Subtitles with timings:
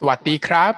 [0.00, 0.72] สวัสดีครับ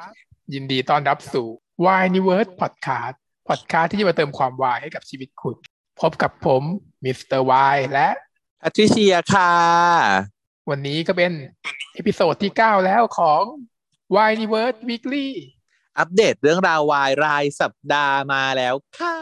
[0.55, 1.47] ยินดีต้อนรับสู่
[1.85, 3.15] Why n i v e r s e Podcast
[3.49, 5.57] Podcast ที่จะมาเติมความวายให้กับชีวิตคุณ
[6.01, 6.63] พบกับผม
[7.05, 8.09] มิสเตอร์วายและ
[8.61, 9.53] แพทริเชียค่ะ
[10.71, 11.33] วันนี้ก็เป็น
[11.95, 13.43] episode ที่ 9 แล้วของ
[14.15, 15.29] Why n i v e r s e Weekly
[15.99, 19.19] อัปเดตเรื่องราววายรายสัปดาห์มาแล้วค่ะ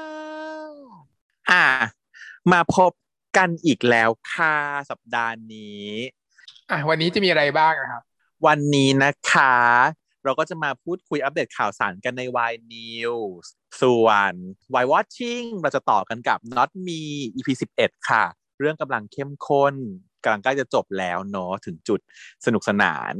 [1.50, 1.64] อ่า
[2.52, 2.90] มาพบ
[3.36, 4.56] กันอีกแล้วค่ะ
[4.90, 5.88] สัปดาห์นี้
[6.70, 8.04] อะวันนี้จะมีอะไรบ้างนะครับ
[8.46, 9.54] วันนี้นะคะ
[10.24, 13.46] เราก็จะมาพูดคุยอัปเดตข่าวสารกันใน Y News
[13.82, 14.32] ส่วน
[14.82, 17.00] Y Watching เราจะต่อกันกับ Not Me
[17.36, 17.48] EP
[17.78, 18.24] 11 ค่ะ
[18.58, 19.74] เรื่องกำลังเข้มข้น
[20.24, 22.00] กำลังใกล้จะจบแล้วเนาะถึงจุด
[22.44, 23.14] สนุกสนาน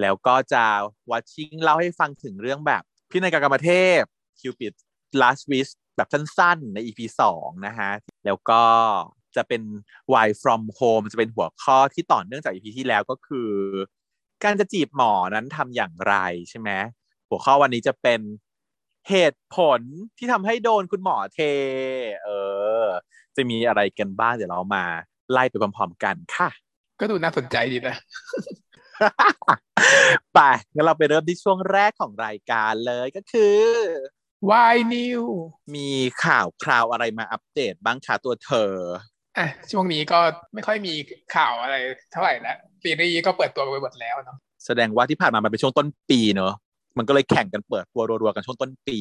[0.00, 0.64] แล้วก็จะ
[1.10, 4.00] Watching เล่าให้ฟังถึงเรื่องแบบพี่นายกากรรมเทพ
[4.40, 4.74] Cupid
[5.20, 7.00] Last Wish แบบสั้นๆ ใน EP
[7.34, 7.90] 2 นะฮะ
[8.24, 8.62] แล้วก็
[9.36, 9.62] จะเป็น
[10.12, 13.50] Why from Home จะเป็นหัวข้อที่ต่อเนื่องจาก EP ที่แล้วก็คือ
[14.44, 16.14] การจะจีบหมอนั้นทำอย่างไร
[16.50, 16.70] ใช่ไหม
[17.28, 18.20] หัวข้อวันนี้จะเป็น
[19.10, 19.80] เหตุผล
[20.18, 21.40] ที่ทำให้โดนคุณหมอเท
[22.24, 22.28] เอ
[22.82, 22.84] อ
[23.36, 24.84] จะมีอะไรกันบ้างเดี๋ยวเรามา
[25.32, 26.50] ไล่ไปพร้อมๆกันค่ะ
[27.00, 27.96] ก็ดูน่าสนใจดีนะ
[30.34, 30.40] ไป
[30.74, 33.58] งั้นเราไปเริ่มที่ช่วงแรกของรายการเลยก็คือ
[34.50, 35.22] Why New
[35.74, 35.88] มี
[36.24, 38.74] ข่าวคราวอะไรมาอัปเดตบ้างคะตัวเธอ
[39.38, 40.18] อะช่วงนี้ก็
[40.54, 40.94] ไม่ค่อยมี
[41.36, 41.76] ข่าวอะไร
[42.12, 44.36] เท่าไหร่แล้ว ซีรีส์ก็เปิดตัวไปหมดแล้วเนาะ
[44.66, 46.54] แสดงว่าที่ผ่านมามันเป็นช่วงต้นปีเนอะ
[46.98, 48.98] มันก็เลยแข่งกันเปิดตัวรัวๆกันช่วงต้นปี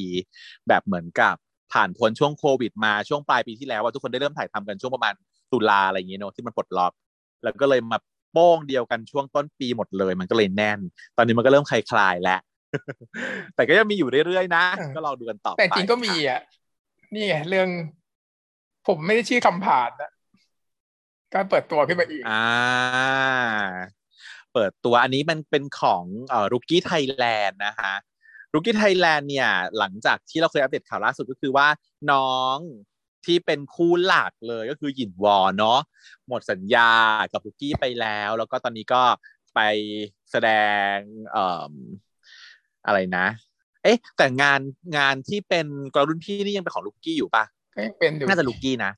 [0.67, 1.35] แบบเหมือนกับ
[1.73, 5.13] ผ่านพ้นช่วงโควิด มาช่วงปลายปีที่แล้วว่าทุกคนได้เริ่มถ่ายทำกันช่วงประมาณ
[5.51, 6.93] ตุลาอะไรอย่างเงี้ยเนอะที่มันปลดล็อก
[7.43, 7.97] แล้วก็เลยมา
[8.31, 10.79] โป้งเดียวกันช่วงต้นปีหมดเลย มันก็เลยแน่น
[11.17, 12.39] ตอนนี้มันก็เริ่มคลายๆแล้ว
[13.55, 14.63] แต่ก็ยังมีอยู่เรื่อยๆนะ
[14.95, 16.39] ก็ลองดูกันต่อไปแต่จริงก็มีอะ
[17.13, 17.69] นี่ไงเรื่อง
[18.87, 20.11] ผมไม่ได้ชื่อคำผ่านนะ
[21.33, 22.45] การเปิดตัวขึ้นมาอีก อ่า
[24.53, 27.93] เปิดตัวอันนี้มันเป็นของเอ่อรุกี้ไทยแลนด์นะคะ
[28.53, 31.67] รุกี้ไทยแลนด์เนี่ย หลังจากที่เราเคยอัปเดตข่าวล่าสุดก็คือว่า
[32.11, 32.57] น้อง
[33.25, 35.79] ที่เป็นคู่หลักเลยก็คือหยินวอเนาะ
[36.27, 36.91] หมดสัญญา
[37.33, 39.01] กับรุกี้ไปแล้ว แล้วก็ตอนนี้ก็
[39.55, 39.59] ไป
[40.31, 40.49] แสด
[40.93, 40.95] ง
[41.31, 41.73] เอ่อ
[42.85, 43.27] อะไรนะ
[43.83, 44.61] เอ๊ะ แต่งาน
[44.97, 47.43] งานที่เป็นกรรุ่นพี่นี่ยังเป็นของลูกกี้อยู่ปะ
[47.75, 48.91] ก็ยังเป็นอยู่น่าจะลูกกี้นะ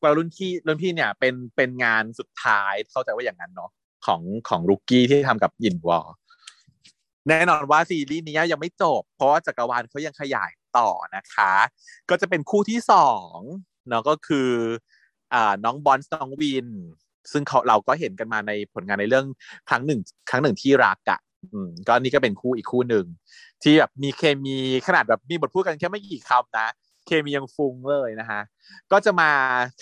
[0.00, 3.70] กว่ารุ่นพี่รุ่นพี่เนี่ยเป็นเป็นงานสุดท้ายเข้าใจว่าอย่างนั้นเนาะ
[4.06, 6.06] ของของลูกกี้ที่ทำกับยินวอล
[7.28, 11.52] แน่นอนว่าซีรีส์นี้ยังไม่จบ เพราะว่าจักรวาลเขายังขยายต่อนะคะ
[12.10, 13.34] ก็จะเป็นคู่ที่สอง
[13.88, 14.50] เนาะก็คือ
[15.34, 16.68] อ่าน้องบอนส์น้องวิน
[17.32, 19.26] ซึ่งเขาเราก็เห็นกันมาในผลงานในเรื่อง
[19.68, 20.00] ครั้งหนึ่ง
[20.30, 21.20] ครั้งหนึ่งที่รักอะ่ะ
[21.52, 23.06] อืมก็นี่ก็เป็นคู่อีกคู่หนึ่ง
[23.62, 24.56] ที่แบบมีเคมี
[24.86, 26.68] ขนาดแบบมีบทพูดกันแค่ไม่กี่คำนะ
[27.08, 28.40] เคมียังฟุ้งเลยนะฮะ
[28.92, 29.30] ก็จะมา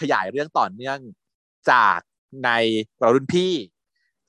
[0.00, 0.98] ขยายเรื่องต่อเนื่อง
[1.70, 1.98] จาก
[2.44, 2.50] ใน
[2.98, 3.54] เรารุ่นพี่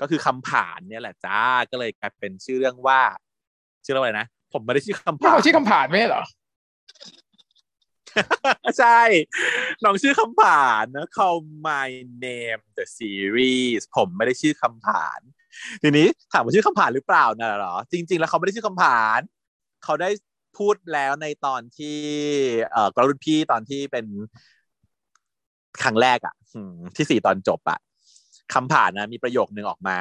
[0.01, 1.39] ก็คือคำผ่านเนี่ยแหละจ้า
[1.71, 3.01] ก็เลยกลายเป็นชื่อเรื่องว่า
[3.83, 6.23] ชื่อเรื่องอะไรนะผมไม่ได้ชื่อคำไม่ผ่านเอาชื่อคำผ่านไม่ใช่เหรอ
[8.79, 9.01] ใช่
[9.83, 11.89] น้องชื่อคำผ่านนะ Call My
[12.23, 15.19] Name the Series ผมไม่ได้ชื่อคำผ่าน
[15.83, 19.19] ทีนี้ถามว่าชื่อคำผ่านหรือเปล่านะเหรอ จริง ๆ แล้วเขาไม่ได้ชื่อคำผ่าน
[19.83, 20.09] เขาได้
[20.57, 21.97] พูดแล้วในตอนที่
[22.72, 24.06] เอ่อกรรุ่นพี่ตอนที่เป็น
[25.84, 26.35] ครั้งแรกอะ่ะ
[26.95, 27.79] ที่สี่ตอนจบอะ่ะ
[28.53, 30.00] คำผ่านนะมีประโยคนึงออกมา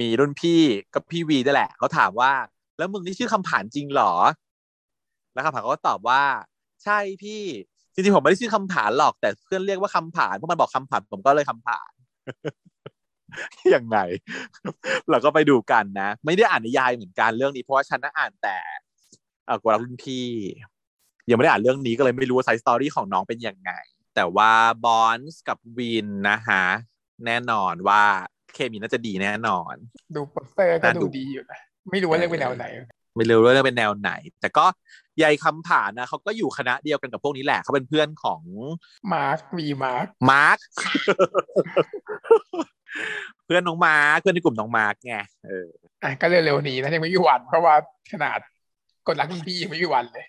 [0.00, 0.60] มีรุ่นพี่
[0.92, 2.32] ก็พี่วีนี่แหละเขาถามว่า
[2.78, 4.12] แล้วมึงนี่ชื่อคำผ่านจริงหรอ
[5.32, 6.22] แล้วคำผ่านเขาก็ตอบว่า
[6.84, 7.42] ใช่พี่
[7.92, 11.90] จริงๆผมไม่ได้ชื่อคำผ่านหรอกแต่เพื่อนเรียกว่าคำผ่านเพราะมันบอกคำผ่านผมก็เลยคำผ่าน
[13.74, 13.98] ยังไง
[15.10, 18.56] เราก็ไปดูกันนะ ไม่ได้อ่านนิยายเหมือนกันเรื่องนี้เพราะว่าฉันน่ะอ่านแต่
[19.48, 20.26] เอ่อกลรักรุ่นพี่
[21.28, 23.72] ยังไม่ได้อ่านเรื่องนี้ก็เลยไม่รู้ว่า side story ของน้องเป็นยังไง
[24.14, 24.52] แต่ว่า
[24.84, 26.64] บอนส์กับวินนะฮะ
[27.26, 28.02] แน่นอนว่า
[28.54, 29.74] เคมีน่าจะดีแน่นอน
[30.14, 31.60] ดูโปสเตอร์ก็น่าดูดูดีอยู่นะ
[31.90, 32.66] ไม่รู้ว่าเรื่องเป็นแนวไหน
[33.16, 34.64] ไม่รู้ว่าจะเป็นแนวไหน แต่ก็
[35.22, 38.42] ยายคำผ่านนะเขาก็อยู่คณะเดียวกันกับพวกนี้แหละเขาเป็นเพื่อนของ
[39.12, 40.58] มาร์ควีมาร์คมาร์ค
[43.44, 45.16] เพื่อนน้องมาร์คเพื่อนในกลุ่มน้องมาร์คไง
[45.46, 45.68] เออ
[46.02, 47.74] อะก็เร็วๆนี้นะยังไม่มีวันเพราะว่า
[48.12, 48.38] ขนาด
[49.08, 50.26] กลรักรุ่นพี่ยังไม่มีวันเลย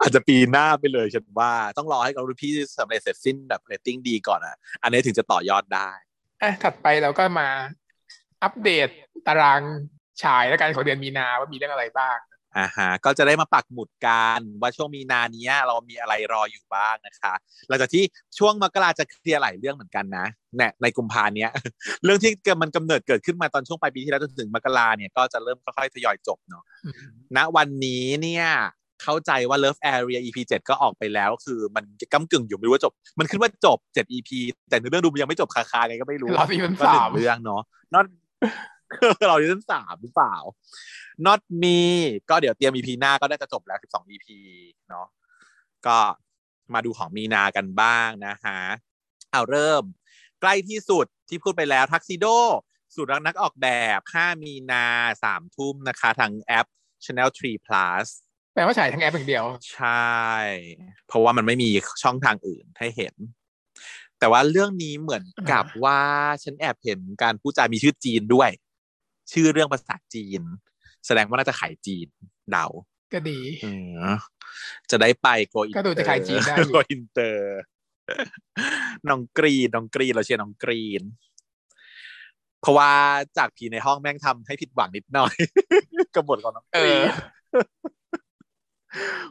[0.00, 5.90] อาจจะปีหน้าไปเลยฉันว่าต้องรอให้เรารุ่นพี่สำเร็จเสร็จสิ้นแบบเรตติ้งดีก่อนอะ อันนี้ถึงจะต่อยอดได้
[6.42, 7.48] อะถัดไปเราก็มา
[8.42, 8.88] อัปเดต
[9.26, 9.62] ตาราง
[10.22, 12.18] ฉายและการของเดือนมีนาว่ามีเรื่องอะไรบ้าง
[12.56, 17.34] อ่าฮะก็จะได้มาปักหมุดกันว่าช่วงมีนาเนี้ย เรามีอะไรรออยู่บ้างนะคะ
[17.68, 18.04] หลังจากที่
[18.38, 20.26] ช่วงมกราจะเคลียร์หลายเรื่องเหมือนกันนะ
[20.56, 21.50] เนี่ยในกุมภาเนี้ย
[22.04, 22.32] เรื่องที่
[22.62, 26.62] มันกำเนิดเกิดขึ้นมาตอนช่วงปลายปีที่แล้วจนถึงมกราเนี่ยก็จะเริ่มค่อยๆทยอยจบเนาะ
[27.36, 28.46] ณวันนี้เนี่ย
[29.02, 34.30] เข้าใจว่า Love Area EP 7 ก็ออกไปแล้วคือมันก้ากึ่งอยู่ไม่รู้ว่าจบ มันขึ้นว่าจบ 7 EP
[34.68, 37.62] แต่ในเรื่องดูมันยังไม่จบคาๆไงก็ไม่รู้รอซีซั่นก็หนึ่สางมเรื่องเนาะ
[37.94, 38.04] นอก
[39.28, 40.36] เราซีซั่นสามหรือเปล่า
[41.26, 41.80] not me
[42.30, 44.26] ก็เดี๋ยวเตรียม EP หน้าก็น่าจะจบแล้ว12 EP
[44.88, 45.06] เนาะ
[45.86, 45.98] ก็
[46.74, 48.60] มาดูของมีนากันบ้างนะฮะ
[49.32, 49.84] เอาเริ่ม
[50.40, 52.26] ใกล้ที่สุดที่พูดไปแล้วทักซิโด
[52.94, 54.86] สุดรักนักออกแบบ 5 มีนา
[55.22, 56.66] สามทุ่มนะคะ ทางแอป
[57.04, 58.06] Channel 3 Plus
[58.54, 60.10] แปลว่าฉายทางแอปอย่างเดียว ใช่
[61.06, 61.68] เพราะว่ามันไม่มี
[62.02, 63.14] ช่องทางอื่นให้เห็น
[64.18, 66.00] แต่ว่าเรื่องนี้เหมือนกับว่า
[66.42, 68.50] ฉันแอบเห็นการพูดจามีชื่อจีนด้วย
[69.32, 70.42] ชื่อเรื่องภาษาจีน
[71.06, 72.08] แสดงว่าน่าจะขายจีน
[72.50, 72.66] เดา
[73.12, 73.66] ก็ดีเอ
[74.04, 74.08] อ
[74.90, 77.58] จะได้ไป go in ก็ดูจะขายจีนได้อยู่ go inter
[79.08, 81.02] น้องกรีนน้องกรีนเราเชียร์น้องกรีน
[82.60, 82.90] เพราะว่า
[83.38, 85.34] จากผีในห้องแม่งทำให้ผิดหวังนิดหน่อย
[86.14, 87.12] กบฏของน้องเอกรีอน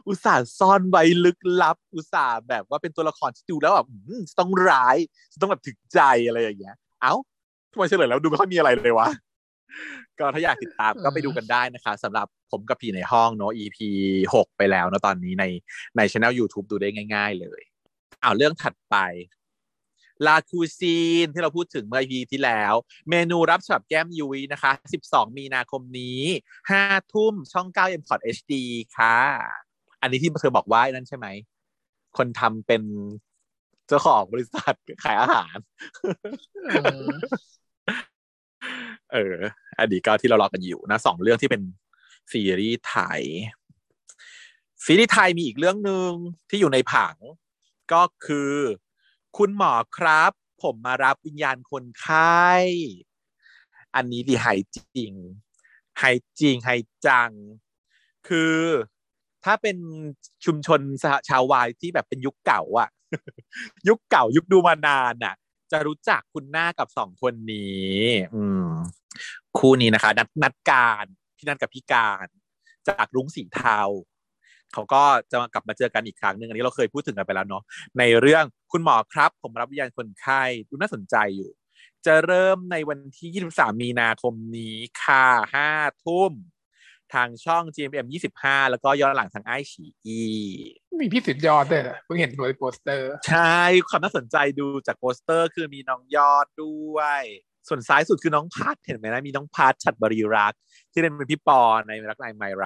[0.06, 4.96] อุตส่าห์ซ่อนไว้ลึกลับ อุตส่าห์แบบว่าเป็นตัวละครที่ดูแล้วแบบอืมจะต้องร้าย
[5.32, 7.14] จะต้องแบบถึกใจอะไรอย่างเงี้ย เอ้า
[7.72, 9.08] ทำไมเฉลยแล้วดูไม่ค่อยมีอะไรเลยวะ
[10.18, 13.78] ก็ถ้าอยากติดตามก็ไปดูกันได้นะคะสำหรับผมกับผีในห้องเนอะ EP
[14.34, 15.44] หกไปแล้วเนอะตอนนี้ใน
[15.96, 17.60] ในช anel YouTube ดูได้ง่าย ๆ เลย
[18.22, 18.96] อ้าวเรื่องถัดไป
[20.26, 22.74] ลาคูซีนที่เราพูดถึงเมื่อ EP ที่แล้ว
[23.10, 24.72] เมนูรับฉบับแก้มยุ้ยนะคะ
[25.06, 26.20] 12 มีนาคมนี้
[26.68, 28.52] 5ทุ่มช่อง 9 m p o r t HD
[28.96, 29.16] ค่ะ
[30.00, 31.26] อันนี้ที่เธอบอกว่าไอ้นั่นใช่ไหม
[32.16, 32.82] คนทำเป็น
[33.88, 34.74] เจ้าของบริษัท
[35.04, 35.56] ขายอาหาร
[36.70, 37.06] อืม
[39.12, 39.36] เออ
[39.78, 41.62] อันนี้ก็ที่เรารอกันอยู่นะสองเรื่องที่เป็น
[42.32, 43.22] ซีรีส์ไทย
[44.84, 46.10] ซีรีส์ไทยมีอีกเรื่องหนึ่ง
[46.50, 47.14] ที่อยู่ในผัง
[47.92, 48.54] ก็คือ
[49.36, 52.50] คุณหมอครับ ผมมารับวิญญาณคนไข้
[53.94, 55.12] อันนี้ดีไฮจริง
[55.98, 56.04] ไฮ
[56.40, 56.70] จริงไฮ
[57.06, 57.30] จัง
[58.28, 58.56] คือ
[59.44, 59.76] ถ้าเป็น
[60.44, 60.80] ชุมชน
[61.28, 62.88] ชาววายที่แบบเป็นยุคเก่าอะ
[63.88, 65.34] ยุคเก่ายุคดูมานานน่ะ
[65.72, 67.98] จะรู้จักคุณหน้ากับสองคนนี้
[68.34, 68.68] อืม
[69.58, 71.04] คู่นี้นะคะ นัดนัดการ
[71.36, 72.26] พี่นัดกับพี่การ
[72.88, 73.80] จากรุ้งสีเทา
[74.72, 77.62] เขาก็จะกลับมาเจอกันอีกครั้งหนึ่งอันนี้เราเคยพูดถึงกันไปแล้วเนาะ
[77.98, 81.50] ในเรื่องคุณหมอครับ ผมรับวิญญาณคนไข้ดูน่าสนใจอยู่
[82.06, 85.26] จะเริ่มในวันที่ 23 มีนาคมนี้ค่ะ
[85.68, 86.32] 5ทุ่ม
[87.14, 88.06] ทางช่อง GMM
[88.38, 90.20] 25 แล้วก็ย้อนหลังทางไอฉีอี
[91.00, 93.58] มีพี่สุดยอดด้วยนะเพิ่งเห็นตัวในโปสเตอร์ ใช่
[93.88, 97.22] ความน่าสนใจดูจากโปสเตอร์คือมีน้องยอดด้วย
[97.68, 100.60] ส่วนซ้ายสุดคือน้องพัทเห็นไหมนะมีน้องพัทฉัดบริรักษ์
[100.92, 102.64] ที่เล่นเป็นพี่ปอในรักนายไมไร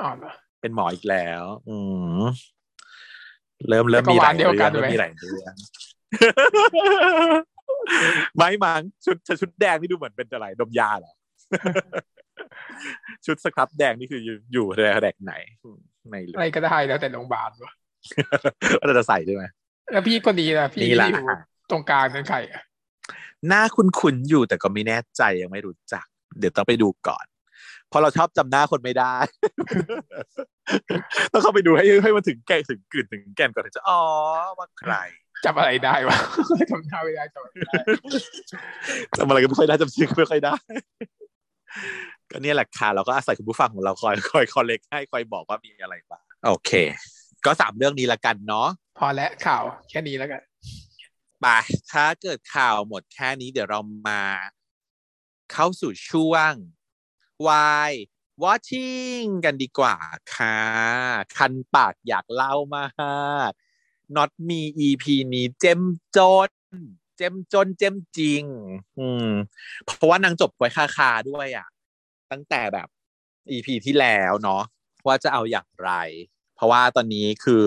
[0.00, 1.76] อ๋อเหรอเป็นหมออีกแล้ว อื
[2.20, 2.22] ม
[3.68, 5.54] เริ่มเริ่มจักรมีหวาลาลยเดียวเรื่กัอนงเริ่มไหมมีหลายเรื่อง
[8.36, 11.12] ไม่มั้งชุดชุดแดงนี่ดูเหมือนเป็นอะไรดมยาเหรอ
[13.26, 14.66] ชุดสครับแดงนี่คืออยู่อยู่
[15.02, 15.34] แดกไหน
[16.10, 17.72] ไม่รู้อะไรก็ได้แล้วแต่โรงพยาบาลวะ
[18.78, 19.44] ว่าเราจะใส่ใช่ไหม
[19.92, 21.26] แล้วพี่คนนี้นะพี่นี่แหละที่อยู่
[21.70, 22.62] ตรงกลางนั่นใครอะ
[23.48, 26.06] หน้าคุ้นๆอยู่แต่ก็ไม่แน่ใจยังไม่รู้จัก
[26.38, 27.24] เดี๋ยวต้องไปดูก่อน
[27.88, 29.14] เพราะเราชอบจำหน้าคนไม่ได้
[31.32, 34.00] ต้องเข้าไปดูให้ให้มันถึงแก่นถึงกลิ่นถึงแก่นก่อนถึงจะอ๋อ
[34.58, 34.94] ว่าใคร
[35.44, 36.16] จำอะไรได้วะ
[36.70, 37.74] จำหน้าไม่ได้จำอะไรไม่ได้
[39.16, 40.54] จำอะไรก็ไม่ค่อยได้จำชื่อก็ไม่ค่อยได้
[42.32, 46.70] ก็เนี่ยแหละค่ะเราก็อาศัยคุณผู้ฟังของเราคอยคอยคอลเลกให้คอยบอกว่ามีอะไรบ้างโอเค
[47.44, 48.68] ก็สามเรื่องนี้ละกันเนาะ
[48.98, 50.42] พอแล้วข่าวแค่นี้แล้วกัน
[51.40, 51.46] ไป
[51.92, 54.22] ถ้าเกิดข่าวหมดแค่นี้เดี๋ยวเรามา
[55.52, 56.52] เข้าสู่ช่วง
[57.46, 57.90] Why
[58.42, 59.96] Watching กันดีกว่า
[60.34, 60.58] ค่ะ
[61.36, 62.86] คันปากอยากเล่ามา
[63.48, 63.52] ก
[64.16, 65.80] Not มี EP นี้เจ้ม
[66.16, 66.50] จน
[67.16, 68.44] เจ้มจนเจ้มจริง
[68.98, 69.30] อืม
[69.84, 71.68] เพราะว่านางจบไว้คาคาๆด้วยอะ
[72.32, 72.88] ตั้งแต่แบบ
[73.50, 74.62] EP ที่แล้วเนาะ
[75.06, 75.92] ว่าจะเอาอย่างไร
[76.54, 77.66] เพราะว่าตอนนี้คือ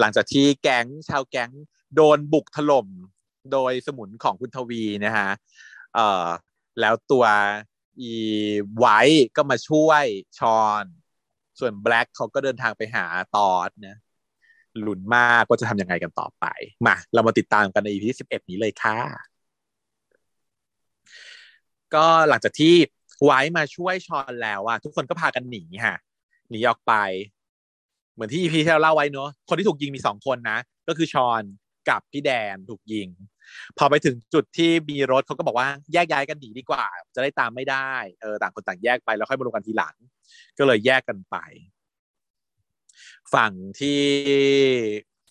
[0.00, 1.50] หลังจากที่แก๊งชาวแก๊ง
[1.94, 2.88] โดนบุกถล่ม
[3.52, 5.28] โดยสมุนของคุณทวีนะฮะ
[5.94, 6.26] เอ่อ
[6.80, 7.24] แล้วตัว
[8.00, 8.14] อี
[8.78, 9.00] ไว้
[9.36, 10.04] ก็มาช่วย
[10.38, 10.84] ชอน
[11.58, 13.04] ส่วนแบล็กเขาก็เดินทางไปหา
[13.36, 13.96] ตอดนะ
[14.80, 16.46] หลุนมากว่าจะทำยังไงกันต่อไป
[16.86, 18.98] มา เรามาติดตามกันใน EP ที่11 นี้เลยค่ะ
[21.94, 22.74] ก็หลังจากที่
[23.24, 25.96] ไว้มาช่วยชอนแล้วอะทุกคนก็พากันหนีค่ะ
[26.50, 26.94] หนีออกไป
[28.14, 30.58] เหมือนที่ EP ที่เราเล่าไว้เนอะคนที่ถูกยิงมีสองคนนะ
[30.88, 31.42] ก็คือชอน
[31.88, 33.08] กับพี่แดนถูกยิง
[33.78, 39.94] พอไปถึงจุดที่มีรถเขาก็บอกว่าแยกย้ายกันหนีดีกว่า จะได้ตามไม่ได้เออต่างคนต่างแยกไปแล้วค่อยมารวมกันทีหลัง
[40.58, 41.36] ก็เลยแยกกันไป
[43.34, 44.02] ฝั่งที่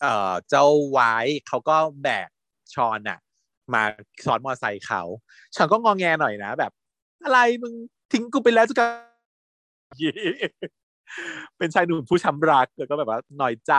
[0.02, 1.14] เอ่อเจ้าไว้
[1.48, 2.30] เขาก็แบก
[2.74, 3.18] ชอนน่ะ
[3.74, 3.82] มา
[4.24, 5.02] ซ้อนมอเตอร์ไซค์เขา
[5.54, 6.72] ชอนก็งองแงหน่อยนะ แบบ
[7.24, 7.74] อะไรมึง
[8.12, 8.90] ทิ้งกูไปแล้วจะกัน
[11.58, 13.74] เป็นชายหนุ่มผู้ช้ำรักแล้วก็แบบว่าหน่อยใจ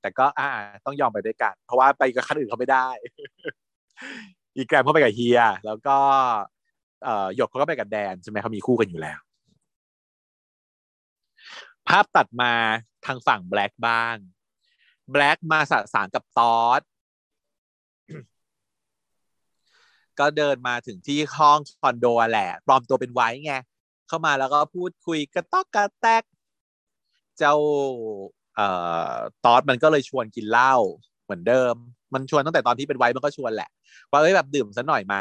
[0.00, 0.48] แต่ก็อ่า
[0.84, 2.88] ต้องยอมไปด้วยกัน เพราะว่าไปกับคันอื่นเขาไม่ได้
[4.56, 5.98] อีแกรมเข้าไปกับเฮีย แล้วก็
[7.04, 9.18] เอ่อหยกเขาก็ไปกับแดนใช่ไหมเขามีคู่กันอยู่แล้ว
[11.88, 12.52] ภาพตัดมา
[13.06, 14.16] ทางฝั่งแบล็กบ้าง
[15.12, 16.80] แบล็กมาสสารกับตอส
[20.20, 23.54] ก็เดินมาถึงที่ห้องคอนโดแหละปลอมตัวเป็นไว้ไง
[24.08, 26.22] เข้ามาแล้วก็พูดคุยกระตอกกระแตก
[27.38, 27.54] เจ้า
[28.56, 28.68] เอ่
[29.12, 29.14] อ
[29.44, 30.74] ตอสมันก็เลยชวนกินเหล้า
[31.24, 31.74] เหมือนเดิม
[32.14, 33.70] มันชวนตั้งแต่ตอนที่เป็นไว้มันก็ชวนแหละ
[34.10, 35.16] ว่าเอ้ยแบบดื่มสักหน่อยไหม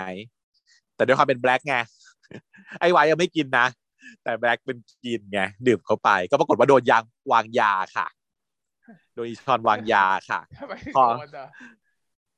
[0.96, 1.76] แต่ด้วยความเป็นแบล็กไง
[2.80, 3.68] ไอ้ไว้ยังไม่กินนะ
[4.24, 8.08] แต่แบล็กเป็นกินไงดื่มเข้าไป ก็ปรากฏว่าโดนยางวางยาค่ะ
[9.16, 11.48] โดยอีชอนวางยาค่ะทำไมถึงพอโดนอะ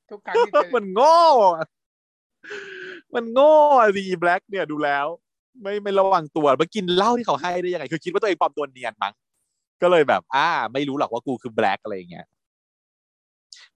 [0.10, 1.18] ทุกครั้งที่เจอมันโง่
[1.56, 1.66] อะ
[3.14, 3.54] มันโง่
[3.98, 5.06] ดีแบล็กเนี่ยดูแล้ว
[5.62, 9.14] ไม่ไม่ระวังตัวมากินเหล้าที่เขาให้ได้ยังไง คือคิดว่าตัวเองปลอมตัวเนียนมั้ง
[9.82, 12.28] ก็เลยแบบ อ่า ไม่รู้หรอกว่ากูคือแบล็กอะไรอย่างเงี้ย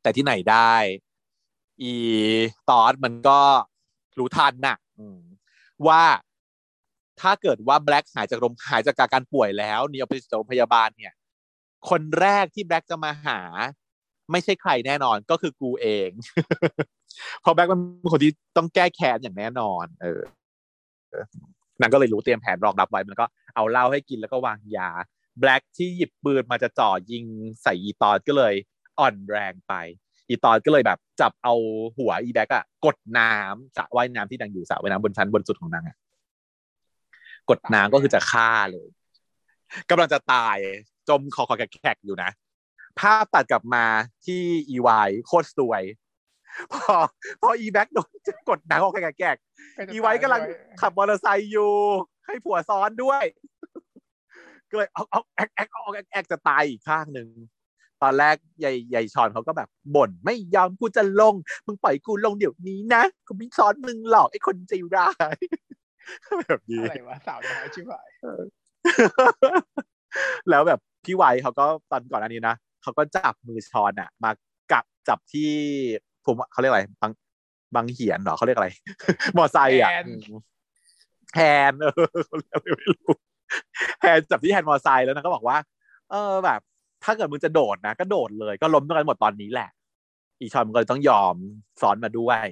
[0.01, 0.73] แต่ที่ไหนได้
[1.81, 1.93] อี
[2.69, 3.39] ตอสมันก็
[4.17, 4.77] รู้ทันน่ะ
[5.87, 6.03] ว่า
[7.21, 11.13] ถ้าเกิดว่าแบล็กหายจากโรงหายจากการป่วยแล้วนี่เอาไปโรงพยาบาลเนี่ย
[11.89, 13.39] คนแรกที่แบล็กจะมาหา
[14.31, 16.09] ไม่ใช่ใครแน่นอนก็คือกูเอง
[17.41, 20.21] เพราะแบล็กมันเป็นคนที่ต้องแก้แค้นอย่างแน่นอน เออ
[21.81, 24.89] นางก็เลยรู้เตรียมแผนรองรับไว้มันก็เอาเหล้าให้กินแล้วก็วางยา
[25.39, 27.25] แบล็กที่หยิบปืนมาจะจ่อยิง
[27.63, 28.53] ใส่อีต็อดก็เลย
[28.99, 29.73] อ่อนแรงไป
[30.29, 31.53] อีต็อดก็เลยแบบจับเอา
[31.97, 35.97] หัวอีแบล็คอะกดน้ำสระว่ายน้ำที่นางอยู่สระว่ายน้ำบนชั้นบนสุดของนางอะ
[37.49, 38.87] กดน้ำก็คือจะฆ่าเลย
[39.89, 40.57] กำลังจะตาย
[41.09, 42.31] จมคอคอแขกอยู่นะ
[42.99, 43.85] ภาพตัดกลับมา
[44.25, 45.83] ที่อีไวท์โคตรสวย
[46.73, 46.95] พอ
[47.41, 48.09] พออีแบล็คโดน
[48.49, 50.41] กดน้ำออกแขกๆอีไวท์กำลัง
[50.81, 51.71] ขับมอเตอร์ไซค์อยู่
[52.25, 53.23] ให้ผัวซ้อนด้วย
[54.69, 57.29] ก็เลยเอาเอาแอกแอกเอาแอกแอกจะตายอีกข้างหนึ่ง
[58.03, 61.35] ตอนแรกยายยายชอนเขาก็แบบบ่นไม่ยอมกูจะลง
[61.65, 65.37] มึงปล่อยกูลงเดี๋ยวนี้นะกูไม่ซ้อนมึงหรอกไอ้คนใจร้าย
[66.47, 68.09] แบบนี้อะไรวะสาวน้อยชิบหาย
[70.49, 74.31] แล้วแบบพี่ไวเขาก็ตอนก่อนอันนี้นะเขาก็จับมือชอนอะมา
[74.71, 75.51] กับจับที่
[76.27, 77.11] ผมเขาเรียกอะไรบาง
[77.75, 78.69] บางเหียนเหรอเขาเรียกอะไร
[79.37, 80.21] มอไซค์อะอืม
[81.35, 81.93] แฮนด์เออ
[82.25, 83.13] เขาเรียกอะไรไม่รู้
[84.01, 85.57] แฮนด์จับที่แฮนด์มอไซค์แล้วนะก็บอกว่า
[86.11, 86.59] เออแบบ
[87.03, 89.69] ถ้าเกิดมึงจะโดดนะก็โดดเลย ก็ล้มด้วยกันหมดตอนนี้แหละ
[90.39, 91.35] อีฌอนมันก็เลยต้องยอม
[91.81, 92.45] ซ้อนมาด้วย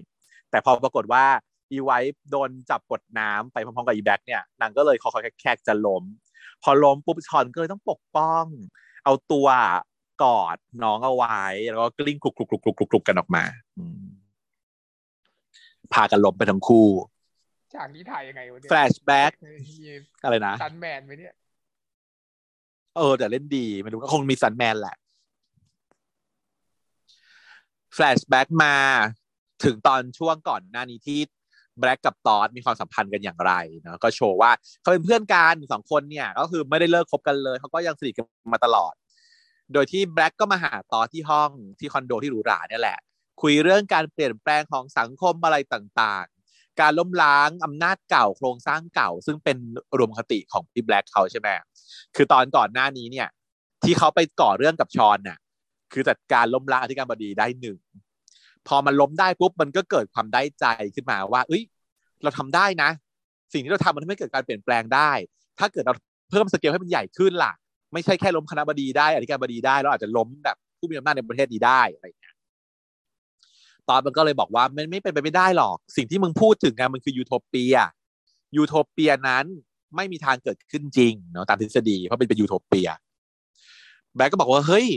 [0.50, 1.26] แต่พอปรากฏว่า
[1.72, 2.00] อีไวท์
[2.32, 6.04] โดนจับกดน้ำไปพร้อมๆกับอีแบล็คเนี่ยนางก็เลยคอๆแคกๆจะล้ม
[6.64, 8.46] พอล้มปุ๊บฌอนก็เลยต้องปกป้อง
[9.06, 9.48] เอาตัว
[10.24, 13.44] กอดน้องเอาไว้ แล้วก็กลิ้งคลุกๆๆๆๆกันออกมา
[13.78, 14.04] อืม
[15.94, 16.88] พากันล้มไปทั้งคู่
[17.74, 19.32] ฉากนี้ถ่ายยังไงวะเนี่ย flashback
[19.68, 19.76] มี
[20.24, 21.34] อะไรนะซันแมนไหมเนี่ย
[22.98, 24.96] เออแต่เล่นดีไม่รู้ก็คงมีซันแมนแหละ
[27.94, 28.76] flashback มา
[29.64, 31.20] ถึงตอนช่วงก่อนหน้านี้ที่
[31.80, 38.94] แบล็คกับต็อดมีความสัมพันธ์กันอย่างไรเนาะก็โชว์ว่าเขาเป็นเพื่อนกันสองคนเนี่ย ก็คือไม่ได้เลิกคบกันเลยเขาก็ยังสนิทกันมาตลอด
[39.74, 43.00] โดยที่แบล็คก็มาหาต็อดที่ห้องที่คอนโดที่หรูหราเนี่ยแหละ
[43.42, 49.58] คุยเรื่องการเปลี่ยนแปลงของสังคมอะไรต่างๆ การล้มล้างอำนาจเก่าโครงสร้างเก่า ซึ่งเป็น
[49.92, 51.48] อุดมคติของพี่แบล็กเขาใช่ไหม
[52.16, 53.28] คือตอนก่อนหน้านี้เนี่ย
[53.84, 55.38] ที่เขาไปก่อเรื่องกับชอนน่ะ
[55.94, 57.78] คือจัดการล้มล้างอธิการบดีได้หนึ่ง
[58.68, 61.64] พอมันล้มได้ปุ๊บมันก็เกิดความได้ใจขึ้นมาว่า เอ้ย
[62.24, 62.90] เราทำได้นะ
[63.54, 65.12] สิ่งที่เราทำมันทำให้เกิดการเปลี่ยนแปลงได้
[65.60, 65.94] ถ้าเกิดเรา
[66.30, 67.54] เพิ่มสเกลให้มันใหญ่ขึ้นล่ะ
[67.96, 72.34] ไม่ใช่แค่ล้มคณะบดีได้อธิการบดีได้เราอาจจะล้มแบบผู้มีอำนาจในประเทศนี้ได้อะไรอย่างเงี้ย
[73.90, 79.46] ต็อดมันก็เลยบอกว่ามันไม่เป็นไปไม่ได้หรอก สิ่งที่มึงพูดถึงกันมันคือ utopia utopia นั้น
[79.96, 82.90] ไม่มีทางเกิดขึ้นจริงเนาะตามทฤษฎีเพราะเป็นเป็นยูโทเปีย
[84.16, 84.88] แบล็คก็บอกว่าเฮ้ย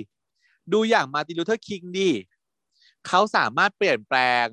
[0.72, 2.10] ดูอย่างมาร์ติน ลูเธอร์คิงดิ
[3.06, 4.46] เขาสามารถเปลี่ยนแปลง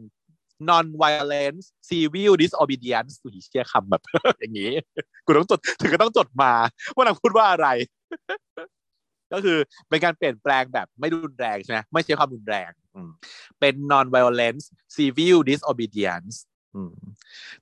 [0.70, 4.02] non violence civil disobedience อุ้ยเชี่ยคำแบบ
[4.40, 4.72] อย่างนี้
[5.26, 6.54] กูต้องจด ถึงก็ต้องจดมา
[6.96, 7.68] ว่านางพูดว่าอะไร
[9.34, 9.58] ก็คือ
[9.90, 12.72] เป็นการเปลี่ยนแปลงแบบไม่รุนแรงใช่ไหมไม่ใช่ความรุนแรง
[13.60, 14.64] เป็น non violence
[14.96, 16.36] civil disobedience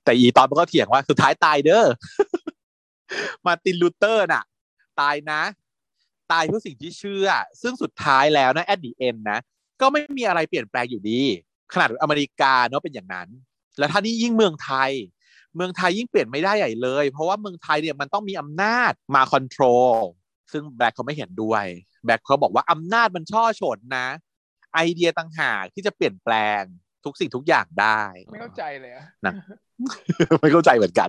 [0.04, 1.86] แต่อีต็อดมันก็เถียงว่าสุดท้ายตายเด้อ
[3.46, 4.44] มาร์ตินลูเธอร์น่ะ
[5.00, 5.42] ตายนะ
[6.32, 7.28] ตายเพื่อสิ่งที่เชื่อ
[7.62, 9.38] ซึ่งสุดท้ายแล้วนะ at the end นะ
[9.80, 11.20] ก็ไม่มีอะไรเปลี่ยนแปลงอยู่ดี
[11.72, 13.28] ขนาดอเมริกาเนาะเป็นอย่างนั้น
[13.78, 14.90] แล้วถ้านี่ยิ่งเมืองไทย
[15.56, 19.62] เมืองไทยยิ่งเปลี่ยนไม่ได้ใหญ่เลย เพราะว่าเมืองไทยเนี่ยมันต้องมีอำนาจมาคอนโทร
[19.94, 19.96] ล
[20.52, 21.64] ซึ่งแบล็คเขาไม่เห็นด้วย
[22.04, 24.06] แบล็คเขาบอกว่าอำนาจมันช่อฉนนะ
[24.74, 26.62] ไอเดียต่างหากที่จะเปลี่ยนแปลง
[27.04, 29.04] ทุกสิ่งทุกอย่างได้ ไม่เข้าใจเลยอะ
[30.40, 31.08] ไม่เข้าใจเหมือนกัน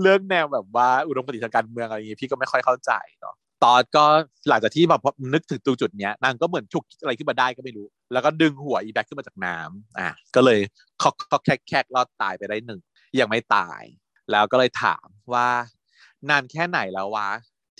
[0.00, 4.04] เรื่องแนวแบบว่าอุดมคติทางการเมืองอะไรอย่างงี้พี่ก็ไม่ค่อยเข้าใจเนาะตอนก็
[4.48, 10.60] หลังจากที่แบบพอนึกถึงตรงจุดเนี้ยนางก็เหมือนฉุกคิดอะไรขึ้นมาได้ก็ไม่รู้ แล้วก็ดึงหัวอีแบ็คขึ้นมาจากน้ำอะก็เลย
[11.02, 12.80] คอกคอกแคกแคกรอดตายไปได้หนึ่ง
[13.20, 13.82] ยังไม่ตาย
[14.30, 15.48] แล้วก็เลยถามว่า
[16.30, 17.28] นานแค่ไหนแล้ววะ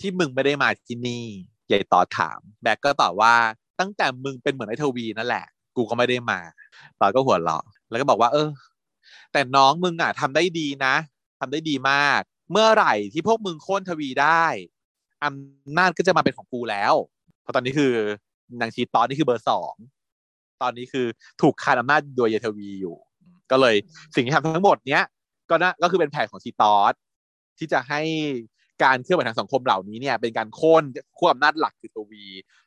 [0.03, 1.25] ที่มึงไม่ได้มาที่นี่
[1.69, 3.35] ใหญ่ต่อถาม แบ็กก็ตอบว่า
[3.81, 6.41] ตั้งแต่มึงเป็นเหมือนไอทวีนั่นแหละ กูก็ไม่ได้มา
[7.01, 8.49] ต่อก็หัวเราะแล้วก็บอกว่า เออ
[9.33, 10.95] แต่น้องมึงอะทำได้ดีนะ
[11.41, 14.45] ทำได้ดีมาก เมื่อไหร่ที่พวกมึงโค่นทวีได้
[15.25, 16.95] อำนาจก็จะมาเป็นของกูแล้ว
[17.43, 17.93] เพราะตอนนี้คือ
[18.61, 19.75] นางชีตอนนี้คือเบอร์สอง
[20.63, 21.07] ตอนนี้คือ
[21.41, 22.97] ถูกคานอำนาจโดยอีทวีอยู่
[23.51, 23.75] ก็เลย
[24.15, 25.05] สิ่งที่ทำทั้งหมดเนี้ย
[25.51, 26.95] ก็น่าก็คือเป็นแผนของชีต็อด
[27.59, 28.01] ที่จะให้
[28.85, 30.83] การเคลื่อนไหวทางสังคมเหล่านี้เนี่ยเป็นการโค่น
[31.19, 32.25] ขั้วอำนาจหลักคือทวี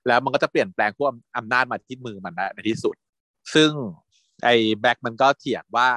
[0.08, 2.96] แล้วมันก็จะเปลี่ยนแปลงขั้วอำนาจมาที่มือมันในที่สุด
[3.54, 3.72] ซึ่ง
[4.44, 5.90] ไอ้แบล็คมันก็เถียงว่า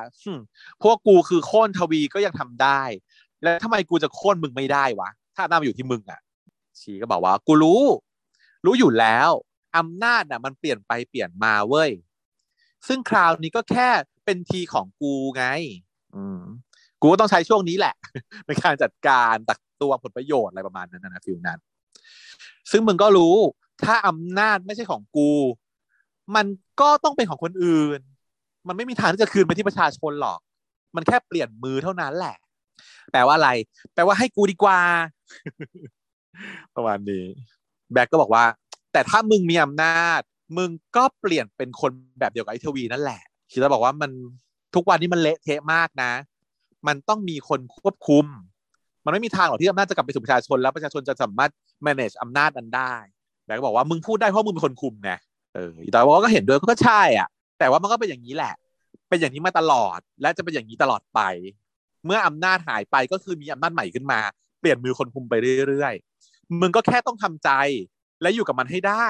[0.83, 2.83] พวกกูคือโค่นทวีก็ยังทำได้
[3.43, 6.21] แล้วทำไมกูจะโค่นมึงไม่ได้วะ ถ้าอำนาจอยู่ที่มึงอะ
[6.81, 7.83] ชีก็บอกว่า กูรู้
[8.65, 9.31] รู้อยู่แล้ว
[9.77, 11.91] อำนาจน่ะ มันเปลี่ยนไปเปลี่ยนมาเว้ย
[12.87, 13.89] ซึ่งคราวนี้ก็แค่
[14.25, 15.45] เป็นทีของกูไง
[16.17, 16.41] อืม
[17.01, 17.95] กูก็ต้องใช้ช่วงนี้แหละ
[18.47, 21.59] ในการจัดการตักตัวผลประโยชน์อะไรประมาณนั้นนะฟิลนั้น
[22.71, 23.35] ซึ่งมึงก็รู้
[23.85, 25.31] ถ้าอำนาจไม่ใช่ของกู
[26.37, 26.47] มัน
[26.81, 28.01] ก็ต้องเป็นของคนอื่น
[28.69, 30.39] มันไม่มีทางที่จะคืนไปที่ประชาชนหรอก
[30.97, 32.37] มันแค่เปลี่ยนมือเท่านั้นแหละ
[33.13, 33.51] แปลว่าอะไร
[33.95, 34.81] แปลว่าให้กูดีกว่า
[36.77, 37.25] ประมาณนี้
[37.93, 38.45] แบล็คก็บอกว่า
[38.93, 40.21] แต่ถ้ามึงมีอำนาจ
[40.57, 41.91] มึงก็เปลี่ยนเป็นคน
[42.21, 44.11] แบบเดียวกับไอ้ทวีนั่นแหละคิดแล้วบอกว่ามัน
[44.75, 46.13] ทุกวันนี้มันเละเทะมากนะ
[46.87, 48.27] มันต้องมีคนควบคุม
[49.05, 51.51] มันไม่มีทางหรอกที่อำนาจจะกลับไปสู่ประชาชนแล้วประชาชนจะสามารถ
[51.87, 52.95] manage อำนาจนั้นได้
[53.47, 55.11] แบล็คก็บอกว่ามึงพูดได้เพราะมึงเป็นคนคุมไง
[55.55, 58.55] เออแต่ว่าก็เห็นด้วยก็ใช่อะ แต่ว่ามันก็เป็นอย่างนี้แหละ
[59.09, 61.21] เป็นอย่างนี้มาตลอด และจะเป็นอย่างนี้ตลอดไป
[62.05, 64.21] เมื่ออำนาจหายไปก็คือมีอำนาจใหม่ขึ้นมา
[64.61, 65.35] เปลี่ยนมือคนคุมไป
[65.69, 67.51] เรื่อยๆมึงก็แค่ต้องทำใจ
[68.23, 69.07] และอยู่กับมันให้ได้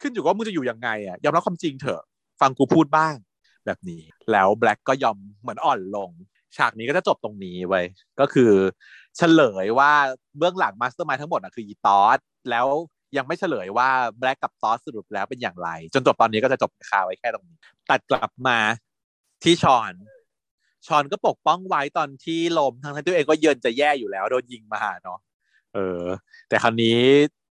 [0.00, 2.02] ขึ้นอยู่ว่ามึงจะอยู่ยังไงอะยอมรับความจริงเถอะ
[2.40, 3.14] ฟังกูพูดบ้าง
[3.66, 6.10] แบบนี้ แล้วแบล็คก็ยอมเหมือนอ่อนลง
[6.56, 7.82] ฉากนี้ก็จะจบตรงนี้ไว้
[8.20, 8.52] ก็คือ
[9.16, 9.92] เฉลยว่า
[10.38, 12.18] เบื้องหลัง mastermind ทั้งหมดอะคืออีต็อด
[12.50, 12.66] แล้ว
[13.16, 13.88] ยังไม่เฉลยว่า
[14.18, 17.58] แบล็กกับตอสสรุปแล้วเป็นอย่างไร จนจบตอนนี้ก็จะจบคาไว้แค่ตรงนี้
[17.90, 18.58] ตัดกลับมา
[19.44, 19.92] ที่ชอน
[20.86, 25.18] ชอนก็ปกป้องไว้ตอนที่ลมทั้งที่ตัวเองก็เยินจะแย่อยู่แล้วโดนยิงมาเนาะ
[25.74, 26.02] เออ
[26.48, 26.98] แต่คราวนี้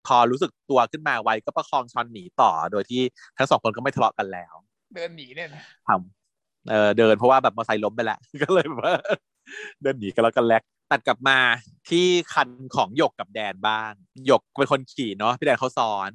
[0.06, 3.02] พอรู้สึกตัวขึ้นมาไว้ก็ประคองชอนหนีต่อโดยที่
[3.38, 4.54] ทั้งสองคนก็ไม่ทะเลาะกันแล้ว
[4.94, 6.17] เดินหนีเนี่ยนะทำ
[6.70, 8.94] เออเดินเพราะว่าแบบมอเตอร์ไซค์ล้มไปแล้วก็เลยแบบว่า
[9.82, 11.38] เดินหนีกันแล้วกันแลกตัดกลับมา
[11.88, 13.92] ที่คันของหยกกับแดนบ้าง
[14.26, 16.10] หยกเป็นคนขี่เนาะพี่แดนเขาซ้อน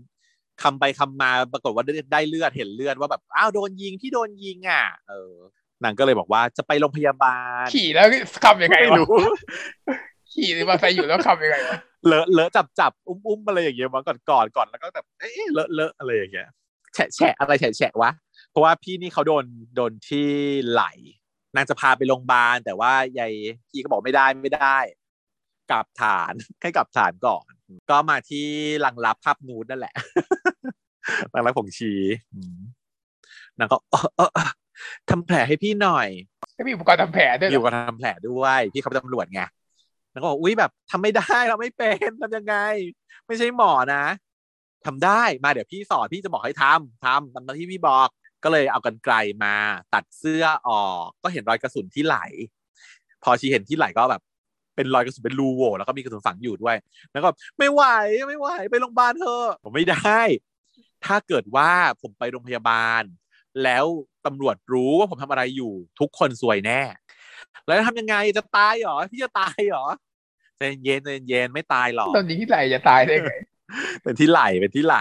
[0.64, 5.36] คำไปคำมาปรากฏว่าได้ได้เลือดเห็นเลือดว่าแบบอ้าวโดนยิงพี่โดนยิงอะ เออ
[5.84, 8.08] นางก็เลยบอกว่าจะไปโรงพยาบาล ขี่แล้ว
[8.44, 9.08] ขับยังไงไม่วะรู้
[10.34, 11.78] ขี่หรือมาใส่อยู่แล้วขับยังไงวะ
[12.08, 16.48] เลอะเลอะจับจับอุ้มอุ้มอะไรอย่างเงี้ยมาก่อนก่อนก่อนแล้วก็แบบเอ๊ะเลอะเลอะอะไรอย่างเงี้ย
[16.94, 18.12] แฉะแฉะอะไรแฉะแฉะวะ
[18.54, 20.30] เพราะว่าพี่นี่เขาโดนโดนที่
[20.70, 20.84] ไหล
[21.56, 23.34] นางจะพาไปโรงพยาบาลแต่ว่ายาย
[23.70, 24.78] พี่ก็บอกไม่ได้ไม่ได้
[25.72, 27.46] กลับฐานให้กลับฐานก่อน
[27.90, 28.46] ก็มาที่
[28.86, 29.94] ลังรับภาพนูดนั่นแหละ
[31.34, 31.92] ลังรับผงชี
[32.34, 32.60] อืม
[33.60, 34.50] นางก็เออเออเออ
[35.10, 36.08] ทำแผลให้พี่หน่อย
[36.56, 39.42] ไม่มีอุปกรณ์ทำแผลด้วยอเหรยู่อกับทำแผลด้วย พี่เขาเป็นตำรวจไง
[40.12, 42.56] แล้วก็บอกอุ้ยแบบทำไม่ได้เราไม่เป็นทำยังไง
[43.28, 44.04] ไม่ใช่หมอนะ
[44.86, 48.10] ทำได้มาเดี๋ยวพี่สอนพี่จะบอกให้ทำทำตามที่พี่บอก
[48.44, 49.54] ก็เลยเอากันไกลมา
[49.94, 52.18] ตัดเสื้อออก ก็เห็นรอยกระสุนที่ไหล
[53.24, 54.22] พอชีเห็นที่ไหลก็แบบ
[54.76, 56.76] เป็นรอยกระสุนเป็นรูโหว่แล้วก็มีกระสุนฝังอยู่ด้วย
[57.12, 57.84] แล้วก็ไม่ไหว
[58.28, 60.20] ไม่ไหวไปโรงพยาบาลเถอะผมไม่ได้
[61.06, 63.04] ถ้าเกิดว่าผมไปโรงพยาบาล
[63.64, 63.86] แล้ว
[64.26, 66.82] ตำรวจรู้ว่าผมทำอะไรอยู่ ทุกคนซวยแน่
[67.66, 69.86] แล้วจะทำยังไงจะตายเหรอพี่จะตายเหรอ
[70.58, 73.34] ใจเย็นใจเย็นไม่ตายหรอกตอนนี้ที่ไหลจะตายได้ไง
[74.04, 74.98] เป็นที่ไหลเป็นที่ไหล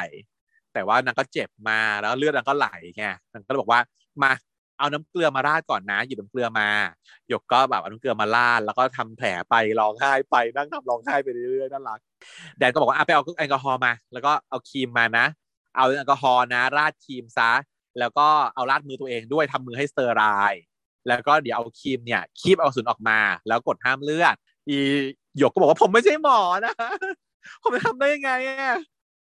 [0.74, 3.80] แต่ว่านางก็เจ็บมาแล้วเลือดนางก็ไหลไงนางก็บอกว่า
[4.22, 4.30] มา
[4.78, 6.68] เอาน้ำเกลือมาราดก่อนนะหยิบน้ำเกลือมา
[7.28, 12.00] หยกก็แบบเอาน้ำเกลือมาราดแล้วก็ทำแผลไปร้องไห้ไปนั่งทำร้องไห้ไปเรื่อยๆน่ารัก
[12.58, 15.26] แดนก็บอกว่าไปเอาแอลกอฮอล์มา แล้วก็เอาครีมมานะ
[15.76, 17.50] เอาแอลกอฮอล์นะ ราดครีมซะ
[17.98, 20.62] แล้วก็เอาราดมือตัวเองด้วยทำมือให้สเตอร์ไรล์
[21.08, 24.36] แล้วก็เดี๋ยวเอาครีมเนี่ยคีบเอาสุนออกมา แล้วกดห้ามเลือด
[24.68, 24.78] อี
[25.38, 26.74] หยกก็บอกว่าผมไม่ใช่หมอนะ
[27.62, 28.76] ผมจะทำได้ยังไงอะ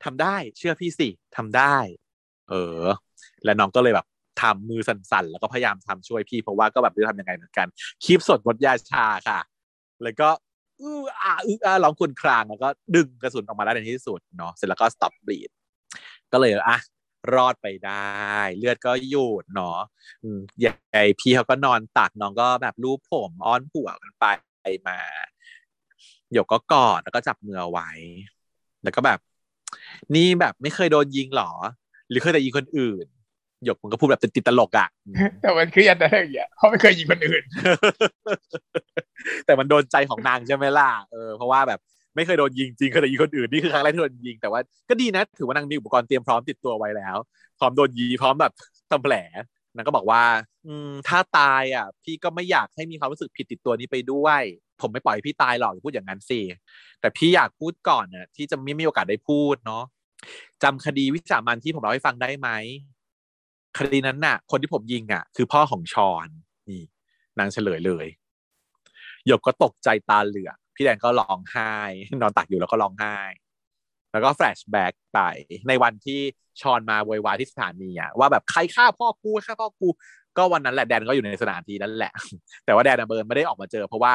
[0.04, 1.76] ทำได้ เชื่อพี่สิทำได้
[2.50, 2.84] เออ
[3.44, 4.06] แล้วน้องก็เลยแบบ
[4.42, 7.66] ทำมือสั่นๆ แล้วก็พยายามทำช่วยพี่เพราะว่าก็แบบไม่รู้ทำยังไงเหมือนกัน
[8.04, 9.40] คีบสดงดยาชาค่ะ
[10.02, 10.28] แล้วก็
[10.80, 15.50] อื้ออ่าอื้ออ่าร้องครวญครางแล้วก็ดึงกระสุนออกมาได้ในที่สุดเนาะเสร็จแล้วก็ stop bleed
[16.32, 16.78] ก็เลยอะ
[17.34, 18.06] รอดไปได้
[18.58, 19.78] เลือดก็หยุดเนาะ
[20.22, 24.24] อืมยายพี่เขาก็นอนตักน้องก็แบบรูปผมอ้อนผัวกันไป
[24.88, 24.98] มา
[26.32, 27.90] หยกก็กอดแล้วก็จับมือไว้
[28.82, 29.18] แล้วก็แบบ
[30.14, 31.50] นี่แบบไม่เคยโดนยิงหรอ
[32.10, 33.06] หรือเคยแต่ยิงคนอื่น
[33.64, 34.88] หยกมันก็พูดแบบติดๆตลกอะ
[35.42, 37.42] แต่มันเครียดนะอย่างเงี้ยเขาไม่เคยยิงคนอื่น
[39.46, 41.80] แต่มันโดนใจของนางใช่ไหมล่ะเออเพราะว่าแบบ
[42.16, 47.16] ไม่เคยโดนยิงจริงเคยแต่ยิงคนอื่นนี่คือครั้งแรกที่โดนยิงแต่ว่าก็ดีนะถือว่านางมีอุปกรณ์เตรียมพร้อมติดตัวไว้แล้ว
[47.58, 48.52] พร้อมโดนยีพร้อมแบบ
[48.90, 49.14] ทำแผล
[49.74, 50.22] นางก็บอกว่า
[50.66, 54.42] อืมถ้าตายอะ พี่ก็ไม่อยากให้มีความรู้สึกผิดติดตัวนี้ไปด้วย
[54.80, 56.40] ผมไม่ปล่อยพี่ตายหรอกพูดอย่างนั้นสิ
[57.00, 59.84] แต่พี่อยากพูดก่อนน่ะที่จะไม่มีโอกาสได้พูดเนาะ
[60.62, 62.48] จำคดีวิสามันที่ผมเล่าให้ฟังได้ไหม
[63.78, 66.28] คดีนั้นน่ะ คนที่ผมยิงอะ คือพ่อของชอน
[66.68, 66.82] นี่
[67.38, 68.06] นางเฉลยเลย
[69.26, 71.74] หยกก็ตกใจตาเหลือกพี่แดงก็ร้องไห้
[72.20, 73.16] นอนตักอยู่แล้วก็ร้องไห้
[74.12, 75.20] แล้วก็แฟลชแบ็กไป
[75.68, 76.20] ในวันที่
[76.60, 79.88] ชอนมาโวยวายที่สถานีอะว่าแบบใครฆ่าพ่อกูฆ่าพ่อกู
[80.36, 82.12] ก็วันนั้นแหละแดนก็อยู่ในสถานที่นั้นแหละ
[82.64, 84.14] แต่ว่าแดนเบิร์นไม่ได้ออกมาเจอ เพราะว่า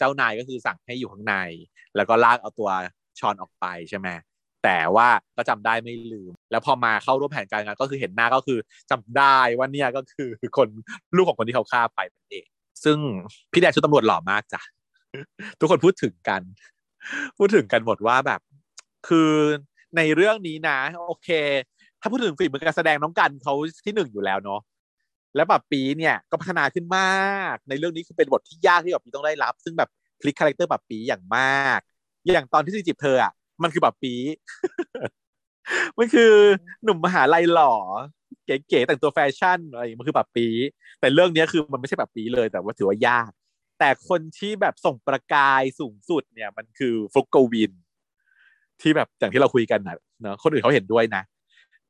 [0.00, 1.34] เจ้านายก็คือสั่งให้อยู่ข้างใน
[1.96, 2.70] แล้วก็ลากเอาตัว
[3.20, 4.08] ชอนออกไปใช่ไหม
[4.64, 8.58] แต่ว่าก็จำได้ไม่ลืม แล้วพอมาเข้าร่วมแผนการงานก็คือเห็นหน้าก็คือ
[8.90, 10.68] จำได้ว่าเนี่ยก็คือคน
[11.16, 12.46] ลูกของคนที่เขาฆ่าไปนั่นเอง
[12.84, 12.98] ซึ่ง
[13.52, 14.60] พี่แดนชุดตำรวจหล่อมากจ้ะ
[15.58, 16.42] ทุกคนพูดถึงกัน
[17.38, 18.40] พูดถึงกันหมดว่าแบบ
[19.08, 19.30] คือ
[19.96, 21.28] ในเรื่องนี้นะ โอเค
[22.00, 24.60] ถ้าพูดถึงฝีมือการแสดงน้องกันเขาที่หนึ่งอยู่แล้วเนาะ
[25.36, 29.90] แล้วแบบปีเนี่ยก็พัฒนาขึ้นมาก ในเรื่องนี้คือเป็นบทที่ยากที่แบบปีต้องได้รับ ซึ่งแบบ
[30.20, 31.80] พลิก character แบบปีอย่างมาก
[32.24, 34.14] อย่างตอนที่จีบเธออะมันคือแบบปี
[35.98, 36.32] มันคือ
[36.84, 37.74] หนุ่มมหาลัยหล่อ
[38.46, 40.46] เก๋ๆแต่งตัวแฟชั่นอะไรมันคือแบบปี
[41.00, 43.30] แต่เรื่องนี้คือมันไม่ใช่แบบปีเลยแต่ว่าถือว่ายาก
[43.78, 47.72] แต่คนที่แบบส่งประกายสูงสุดเนี่ย มันคือฟลุกโกวิน
[48.80, 51.22] ที่แบบอย่างที่เราคุยกันนะเนาะคนอื่นเขาเห็นด้วยนะ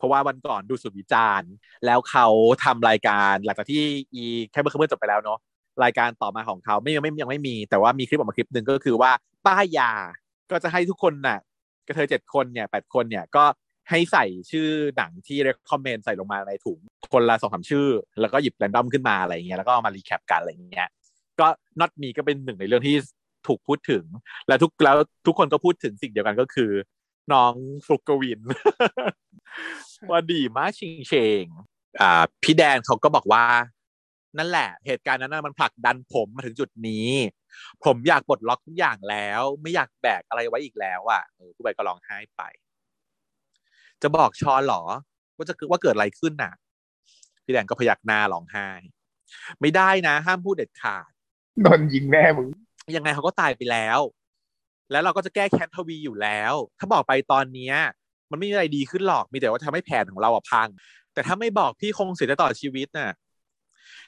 [0.00, 1.50] เพราะว่าวันก่อนดูสุดวิจารณ์
[1.86, 2.26] แล้วเขา
[2.64, 3.82] ทำรายการหลังจากที่
[4.14, 5.38] อีแค่เมื่อคืนจบไปแล้วเนาะ
[5.84, 9.10] รายการต่อมาของเขาไม่ยังไม่ยังไม่มี แต่ว่ามีคลิปออกมาคลิปหนึ่งก็คือว่า
[9.46, 9.90] ป้ายยา
[10.50, 11.38] ก็จะให้ทุกคนน่ะ
[11.86, 13.44] กระเทยเจ็ดคนเนี่ยแปดคนเนี่ยก็
[13.90, 16.78] ให้ใส่ชื่อหนังที่ recommend ใส่ลงมาในถุง
[17.12, 17.86] คนละสองสามชื่อ
[18.20, 20.88] แล้วก็หยิบแรนดอมขึ้นมาอะไรอย่างเงี้ยแล้วก็มารีแคปกันอะไรอย่างเงี้ย
[21.40, 21.46] ก็
[21.80, 22.96] not me ก็เป็นหนึ่งในเรื่องที่
[23.46, 24.04] ถูกพูดถึง
[24.48, 26.70] แล้วทุกแล้วทุกคนก็พูดถึงสิ่งเดียวกันก็คือ
[27.32, 27.52] น้อง
[27.84, 28.40] ฟลุกกวิน
[30.08, 31.44] ว่าดีมากชิงเชง
[32.00, 33.44] อ่าพี่แดนเขาก็บอกว่า
[34.38, 37.08] นั่นแหละ เหตุการณ์นั้นนะมันผลักดันผมมาถึงจุดนี้
[37.84, 42.42] ผมอยากปลดล็อกทุกอย่างแล้ว ไม่อยากแบกอะไรไว้อีกแล้วอะเออผู้ใบก็ร้องไห้ไป
[44.02, 44.82] จะบอกชอนหรอ
[45.36, 46.52] ว่าจะว่าเกิดอะไรขึ้นน่ะ
[47.44, 48.68] พี่แดนก็พยักหน้าร้องไห้
[49.60, 51.10] ไม่ได้นะ ห้ามพูดเด็ดขาด
[51.62, 52.48] โดนยิงแน่มึง
[52.96, 53.98] ยังไงเขาก็ตายไปแล้ว
[54.90, 57.76] แล้วเราก็จะแก้แค้นทวีอยู่แล้ว ถ้าบอกไปตอนเนี้ย
[58.30, 60.68] มันไม่มีอะไรดีขึ้นหรอกมีแต่ว่าทำให้แผนของเราอะพัง
[61.14, 63.12] แต่ถ้าไม่บอกพี่คงเสียใจต่อชีวิตน่ะ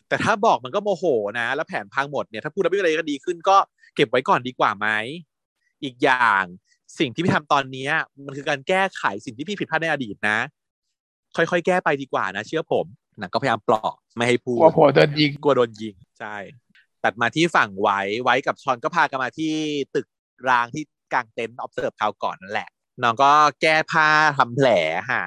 [0.08, 1.04] แต่ถ้าบอกมันก็โมโห
[1.38, 3.56] นะ แล้วแผนพังหมดเนี่ยถ้าพูดแล้วไม่มีอะไรก็ดีขึ้น ก็
[3.94, 4.88] เก็บไว้ก่อนดีกว่าไหม
[5.84, 6.44] อีกอย่าง
[6.98, 7.92] สิ่งที่พี่ทำตอนเนี้ย
[8.26, 10.38] มันคือการแก้ไขสิ่งที่พี่ผิดพลาดในอดีตนะ
[11.36, 12.86] ค่อยๆแก้ไปดีกว่านะ เชื่อผม
[13.20, 16.36] นะก็พยายามปลอบไม่ให้พูกดลัวผัวโดนยิงกลัวโดนยิงใช่
[17.04, 19.52] ตัดมาที่ฝั่งไว้ไว้กับชอนก็พากันมาที่
[19.94, 20.06] ตึก
[20.48, 20.82] รางที่
[21.12, 22.68] กลางเต็นท์ observe คราวก่อนนั่นแหละ
[23.02, 24.68] น้องก็แก้ผ้าทำแผล
[25.10, 25.22] ค่ะ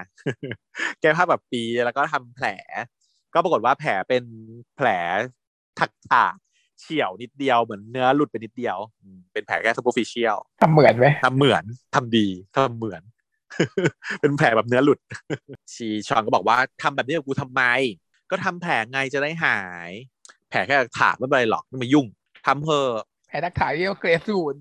[1.01, 2.47] แก้ผ้าแบบปีแล้วก็ทำแผล
[3.33, 4.23] ก็ปรากฏว่าแผลเป็น
[4.75, 4.87] แผล
[5.79, 6.35] ถักถาก
[6.79, 11.63] เฉียวนิดเดียวเหมือนเนื้อหลุดไปนิดเดียวอืมเป็นแผลแค่ superficial ทำเหมือนไหมทำเหมือน
[11.95, 13.01] ทำดีทำเหมือน
[14.21, 14.99] เป็นแผลแบบเนื้อหลุด
[15.73, 17.63] ชีชอนก็บอกว่าทำแบบนี้กับกูทำไม
[18.31, 19.59] ก็ทำแผลไงจะได้หา
[19.89, 19.91] ย
[20.49, 22.05] แผลแค่ถากไม่เป็นไรหรอกไม่มายุ่ง
[22.45, 22.87] ทำเพอ
[23.27, 24.55] แพ้นักถ่ายเรียกว่าเกรซวูด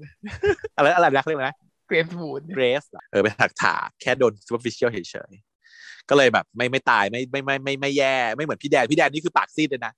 [0.77, 1.64] อะไรอะไรนะเรียกว่านะเก
[1.95, 4.99] รซวูดเกรสเออไปถากถากแค่โดน superficial เฉ
[5.31, 9.93] ยๆ ก็เลยแบบไม่ไม่ตายไม่ไม่ไม่ไม่ไม่แย่ไม่เหมือนพี่แดน พี่แดนนี่คือปากซีดเลยนะ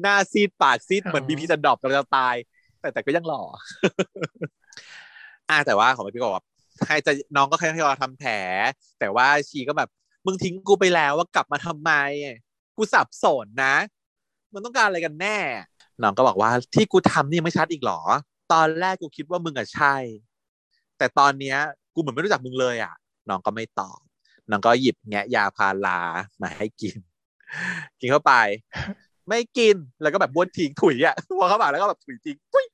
[0.00, 2.34] หน้าซีดปากซีดเหมือนบีพีจะดรอปเราจะตาย
[2.80, 3.42] แต่แต่ก็ยังหล่อ
[5.50, 6.44] อ่าแต่ว่าของพี่ก็บอกว่า
[6.86, 8.32] ใครจะน้องก็แค่ให้เราทำแผล
[9.00, 9.88] แต่ว่าชีก็แบบ
[10.26, 11.92] มึงทิ้งกูไปแล้วว่ากลับมาทำไม
[12.76, 13.74] กูสับสนนะ
[14.54, 15.38] มันต้องการอะไรกันแน่
[16.02, 18.00] น้องก็บอกว่าที่กูทำนี่ยังไม่ชัดอีกเหรอ
[18.52, 19.94] ตอนแรกกูคิดว่ามึงอะใช่
[20.98, 21.56] แต่ตอนเนี้ย
[21.94, 22.94] กูเหมือนไม่รู้จักมึงเลยอะ
[23.28, 23.98] น้องก็ไม่ตอบ
[24.50, 25.98] น้องก็หยิบแงะยาพารา
[26.42, 26.96] มาให้กิน
[28.00, 28.32] กินเข้าไป
[29.28, 32.66] ไม่กินแล้วก็แบบบ้วนทิ้งถุยอะพอเข้ามาแล้วก็แบบถุยทิ้งปุ๊ย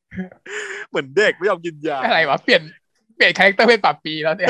[0.88, 2.62] เหมือนเด็กไม่ยอมกินยาอะไรวะเปลี่ยน
[3.16, 4.48] เปลี่ยน character เป็น puppy แล้วเนี่ย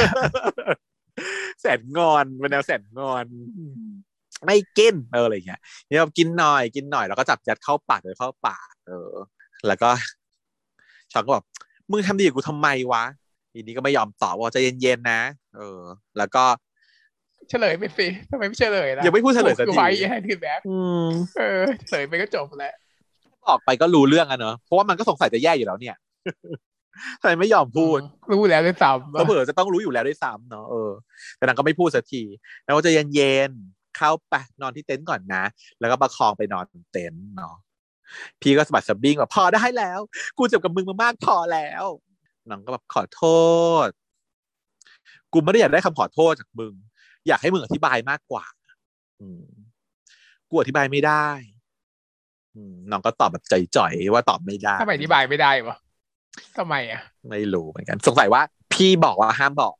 [1.60, 3.24] แสนงอนเป็นแนวแสนงอน
[4.46, 9.12] ไม่กินเอออะไรอย่างเงี้ยเนี่ยแบบกินหน่อยกินหน่อยแล้วก็จับยัดเข้าปากเลยเข้าปากเออ
[9.66, 9.90] แล้วก็
[11.12, 11.44] ชอนก็บอก
[11.90, 13.04] มึงทำดีกับกูทำไมวะ
[13.54, 15.20] ทีนี้ก็ไม่ยอมตอบว่าใจะเย็นๆนะ
[15.56, 15.80] เออ
[16.18, 16.44] แล้วก็
[17.50, 22.74] เฉลยไปสิทำไมไม่เฉลยนะยังไม่พูดเฉลยสักคือทีไว้ให้คือแบ็คอืมเออเฉลยไปก็จบแล้ว
[23.48, 25.96] ออกไปก็รู้เรื่องอะเนอะเพราะว่ามันก็สงสัยจะแย่อยู่แล้วเนี่ย
[27.20, 27.98] ทำไมไม่ยอมพูด
[28.32, 30.90] รู้แล้วด้วยซ้ำก็เผื่อจะต้องรู้อยู่แล้วด้วยซ้ำเนาะเออ
[31.36, 32.22] แต่นางก็ไม่พูดสักที
[32.64, 33.50] แล้วก็จะเย็น
[33.96, 35.44] เข้าไปนอนที่เต็นท์ก่อนนะ
[35.80, 37.54] แล้วก็ประคองไปนอนเต็นท์เนาะ
[38.40, 40.00] พี่ก็สะบัดสะบิ้งว่าพอได้แล้ว
[40.38, 41.84] กูเจ็บกับมึงมามากพอแล้ว
[42.50, 43.24] น้องก็แบบขอโท
[43.86, 43.88] ษ
[45.32, 46.74] กูไม่ได้อยากได้คำขอโทษจากมึง
[47.28, 48.44] อยากให้มึงอธิบายมากกว่า
[49.20, 49.44] อืม
[50.50, 51.28] กูอธิบายไม่ได้
[52.54, 53.44] อืมน้องก็ตอบแบบ
[53.76, 55.76] จ่อยๆว่าตอบไม่ได้ทำไมอธิบายไม่ได้วะ
[56.58, 59.74] ทำไมอะ ไม่รู้เหมือนกัน สงสัยว่า พี่บอกว่าห้ามบอก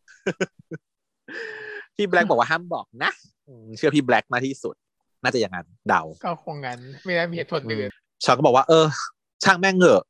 [1.96, 3.12] พี่แบล็กบอกว่าห้ามบอกนะ
[3.46, 4.74] อืมเชื่อพี่แบล็กมากที่สุด
[5.22, 7.90] น่าจะอย่างนั้นเดา ก็คงงั้น ไม่ได้มีเหตุผลอื่น
[8.24, 8.87] ชอนก็บอกว่า เออ
[9.44, 10.05] ช่างแม่งเหอะ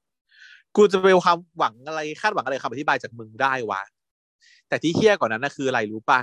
[0.77, 3.83] กูจะไปความหวังอะไรคาดหวังอะไรคำอธิบายจากมึงได้วะ
[4.69, 6.21] แต่ที่เฮี้ยกว่อนนั้นนะคืออะไรรู้ปะ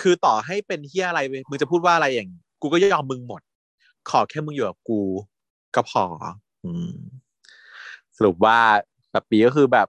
[0.00, 2.30] คือต่อให้เป็นเฮี้ยอะไรเว้ยมึงจะพูดว่าอะไรอย่าง
[2.62, 3.42] กูก็ยอมมึงหมด
[4.10, 5.00] ขอแค่มึงอยู่กับกู
[5.74, 6.04] ก็พอ
[6.64, 6.94] อืม
[8.16, 8.58] สรุปว่า
[9.12, 9.88] แบบปีก็คือแบบ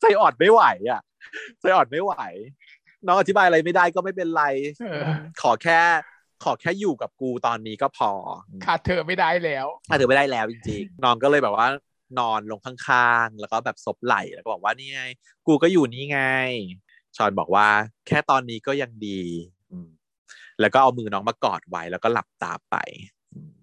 [0.00, 1.00] ใจอ่อนไม่ไหว อะ
[1.60, 2.12] ใจอ่อนไม่ไหว
[3.06, 4.44] น้องอธิบายอะไรไม่ได้ก็ไม่เป็นไร
[4.80, 5.80] เออขอแค่
[6.44, 8.10] ขอแค่อยู่กับกูตอนนี้ก็พอ
[8.64, 11.66] ขาดเธอไม่ได้แล้วอะเธอไม่ได้แล้วจริงๆน้องก็เลยแบบว่า
[12.18, 15.04] นอนลงข้างๆ แล้วก็แบบซบไหล่แล้วก็บอกว่านี่ไง
[15.46, 16.20] กูก็อยู่นี่ไง
[17.16, 17.68] ชอนบอกว่า
[18.06, 19.20] แค่ตอนนี้ก็ยังดี
[19.70, 19.88] อืม
[20.60, 22.76] แล้วก็เอามือน้องมากอดไว้ แล้วก็หลับตาไป
[23.34, 23.56] อืม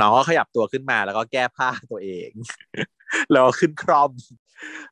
[0.00, 2.30] น้องก็ขยับตัวขึ้นมาแล้วก็แก้ผ้าตัวเอง
[3.32, 4.12] แล้วก็ขึ้นครอม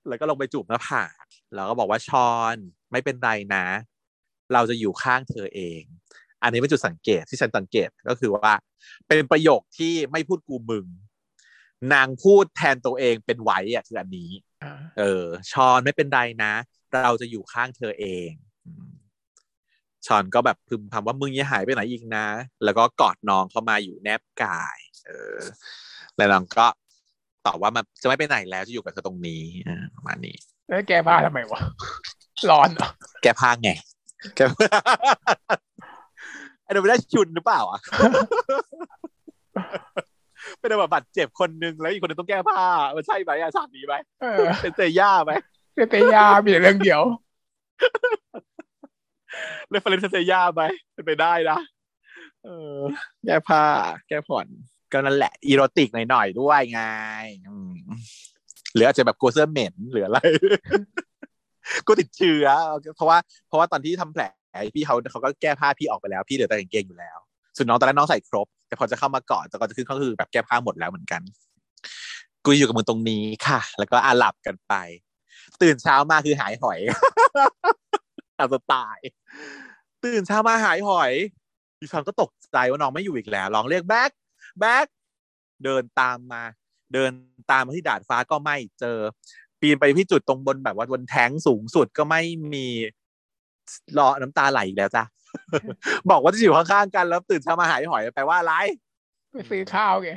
[0.09, 2.57] แล้วก็ลงไปจูบหน้าผากแล้วก็บอกว่าชอน
[2.93, 3.67] ไม่เป็นไรนะ
[4.55, 5.83] เราจะอยู่ข้างเธอเอง
[6.43, 8.53] อันนี้เป็นจุดสังเกตที่ฉันสังเกตก็คือว่า
[9.09, 10.87] เป็นประโยคที่ไม่พูดกูมึง
[11.93, 14.31] นางพูดแทนตัวเองเป็นไว้อะคืออันนี้
[14.65, 16.53] อ่าเออชอนไม่เป็นไรนะ
[16.93, 18.31] เราจะอยู่ข้างเธอเอง
[18.67, 18.91] อืม
[20.07, 22.27] ชอนก็แบบพึมพำว่ามึงอย่าหายไปไหนอีกนะ
[22.65, 25.39] แล้วก็กอดน้องเข้ามาอยู่แนบกาย เออ
[26.17, 26.67] แล้วน้องก็
[27.47, 30.37] ตอบว่ามันจะไม่ไปไหนแล้วจะอยู่กับเธอตรงนี้อ่าประมาณนี้
[30.69, 31.61] แล้วแกผ้าทำไมวะ
[32.51, 32.89] ร้อนเหรอ
[33.23, 33.71] แกพางไง
[34.37, 34.41] แก
[36.73, 37.81] ไอ้เดี๋ยวไม่ได้ชุนหรือเปล่าอะ
[40.59, 42.63] เป็นแบบบาดเจ็บคนนึงแล้วอีกคนนึงต้องแก้ผ้า
[42.97, 45.33] มันใช่ไหมอะฉากนี้ไหมเออเป็นเตย่าไหม
[45.91, 47.03] เตยามีแต่เรื่องเดียว
[49.69, 50.63] reference เตย่าไหม
[50.95, 51.59] เป็นไปได้นะ
[52.45, 52.77] เออ
[53.25, 53.65] แก้ผ้า
[54.09, 54.47] แก้ผ่อน
[54.93, 56.83] ก็นั่นแหละ อีโรติกหน่อยๆด้วยไง
[57.49, 57.75] อืม
[58.75, 60.19] หรืออาจจะแบบกลัวเสื้อเหม็นหรืออะไร
[61.87, 62.47] กูติดเชื้อ
[62.97, 64.25] เพราะว่าเพราะว่าตอนที่ทำแผล
[64.75, 67.19] พี่เขาเขาก็แก้ผ้าพี่ออกไปแล้ว พี่เหลือแต่กางเกงอยู่แล้ว
[67.57, 71.23] ส่วนน้องตอนแรกน้องใส่ครบ แต่พอจะเข้ามาก่อนแต่ก่อนจะขึ้นก็คือแบบแก้ผ้าหมดแล้วเหมือนกัน
[72.45, 74.75] กูอยู่กับมึงตรงนี้ค่ะ แล้วก็อาหลับกันไป
[75.63, 76.81] ตื่นเช้ามาคือหายหอย
[78.39, 79.09] ตามสไตล์
[80.05, 81.13] ตื่นเช้ามาหายหอย
[81.81, 84.11] ดิฉันก็ตกใจว่าน้องไม่อยู่อีกแล้วลองเรียกแบ็ค
[84.61, 84.87] แบ็ค
[85.65, 86.43] เดินตามมา
[86.95, 87.11] เดิน
[87.51, 88.99] ตามมาที่ดาดฟ้าก็ไม่เจอ
[89.61, 92.23] ปีนไปที่จุดตรงบนแบบว่าบนแท้งสูงสุดก็ไม่
[92.55, 92.67] มี
[93.99, 95.05] รอน้ำตาไหลอีกแล้วจ้ะ
[96.11, 98.55] บอกว่าจะอยู่ข้างๆกันแล้วตื่นเช้ามาหายหอยแปลว่าอะไร
[99.33, 100.11] ไปซื้อข้าวไง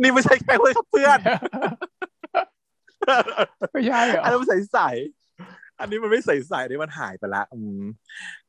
[0.00, 1.18] นี่ไม่ใช่แค่เพื่อนครับเพื่อน
[3.72, 7.82] ไม่ใช่เหรออันนั้นมันใสๆอันนี้มันไม่ใสๆอันนี้มันหายไปละอืม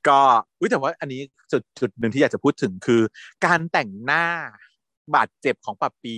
[0.08, 0.20] ก็
[0.60, 1.22] อุ้ยแต่ว่าอันนี้
[1.52, 3.02] จุดจุดหนึ่งที่อยากจะพูดถึงคือ
[3.46, 4.26] การแต่งหน้า
[5.16, 6.18] บาดเจ็บของปับปี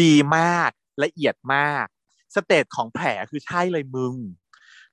[0.00, 0.70] ดีมาก
[1.04, 1.86] ละเอียดมาก
[2.34, 4.14] stage ของแผลคือใช่เลยมึง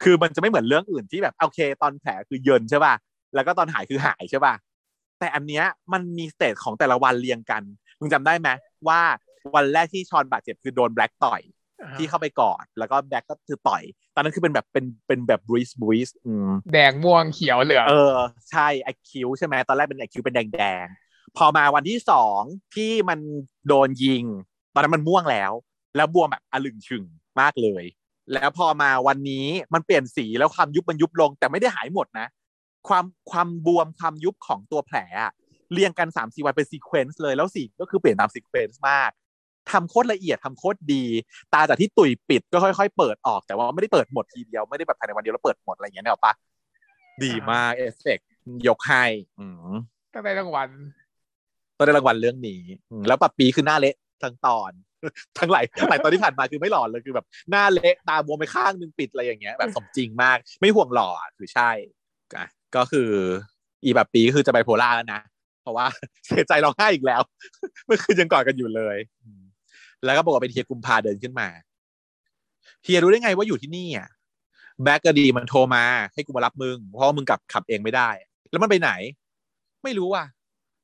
[0.03, 2.93] คือมันจะไม่เหมือนเรื่องอื่นที่แบบโอเค ตอนแผลคือเยินใช่ป่ะ
[3.35, 4.53] แล้วก็ตอนหายคือหายใช่ป่ะ
[5.19, 7.63] แต่อันเนี้ยมันมี stage ของแต่ละวันเรียงกัน
[7.99, 8.49] มึงจำได้ไหม
[8.87, 9.01] ว่า
[9.55, 11.41] วันแรกที่ชอนบาดเจ็บคือโดนแบล็กต่อย
[11.97, 13.83] ที่เข้าไปกอดแล้วก็แบ็กก็คือต่อย
[14.15, 18.15] ตอนนั้นคือเป็นแบบเป็นเป็นแบบ bruise bruise อืมแดงม่วงเขียวเหลืองเออ
[18.51, 22.41] ใช่ไอคิวใช่ไหมตอนแรกเป็นไอคิวเป็นแดงแดงๆพอมาวันที่สอง
[22.75, 23.19] ที่มัน
[23.67, 24.23] โดนยิง
[24.73, 25.51] ตอนนั้นมันม่วงแล้ว
[25.95, 27.03] แล้วบวมแบบอลึ่งฉึ่ง
[27.39, 27.83] มากเลย
[28.33, 32.27] แล้วพอมาวันนี้มันเปลี่ยนสีแล้วความยุบมันยุบลง แต่ไม่ได้หายหมดนะ
[32.87, 35.31] ความความบวมความยุบของตัวแผลอะ
[35.73, 39.11] เรียงกันสามสี่วันเป็น sequence เลยแล้วสีก็คือเปลี่ยนตาม sequence มาก
[39.71, 41.03] ทำโคตรละเอียดทำโคตรดี
[41.53, 46.33] ตาจากที่ตุยปิดก็ค่อยๆ เปิดออกแต่ว่าไม่ได้เปิดหมดทีเดียวไม่ได้แบบภายในวันเดียวแล้วเปิดหมดอะไรอย่างเงี้ยเนี่ยหรอกปะ
[47.23, 48.27] ดีมากเอฟเฟกต์
[48.67, 49.03] ยกให้
[49.39, 49.73] อืม
[50.13, 50.69] ตั้งแต่รางวัล
[51.77, 52.61] ต้องได้รางวัลเรื่องนี้
[52.91, 54.71] อืมแล้วปับปีคือหน้าเละทั้งตอน
[55.39, 61.69] ทั้งหลายหลายตอนที่ผ่านมาคือไม่หล่อเลยคือแบบหน้าเละตาบวมไปข้างนึงปิดอะไรอย่างเงี้ยแบบสมจริงมาก ไม่ห่วงหล่ออะคือใช่
[62.35, 63.09] อะก็คือ
[63.83, 65.21] อีแบบปีก็คือจะไบโพล่าแล้วนะ
[65.61, 65.85] เพราะว่า
[66.27, 67.21] เสียใจร้องไห้อีกแล้ว
[67.85, 69.43] เมื่อคืนยังกอดกันอยู่เลยอืม
[70.05, 71.47] แล้วก็บอกว่าเป็นเฮียกุมภาเดินขึ้นมา
[72.83, 74.07] เฮียรู้ได้ไงว่าอยู่ที่นี่อะ
[74.83, 78.09] แบ็กกดีมันโทรมาให้กูมารับมึงเพราะว่ามึงกลับขับเองไม่ได้
[78.51, 78.91] แล้วมันไปไหน
[79.83, 80.25] ไม่รู้ว่ะ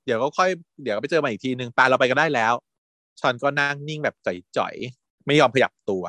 [0.05, 0.49] เดี๋ยวก็ค่อย
[0.83, 2.53] เดี๋ยวก็ไปเจอมาอีกทีนึงปะเราไปกันได้แล้ว
[3.19, 4.15] ชอนก็นั่งนิ่งแบบ
[4.57, 6.03] จ่อยๆ ไม่ยอมขยับตัว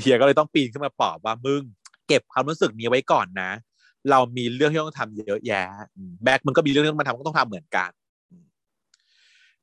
[0.00, 1.62] เฮียก็เลยต้องปีนขึ้นมาปลอบว่ามึง
[2.08, 3.50] เก็บความรู้สึกนี้ไว้ก่อนนะ
[4.10, 5.62] เรามีเรื่องที่ต้องทำเยอะแยะ
[5.96, 7.90] อืมแบ็คมันก็มีเรื่องที่มันทำก็ต้องทำเหมือนกัน
[8.30, 8.44] อืม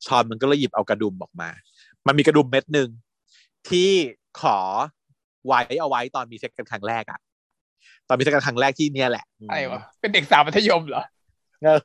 [0.06, 1.50] ชอนมันก็เลยหยิบเอากระดุมออกมา
[2.08, 2.90] มันมีกระดุมเม็ดหนึ่ง
[3.70, 3.92] ที่
[4.42, 4.58] ขอ
[5.48, 7.20] ไว้เอาไว้ตอนมีเซ็กกันครั้งแรกอะ
[8.08, 11.04] ตอนมีเซ็กกันครั้งแรกที่เนี่ยแหละมอะไรวะเป็นเด็กสาวมัธยมเหรอ
[11.64, 11.80] เออ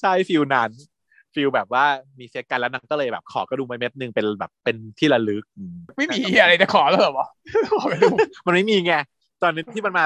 [0.00, 0.70] ใช่ feel นั้น
[1.34, 1.84] feel แบบว่า
[2.18, 7.28] มีเซ็กกันแล้วนางก็เลยแบบขอกระดุมไปเม็ดหนึ่งเป็นแบบเป็นที่ระลึกอืมไม่มีอะไรจะขอแล้วเหรอวะ
[7.70, 8.08] ขอไปดู
[8.46, 8.94] มันไม่มีไง
[9.42, 10.04] ตอนนี้ที่มันมา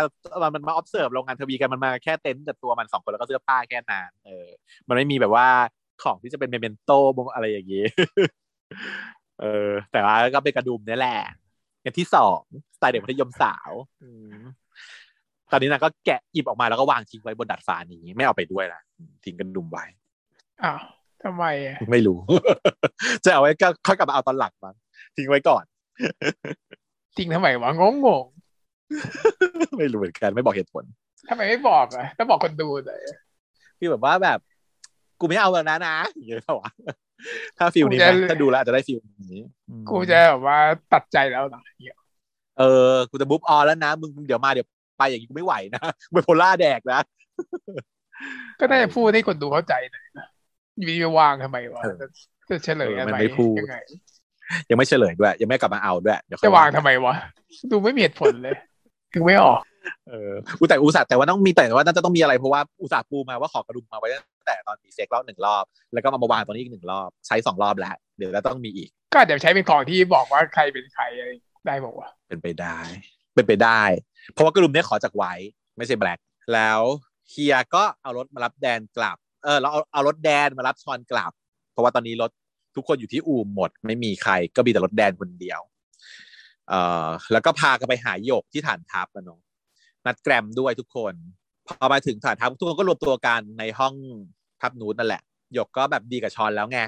[0.54, 4.48] มันมา observe โรงงานทวีกันมันมาแค่เต็นท์กับตัวมันสองคนแล้วก็เสื้อผ้าแค่นั้นเออ
[4.88, 5.46] มันไม่มีแบบว่า
[6.02, 6.90] ของที่จะเป็นเมเมนโต
[7.34, 7.84] อะไรอย่างงี้
[9.40, 11.18] เออ แต่ว่าก็เป็นกระดุมนี่แหละ
[11.82, 12.40] อย่างที่สอง
[12.76, 13.70] สไตล์เด็กมัธยมสาว
[14.02, 14.38] อืม
[15.52, 19.84] ตอนนี้นางก็แกะหยิบออกมาแล้วก็วางทิ้งไว้บนดาดฟ้านี้ ไม่เอาไปด้วยละอืมทิ้งกระดุมไว้
[20.62, 20.80] อ้าว
[21.24, 22.18] ทำไมอะไม่รู้
[23.24, 24.74] จะเอาไว้ก็ค่อยกลับมาเอาตอนหลังมั้ง
[25.16, 25.64] ทิ้งไว้ก่อน
[27.16, 28.24] จริงทำไมวะงงง
[29.78, 33.00] ไม่รู้เหมือนกันไม่บอกเหตุผลๆทำไมไม่บอกอะถ้าบอกคนดูหน่อย
[33.78, 34.38] คือแบบว่าแบบ
[35.20, 36.70] กูไม่เอาแล้วนะนะอย่างเงี้ยเปล่าวะ
[37.58, 38.98] ถ้า feel นี้นะถ้าดูแล้วอาจจะได้ feel
[39.34, 40.58] นี้อืมกูจะแบบว่า
[40.92, 41.96] ตัดใจแล้วนะเหี้ย
[42.58, 44.66] เออ กูจะ move on แล้วนะ มึงเดี๋ยวมาเดี๋ยว
[44.98, 47.00] ไปอย่างนี้กูไม่ไหวนะเบโพล่าแดกนะ
[48.60, 50.26] ก็น่าจะพูดให้คนดูเข้าใจหน่อยนะ
[50.78, 52.06] อยู่ดีไปวางทำไมวะเออจะ
[52.50, 53.76] จะเฉลยเอออะมันไรไม่พูดยังไง
[54.70, 57.14] ยังไม่เฉลยด้วย ยังไม่กลับมาเอาด้วยเดี๋ยวค่อยจะวางทำไมวะ
[57.70, 58.56] ดูไม่มีเหตุผลเลย
[59.14, 59.60] ถึงไม่ออก
[60.08, 71.30] เอออุยแต่อุตส่าห์แต่ว่าต้องมีแต่ว่าน่าจะต้องมีอะไรเพราะว่าอุตส่าห์ปูมาว่าขอกระดุมมาไว้ตั้งแต่ตอนมีเซ็กรอบหนึ่งรอบ แล้วก็มามาวางตอนนี้อีกหนึ่งรอบ ใช้สองรอบแล้ว เดี๋ยวแล้วต้องมีอีก ก็อาจจะใช้เป็นของที่บอกว่าใครเป็นใครอะไร
[71.66, 72.78] ได้บอกว่า เป็นไปได้
[73.34, 73.82] เป็นไปได้
[74.32, 75.32] เพราะว่ากลุ่มเนี้ยขอจากไว้
[75.76, 76.18] ไม่ใช่แบล็ก
[76.54, 76.80] แล้ว
[77.30, 81.32] เฮียก็เอารถมารับแดนกลับ เออเราเอาเอารถแดนมารับชอนกลับ
[81.72, 82.30] เพราะว่าตอนนี้รถ
[82.76, 85.60] ทุกคนอยู่ที่อู่หมด ไม่มีใครก็มีแต่รถแดนคนเดียว
[86.68, 89.40] เอ่อแล้วก็พากันไปหาหยกที่ฐานทัพนะเนาะ
[90.06, 91.14] นัดแกรมด้วยทุกคน
[91.66, 93.94] พอมาถึงฐานทัพทุกคนก็รวมตัวกันในห้อง
[94.60, 95.22] ทัพนูนนั่นแหละ
[95.54, 96.78] หยกก็แบบดีกับชอนแล้วไง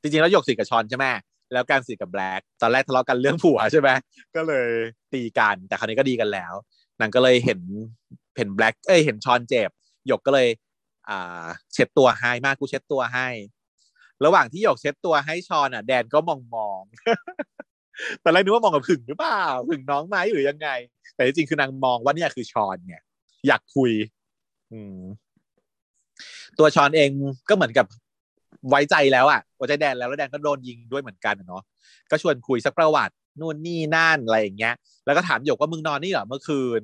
[0.00, 1.06] จริงๆแล้วหยกสีกับชอนใช่ไหม
[1.52, 3.88] แล้วการสีกับแบล็กตอนแรกทะเลาะกันเรื่องผัวใช่ไหม
[4.36, 4.68] ก็เลย
[5.12, 6.52] ตีกัน แต่คราวนี้ก็ดีกันแล้ว
[7.00, 7.60] นางก็เลยเห็น
[8.36, 9.70] เห็นแบล็กเอ้ยเห็นชอนเจ็บ
[10.06, 10.48] หยกก็เลย
[11.10, 13.28] อ่าเช็ดตัวให้มากกูเช็ดตัวให้
[14.24, 16.82] ระหว่างที่หยกเช็ดตัวให้ชอนอะ แดนก็มองมอง
[18.22, 20.68] ตอนแรกนึกว่ามองกับผึ่งหรือเปล่าผึ่งน้องไหมหรือยังไง
[21.14, 23.02] แต่จริงๆคือนางมองว่าเนี่ยคือชอนเนี่ย
[23.46, 23.90] อยากคุย
[24.72, 24.98] อืม
[26.58, 27.10] ตัวชอนเอง
[27.48, 27.86] ก็เหมือนกับ
[28.70, 31.62] ไว้ใจแล้วอะไว้ใจแดนแล้วแล้วแดนก็โดนยิงด้วยเหมือนกันเนาะ
[32.10, 34.74] ก็ชวนคุยสักประวัตินู่นนี่นั่นอะไรอย่างเงี้ย
[35.06, 36.82] แล้วก็ถามหยกว่ามึงนอนนี่เหรอเมื่อคืน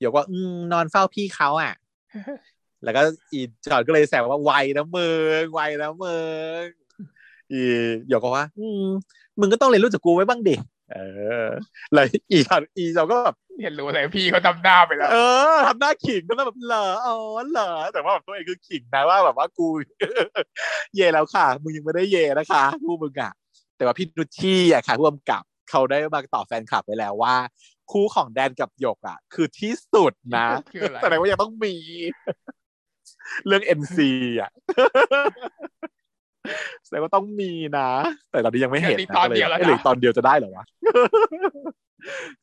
[0.00, 1.74] หยกว่าอืมนอนเฝ้าพี่เขาอะ
[2.84, 3.00] แล้วก็
[3.32, 5.08] อีจอนก็เลยแซวว่าไวนะมึ
[5.42, 6.16] งไวนะมึ
[6.60, 6.64] ง
[7.52, 7.62] อี
[8.08, 8.86] หยกก็ว่าอืม
[9.40, 10.54] มึงก็ต้องเรียนรู้จากกูไว้บ้างดิ
[10.92, 10.98] เอ
[11.46, 11.48] อ
[11.92, 15.16] แล้วอีจอนอีจอนก็แบบเห็นรู้อะไรพี่เขาทำหน้าไปแล้วเอ
[15.52, 17.16] อทำหน้าขิงก็แบบเหรออ๋อ
[17.50, 19.66] เหรอแต่ว่าแบบตัวเองคือขิงนะว่าแบบว่ากู
[20.94, 23.32] เย่แล้วค่ะ มึงยังไม่ได้เย่นะคะผู้มึงอะ
[23.76, 27.34] แต่ว่าพี่นุชชี่อะค่ะผู้กำกับเขาได้มาตอบแฟนคลับไปแล้วว่า
[27.92, 31.74] คู่ของแดนกับหยกอะ คือที่สุดนะคืออะไรแสดงว่ายังต้องมี
[33.46, 33.98] เรื่อง NC
[34.40, 34.50] อะ
[36.84, 37.88] แสดงว่าต้องมีนะ
[38.30, 40.64] แต่ตอนนี้ยังไม่เห็นเหลืออีกนะตอนเดียวแล้วนะก็เลยเอ๊ะเหลืออีกตอนเดียวจะได้เหรอวะ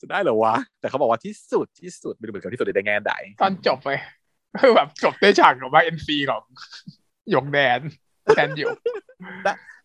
[0.02, 3.90] จะได้เหรอวะ แต่เขาบอกว่าที่สุดที่สุดไม่รู้เหมือนกันที่สุดในแง่ใดตอนจบไป
[4.62, 6.44] คือแบบจบด้วยฉากแบบว่าเอ็นซีของ
[7.32, 7.80] หยกแดน
[8.36, 8.78] แดนหยก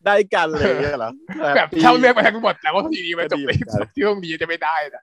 [0.07, 1.11] ได้กันเลยเหรอ
[1.57, 5.03] แบบเท่าเรื่องไปทั้งหมดแล้วว่าทีนี้มันจบไปก็ดีเหมือนกันที่ตรงนี้จะไม่ได้นะ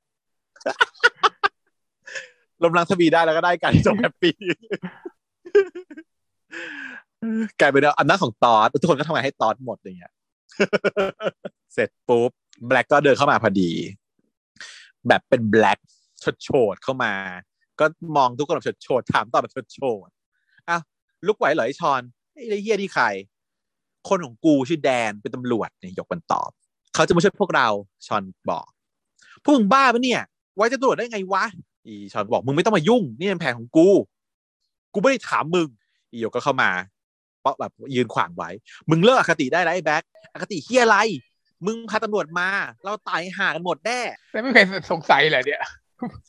[2.63, 4.35] ลมลังทวีได้แล้วก็ได้กันจบแฮปปี้
[7.59, 10.13] กลายเป็นอำนาจของตอสทุกคนก็ทำงานให้ตอสหมดอย่างเงี้ย
[11.73, 12.31] เสร็จปุ๊บ
[12.67, 13.71] แบล็กก็เดินเข้ามาพอดี
[15.07, 15.79] แบบเป็นแบล็ก
[16.23, 17.13] ชดโฉดเข้ามา
[17.79, 17.85] ก็
[18.17, 20.09] มองทุกคนแบบชดโฉดถามตอบแบบชดโฉด
[20.69, 20.81] อ้าว
[21.27, 22.01] ลุกไหวเหรอไอชอน
[22.33, 23.05] ไอ้เฮียนี่ใคร
[24.09, 26.49] คนของกูชื่อแดนเป็นตำรวจเนี่ยยกมันตอบ
[26.93, 27.67] เขาจะมาช่วยพวกเรา
[28.07, 28.67] ชอนบอก
[29.43, 30.21] พวกมึงบ้าปะเนี่ย
[30.55, 31.43] ไว้จะตรวจได้ไงวะ
[31.85, 33.87] อีชอนบอกมึงไม่ต้องมายุ่ง นี่เป็นแผนของกู
[34.93, 35.67] กูไม่ได้ถามมึง
[36.11, 36.69] อีโยกก็เข้ามา
[37.41, 38.49] เพราะแบบยืนขวางไว้
[38.89, 40.97] มึงเลิกอคติได้แล้วไอ้แบ็คอคติเฮียอะไร
[41.65, 42.47] มึงพาตำรวจมา
[42.85, 43.99] เราตายห่ากันหมดแน่
[44.31, 45.61] แต่ไม่เคยสงสัยเลยเนี่ย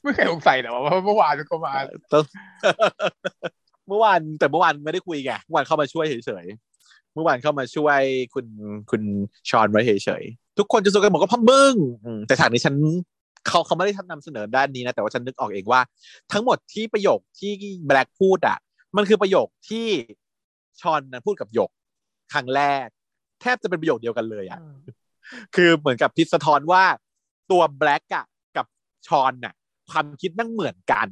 [0.02, 1.74] ไม่เคยสงสัยเหรอว่าเมื่อวานก็มา
[2.12, 2.24] ต้อง
[3.88, 8.00] เมื่อวานแต่เมื่อวานไม่ได้คุยไงเมื่อวานเข้ามาช่วยเฉยๆเมื่อวานเข้ามาช่วย
[8.34, 8.46] คุณ
[8.90, 9.02] คุณ
[9.50, 12.74] ชอนไว้เฉยๆทุกคนจะสู้กันหมดก็เพ่อมึงอืมแต่ฉากนี้ฉัน
[13.46, 15.80] เขาเขาไม่ได้นำเสนอด้านนี้นะแต่ว่าฉันนึกออกเองว่า
[16.32, 17.52] ทั้งหมดที่ประโยคที่
[17.86, 18.58] แบล็กพูดอะ
[18.96, 19.86] มันคือประโยคที่
[20.80, 21.70] ชอนนะพูดกับหยก
[22.32, 22.86] ครั้งแรก
[23.40, 24.60] แทบจะเป็นประโยคเดียวกันเลยอะ
[25.54, 26.84] คือเหมือนกับพิสะท้อนว่า
[27.50, 28.24] ตัวแบล็กอะ
[28.56, 28.66] กับ
[29.06, 29.54] ชอนน่ะ
[29.90, 31.08] ความคิดนั่งเหมือนกัน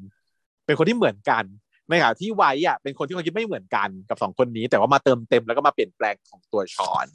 [0.64, 1.44] เป็นคนที่เหมือนกัน
[1.88, 7.06] ในขณะที่ไว้อะเป็นคนที่คนคิดไม่เหมือนกันกับสองคนนี้ แต่ว่ามาเติมเต็มแล้วก็มาเปลี่ยนแปลงของตัวชอน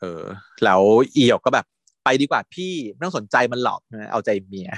[0.00, 0.24] เออ
[0.64, 0.82] แล้ว
[1.16, 1.66] อียกก็แบบ
[2.04, 3.80] ไปดีกว่าพี่ไม่ต้องสนใจมันหรอก
[4.12, 4.70] เอาใจเมีย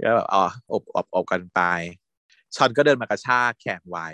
[0.00, 1.60] แล้วแบบอ๋ออบอบอบกันไป
[2.56, 4.08] ชอนก็เดินมากระชากแขนไว้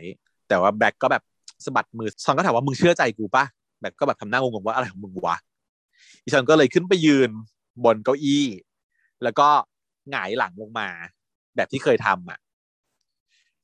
[0.49, 1.23] แต่ว่าแบ็กก็แบบ
[1.64, 3.45] สะบัดมือชอนก็ถามว่ามึงเชื่อใจกูปะ
[3.81, 5.37] แบ็กก็แบบทำหน้างงๆว่าอะไรของมึงวะ
[6.23, 7.31] อีชอนก็เลยขึ้นไปยืน
[7.85, 8.47] บนเก้าอี้
[9.23, 9.49] แล้วก็
[10.11, 10.89] หงายหลังลงมา
[11.57, 12.39] แบบที่เคยทำอะ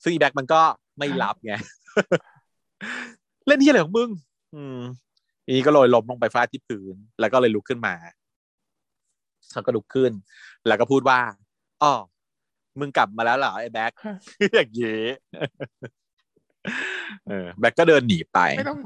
[0.03, 0.61] ซึ่งอีแบ็กมันก็
[0.99, 1.55] ไม่รับไง
[3.47, 4.11] เล่นที่อะไรของมึง
[4.55, 4.79] อืม
[5.47, 7.95] อีก็เลยล้มลงไปฟาดที่พื้น แล้วก็เลยลุกขึ้นมา
[9.53, 10.13] เขาก็ลุกขึ้น
[10.67, 11.19] แล้วก็พูดว่า
[11.83, 11.95] อ๋อ
[12.81, 13.93] มึงกลับมาแล้วเหรอไอ้แบ็ค
[14.55, 15.03] อย่างเงี้
[17.29, 18.79] เออแบ็คก็เดินหนีไปไม่ต้อง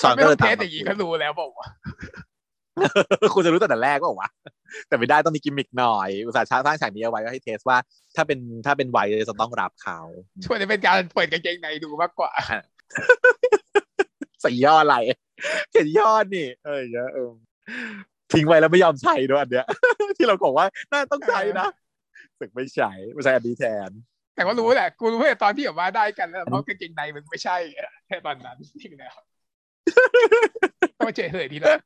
[0.00, 1.66] ชอนไม่ก็ต้เลอยงเทตามสอย่างนี้ก็รู้แล้วบอกว่า
[3.34, 4.30] คุณจะรู้ตั้งแต่แรกก็บอกว่า
[4.88, 7.78] แต่ไม่ได้ต้องมีกิมมิกหน่อยอุตส่าห์สร้างฉากนี้เอาไว้ก็ให้เทสว่า
[8.16, 8.98] ถ้าเป็นถ้าเป็นไว
[9.30, 10.00] จะต้องรับเขา
[10.44, 12.32] ช่วยจะเป็นการเปิดกางเกงในดูมากกว่า
[14.42, 14.96] ใส่ย่ออะไร
[15.70, 17.30] เขียนย่อนี่เอออย่างเงี้ยเออ
[18.34, 19.66] ทิ้งไว้แล้วไม่ยอมใช้ด้วยอันเนี้ย
[20.16, 21.68] ที่เราบอกว่าน่าต้องใช้นะ
[22.40, 23.90] สึกไม่ใช้ไม่ใช่อันนี้แทน
[24.34, 27.56] แต่ก็รู้แหละ กูรู้แค่ตอนที่แบบว่าได้กันแล้วเพราะกางเกงในมันไม่ใช่
[28.06, 29.14] แค่ตอนนั้นจริงแล้ว
[30.96, 31.76] ก็มาเฉยเฉยทีละ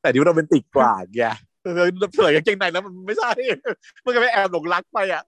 [0.00, 1.20] แต่ที่โรแมนติกกว่าแก
[1.62, 1.72] เออ
[2.14, 3.30] เผยกางเกงในแล้วมันไม่ใช่
[4.04, 5.22] มันก็ไปแอบหลงรักไปอะ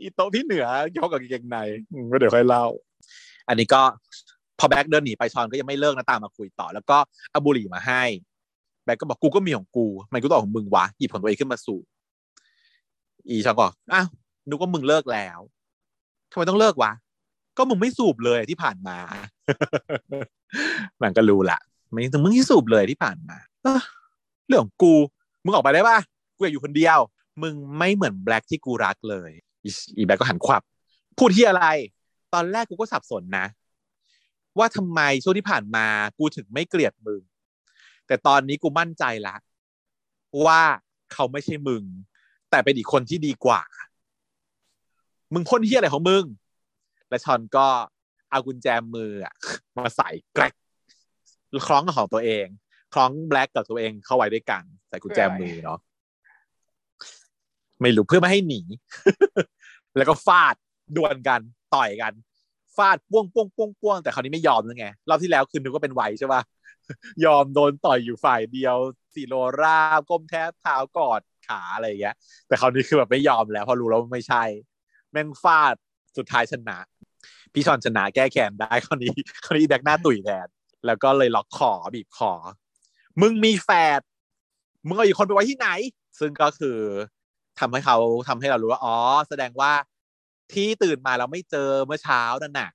[0.00, 0.66] อีโต๊ะที่เหนือ
[0.98, 1.58] ยกกับกางเกงใน
[1.92, 2.64] อืมก็เดี๋ยวค่อยเล่า
[3.48, 3.82] อันนี้ก็
[4.58, 6.98] พอแบ็คเดินหนีไปชอนก็ยังไม่เลิกนะตามมาคุยต่อ แล้วก็
[7.30, 8.02] เอาบุหรี่มาให้
[8.86, 11.84] แบ็คก็บอกกูก็มีของกูทำไมกูต้องเอาของมึงวะหยิบของตัวเองขึ้นมาสูบ
[13.28, 14.06] อีชอนก็อ้าว
[14.48, 15.40] นึกว่ามึงเลิกแล้ว
[16.30, 16.92] ทำไมต้องเลิกวะ
[17.56, 18.96] ก็มึงไม่สูบเลยที่ผ่านมา
[21.02, 21.58] มันก็รู้ละ
[21.90, 23.36] ไม่ถึงมึงที่สูบเลยที่ผ่านมา
[24.46, 24.94] เรื่องของกู
[25.44, 25.98] มึงออกไปได้ปะ
[26.36, 26.98] กูอยากอยู่คนเดียว
[27.42, 29.30] มึงไม่เหมือนแบล็กที่กูรักเลย
[29.96, 30.62] อีแบล็กก็หันขวับ
[31.18, 31.64] พูดที่อะไร
[32.34, 33.46] ตอนแรกกูก็สับสนนะ
[34.58, 35.86] ว่าทำไมช่วงที่ผ่านมา
[36.18, 37.20] กูถึงไม่เกลียดมึง
[38.06, 39.36] แต่ตอนนี้กูมั่นใจละ
[40.46, 40.62] ว่า
[41.12, 41.84] เขาไม่ใช่มึง
[42.50, 43.62] แต่เป็นอีกคนที่ดีกว่า
[45.32, 46.24] มึงพ่นที่อะไรของมึง
[47.08, 47.66] และชอนก็
[48.30, 49.12] เอากุญแจมือ
[49.76, 50.52] มาใส่แกรก
[51.66, 52.46] คล้องของตัวเอง
[52.92, 55.78] คล้องแบล็กกับตัวเองเข้าไว้ด้วยกัน ใส่กุญแจมือเนาะ
[57.82, 58.60] ไม่รู้เพื่อไม่ให้หนี
[59.96, 60.54] แล้วก็ฟาด
[60.96, 61.40] ดวลกัน
[61.74, 62.12] ต่อยกัน
[62.76, 66.40] ฟาดป้วงป้วงป้วงป้วงแต่คราวนี้ไม่ยอมแล้วไงรอบที่แล้วคือนึกว่าเป็นไวใช่ปะ
[67.24, 68.76] ยอมโดนต่อยอยู่ฝ่ายเดียว
[69.14, 69.78] สีโลรา
[70.08, 72.16] ก้มแทบเท้ากอดขาอะไรอย่างเงี้ย
[72.46, 74.44] แต่คราวนี้คือแบบไม่ยอมแล้วพราะรู้แล้วไม่ใช่
[75.12, 75.74] แม่งฟาด
[76.16, 76.78] สุดท้ายชนะ
[77.52, 79.12] พี่ชอนชนะแก้แค้นได้คราวนี้
[79.44, 80.48] คราวนี้แบ็กหน้าตุ๋ยแทน
[80.86, 82.32] แล้วก็เลยล็อกคอบีบคอ
[83.20, 84.00] มึงมีแฟด
[84.86, 85.68] มึงเอาอีกคนไปไว้ที่ไหน
[86.20, 86.78] ซึ่งก็คือ
[87.60, 87.96] ทำให้เขา
[88.28, 88.96] ทำให้เรารู้ว่าอ๋อ
[89.28, 89.72] แสดงว่า
[90.52, 92.70] ที่ตื่นมาเราไม่เจอเมื่อเช้านั่นน่ะ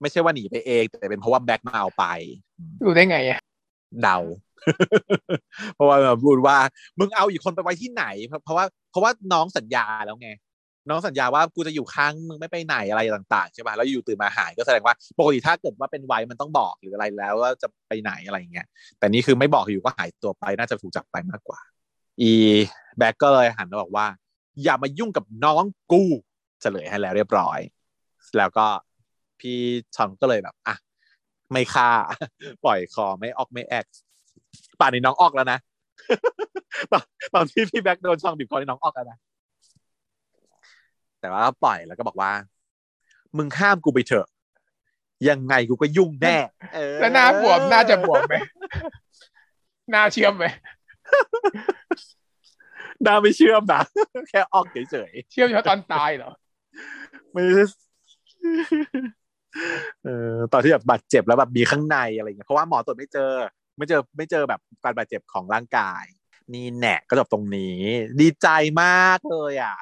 [0.00, 2.04] ไม่ใช่ว่าหนีไปเอง แต่เป็นเพราะว่าแบ็กมาเอาไป
[2.84, 3.40] รู้ได้ไงอะ
[4.02, 4.18] เดา
[5.74, 6.56] เพราะว่าพูดว่า
[6.98, 8.04] มึงเอาอีกคนไปไว้ที่ไหน
[8.44, 10.30] เพราะว่าเพราะว่าน้องสัญญาแล้วไง
[10.90, 18.66] น้องสัญญาว่ากูจะอยู่ข้างมึงไม่ไปไหนอะไรต่างๆใช่ป่ะแล้วอยู่ตื่นมาหายก็แสดงว่าปกติถ้าเกิดว่าเป็นไว้มันต้องบอกหรืออะไรแล้วว่าจะไปไหนอะไรอย่างเงี้ย
[18.98, 21.60] แต่นี่คือไม่บอกอยู่ก็หายตัวไปน่าจะถูกจับไปมากกว่า
[22.20, 22.32] อี
[22.98, 24.06] แบ็กก็เลยหันมาบอกว่า
[24.62, 26.02] อย่ามายุ่งกับน้องกู
[26.60, 27.58] เฉลยให้แล้วเรียบร้อย
[28.38, 28.66] แล้วก็
[29.40, 29.58] พี่
[29.94, 30.76] ชอนก็เลยแบบอะ
[31.52, 31.90] ไม่ฆ่า
[32.64, 33.86] ปล่อยคอไม่ออกไม่แอก
[34.80, 35.58] ป่านนี้น้องออกแล้วนะ
[36.92, 39.18] ตอนตอนที่พี่แบ็กโดนช่องบีบคอนี่น้องออกแล้วนะ
[41.20, 42.32] แต่ว่าก็ปล่อยแล้วก็บอกว่า
[43.36, 44.26] มึงห้ามกูไปเถอะ
[45.28, 46.36] ยังไงกูก็ยุ่งแน่
[46.74, 48.34] เออแล้วหน้าบวมน่าจะบวมไหม
[49.90, 50.44] หน้าเชื่อมไหม
[53.02, 53.82] หน้าไม่เชื่อมนะ
[54.30, 57.64] แค่ออกเฉยเชื่อมเฉพาะตอนตายเหรอๆไม่ใช่
[60.04, 63.32] เออตอนที่แบบบาดเจ็บแล้วแบบมีข้างในอะไรเงี้ยเพราะว่าหมอตรวจไม่เจอ
[63.76, 66.04] ไม่เจอไม่เจอแบบการบาดเจ็บของร่างกาย
[66.54, 67.78] นี่แหนะก็จบตรงนี้
[68.20, 68.48] ดีใจ
[68.82, 69.76] มากเลยอะ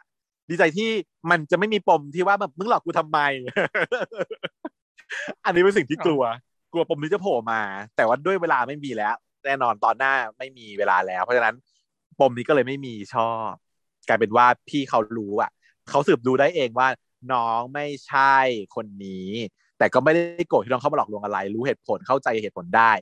[0.49, 0.91] ดีใจที่
[1.31, 3.19] มันจะไม่มีปมที่ว่าแบบมึงหลอกกูทำไม
[5.45, 6.23] อันนี้เป็นสิ่งที่กลัว
[6.73, 7.61] กลัวปมนี้จะโผล่มา
[7.97, 9.15] แต่ว่าด้วยเวลาไม่มีแล้ว
[9.45, 11.55] แน่นอนตอนหน้าไม่มีเวลาแล้ว เพราะฉะนั้น
[12.21, 13.51] ปมนี้ก็เลยไม่มีชอบ
[14.09, 15.51] กลายเป็นว่าพี่เขารู้อะ
[15.91, 16.89] เขาสืบดูได้เองว่า
[17.33, 18.37] น้องไม่ใช่
[18.75, 19.29] คนนี้
[19.83, 22.93] แต่ก็ไม่ได้โกรธที่น้องเข้ามาหลอกลวงอะไร รู้เหตุผลเข้าใจเหตุผลได้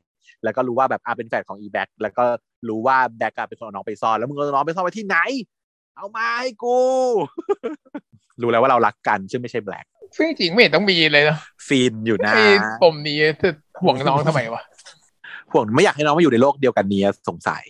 [0.44, 2.24] แล้วก็รู้ว่าแบบอาเป็นแฟนของอีแบ็กแล้วก็
[2.68, 5.16] รู้ว่าแบ็กเป็นคนเอาน้องไปซ่อนแล้วมึงเอาน้องไปซ่อนไว้ที่ไหน
[5.96, 6.78] เอามาให้กู
[8.42, 9.84] รู้แล้วว่าเรารักกันซึ่งไม่ใช่แบล็ก
[10.16, 12.44] ซึ่งจริงไม่เห็นต้องมีเลยเนาะฟินอยู่นะไอ้
[12.82, 13.48] ปมนี้จะ
[13.82, 14.62] ห่วงน้องทำไมวะ
[15.52, 17.64] ห่วงไม่อยากให้น้องมาอยู่ในโลกเดียวกันนี้สงสัย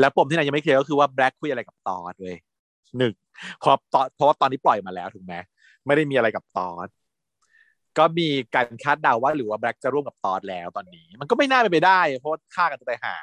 [0.00, 2.36] แล้วปมที่นายยังไม่เคลียร์ก็คือว่าแบล็กคุยอะไรกับตอดเลย
[2.98, 3.12] หนึ่ง
[3.60, 5.34] เพราะตอนเพราะว่าตอนนี้ปล่อยมาแล้วถูกไหม
[5.86, 6.88] ไม่ได้มีอะไรกับตอส
[7.98, 13.14] ก็มีการคาดเดาว่าหรือว่าแบล็กจะร่วมกับตอสแล้วตอนนี้ มันก็ไม่น่าเป็นไปได้ เพราะฆ่ากันจะตายหา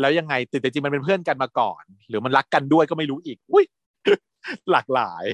[0.00, 3.64] แล้วยังไงแต่จริงมันเป็นเพื่อนกันมาก่อน หรือมันรักกันด้วยก็ไม่รู้อีก อุ้ย
[4.70, 5.24] หลากหลาย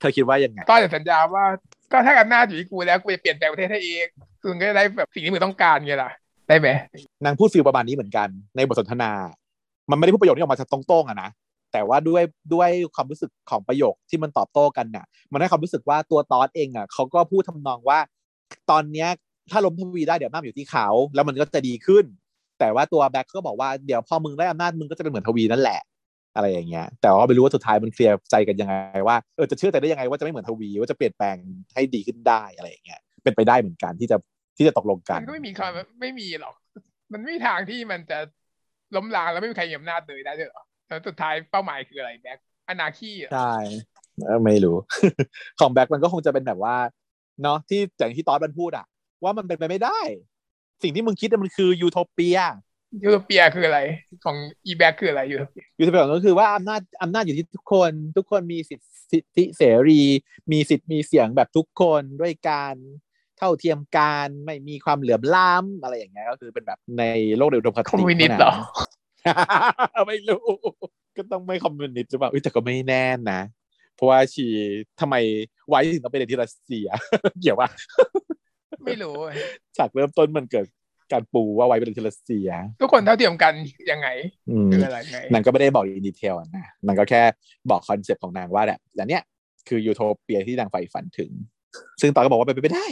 [0.00, 1.44] เธอคิดว่ายังไงตอนจะสัญญาว่า
[1.92, 4.06] ก็ถ้าอำนาจอยู่ที่กูแล้วกูจะเปลี่ยนแปลงประเทศให้เอง
[4.42, 6.10] คุณก็จะได้แบบสิ่งที่มึงต้องการไงล่ะ
[6.48, 6.68] ได้ไหม
[7.24, 9.12] นางพูดฟิลประมาณนี้เหมือนกันในบทสนทนา
[9.90, 11.30] มันไม่ได้พูดประโยคนี้ออกมาตรงๆอะนะ
[11.72, 12.22] แต่ว่าด้วย
[12.54, 17.98] ด้วยความรู้สึกของประโยคที่มันตอบโต้กันน่ะ มันให้ความรู้สึกว่าตัวตอสเองอะเขาก็พูดทำนองว่า
[18.70, 19.08] ตอนเนี้ย
[19.50, 22.04] ถ้าล้มทวีได้เดี๋ยวอำนาจอยู่ที่เขาแล้วมันก็จะดีขึ้น
[22.58, 25.80] แต่ว่าตัวแบ็คก็บอกว่าเดี๋ยวพอมึงได้อำนาจมึงก็จะเป็นเหมือนทวีนั่นแหละ
[26.36, 28.74] อะไรอย่างเงี้ย แต่ว่าไม่รู้ว่าสุดท้ายมันเคลียร์ใจกันยังไง
[29.06, 31.36] ว่าเออจะเชื่อใจได้ยังไงว่าจะไม่เหมือนทวีว่าจะเปลี่ยนแปลง
[31.74, 34.16] ให้ดีขึ้นได้อะไรอย่างเงี้ยเป็นไปได้เหมือนกันที่จะ
[34.56, 36.54] ที่จะตกลงกัมันก็ไม่มีความไม่มีหรอก
[37.12, 38.18] มันไม่มีทางที่มันจะ
[38.96, 43.54] ล้มล้างแล้วไม่มีใครมีอำนาจเลยได้หรอ แล้วสุดท้ายเป้าหมายคืออะไรแบ็คอนาคีเหรอใช่
[44.24, 44.76] เออไม่รู้
[45.60, 46.76] ของแบ็คมันก็คงจะเป็นแบบว่า
[47.42, 48.86] เนาะที่อย่างที่ตอสมันพูดอะ
[49.22, 50.00] ว่ามันเป็นไปไม่ได้
[50.82, 52.38] สิ่งที่มึงคิดอะมันคือยูโทเปีย
[53.04, 53.80] ยูโทเปียคืออะไร
[54.24, 54.36] ของ
[54.66, 58.80] อีแบ็คคืออะไรยูโทเปียยูโทเปียก็คือว่าอำนาจอำนาจอยู่ที่ทุกคน ทุกคนมีสิท
[59.36, 60.02] ธิเสรี
[60.52, 62.74] มีสิทธิ์มีเสียงแบบทุกคนด้วยการ
[63.38, 67.04] เท่าเทียมกันไม่มีความเหลื่อมล้ำอะไรอย่างเงี้ยก็คือเป็นแบบใน
[67.36, 68.52] โลกเดียวดมคคอมติมิวนิสต์เหรอ
[70.08, 70.44] ไม่รู้
[71.16, 73.40] ก็ต้องไม่คอมมิวนิสต์หรือเปล่าเอ้ยแต่ก็ไม่แน่นะ
[73.96, 74.46] เพราะว่าชี
[75.00, 75.14] ทำไม
[75.68, 76.88] ไว้ถึงต้องไปเรียนที่รัสเซีย
[77.40, 77.68] เกี่ยวว่า
[78.84, 79.16] ไม่รู้
[79.78, 80.66] จากเริ่มต้นมันเกิด
[81.12, 82.48] การปูว่าไว้เป็นที่รัสเซีย
[82.80, 83.52] ทุกคนเท่าเทียมกัน
[83.90, 84.08] ยังไง
[84.50, 87.22] อืมคืออะไรไงนางก็ไม่ได้บอก in detail นะนางก็แค่
[87.70, 89.22] บอก concept ของนางว่าแบบแต่เนี้ย
[89.68, 91.30] คือยูโทเปียที่นางใฝ่ฝันถึง
[92.00, 92.86] ซึ่งตอนก็บอกว่าเป็นไปไม่ได้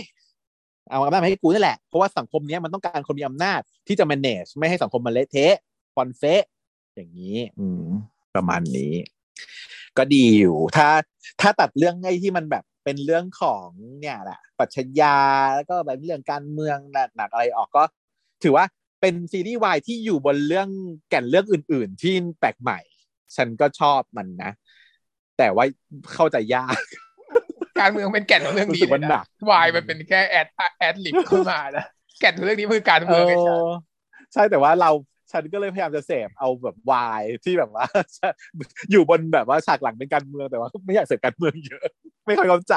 [0.90, 5.56] เอาอำนาจมาให้กูนี่แหละ เพราะว่าสังคมเนี้ยมันต้องการคนมีอำนาจที่จะ manage ไม่ให้สังคมมันเละเทะ
[5.96, 6.44] ฟอนเฟะ
[6.94, 7.86] อย่างนี้ อืม
[8.34, 8.92] ประมาณนี้
[9.98, 10.88] ก็ดีอยู่ ถ้า
[11.40, 13.68] ถ้าตัดเรื่องไอ้ที่มันแบบเป็นเรื่องของ
[14.00, 15.18] เนี่ยแหละปรัชญา
[15.54, 16.78] แล้วก็แบบเรื่องการเมือง
[17.16, 17.84] หนักๆอะไรออกก็
[18.42, 18.64] ถือว่า
[19.00, 20.68] เป็นซีรีส์วายที่อยู่บนเรื่อง
[21.10, 22.78] แก่นเรื่องอื่น ๆ ที่แปลกใหม่
[23.36, 24.50] ฉันก็ชอบมันนะ
[25.38, 25.64] แต่ว่า
[26.14, 26.78] เข้าใจยาก
[27.80, 31.84] การเมืองเป็นแก่นของเรื่องรู้นี้สึกเลว่ายหนันะกวายมันเป็นแค่แอดแอดลิบเข้ามานะ
[32.20, 33.70] แก่นของเรื่องนี้คือการเมืองไงใช่เออ
[34.32, 34.90] ใช่แต่ว่าเรา
[35.32, 37.86] ฉันก็เลยพยายามจะเสพเอาแบบวายที่แบบว่า
[38.90, 41.84] อยู่บนแบบว่าฉากหลังเป็นการเมืองแต่ว่า ไม่อยากเสพการเมืองเยอะ
[42.26, 42.74] ไม่ค่อยเข้าใจ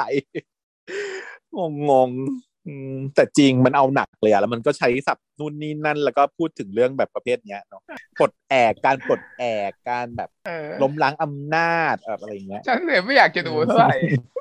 [1.56, 7.82] งงงๆอืมแต่จริงมันเอาหนักเลยอะแล้วมันก็ใช้ศัพท์นู่นนี่นั่น แล้วก็พูดถึงเรื่องแบบประเภทเนี้ยเนาะ
[8.18, 13.96] ปลดแอกการปลดแอกการแบบเออล้มล้างอำนาจแบบอะไรอย่างเงี้ยฉันเลยไม่อยากจะดูเท่าไหร่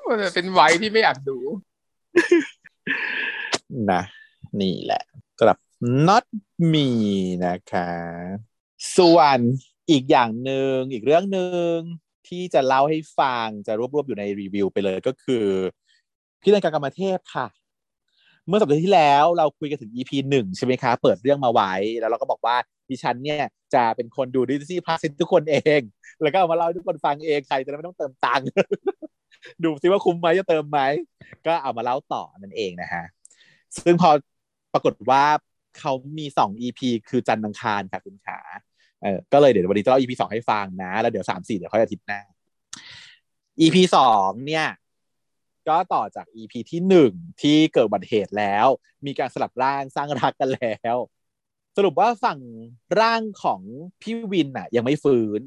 [0.10, 1.38] มันเป็นไว้ที่ไม่อยากดู
[3.92, 4.02] นะ
[4.62, 5.04] นี่แหละ
[5.38, 5.58] สำหรับ
[6.08, 6.26] not
[6.72, 6.88] me
[7.46, 7.92] นะคะ
[8.98, 9.38] ส่วน
[9.90, 11.74] อีกอย่างหนึ่งอีกเรื่องหนึ่ง
[12.28, 15.46] ที่จะเล่าให้ฟังจะรวบรวบอยู่ในรีวิวไปเลยก็คือ
[16.42, 17.48] พี่เล่นการกรรมเทพค่ะ
[18.48, 22.56] เมื่อสัปดาห์ที่แล้วเราคุยกันถึง EP หนึ่งใช่ไหมคะ เปิดเรื่องมาไว้ แล้วเราก็บอกว่า
[22.90, 25.82] ดิฉันเนี่ยจะเป็นคนดูดิสนีย์พลัสทุกคนเอง
[26.22, 28.48] แล้วก็เอามาเล่าให้ทุกคนฟังเองใครจะไม่ต้องเติมตังค์
[29.64, 30.80] ดูซิว่าคุ้มไหมจะเติมไหม
[31.46, 33.04] ก็เอามาเล่าต่อนั่นเองนะฮะ
[33.84, 34.10] ซึ่งพอ
[34.74, 35.24] ปรากฏว่า
[35.82, 38.40] เขามีสอง EP คือจันทร์อังคารค่ะคุณขา
[39.02, 42.22] เออก็เลยเดี๋ยววันนี้จะเล่า EP สองให้ฟังนะ แล้วเดี๋ยวสามสี่เดี๋ยวค่อยอาทิตย์หน้า
[43.62, 44.68] EP สองเนี่ย
[45.68, 47.12] ก็ต่อจาก EP ที่หนึ่ง
[47.42, 48.68] ที่เกิดอุบัติเหตุแล้ว
[49.06, 50.96] มีการสลับร่างสร้างรักกันแล้ว
[51.78, 52.40] สรุปว่าฝั่ง
[53.02, 53.62] ร่างของ
[54.02, 55.42] พี่วินน่ะ ยังไม่ฟื้น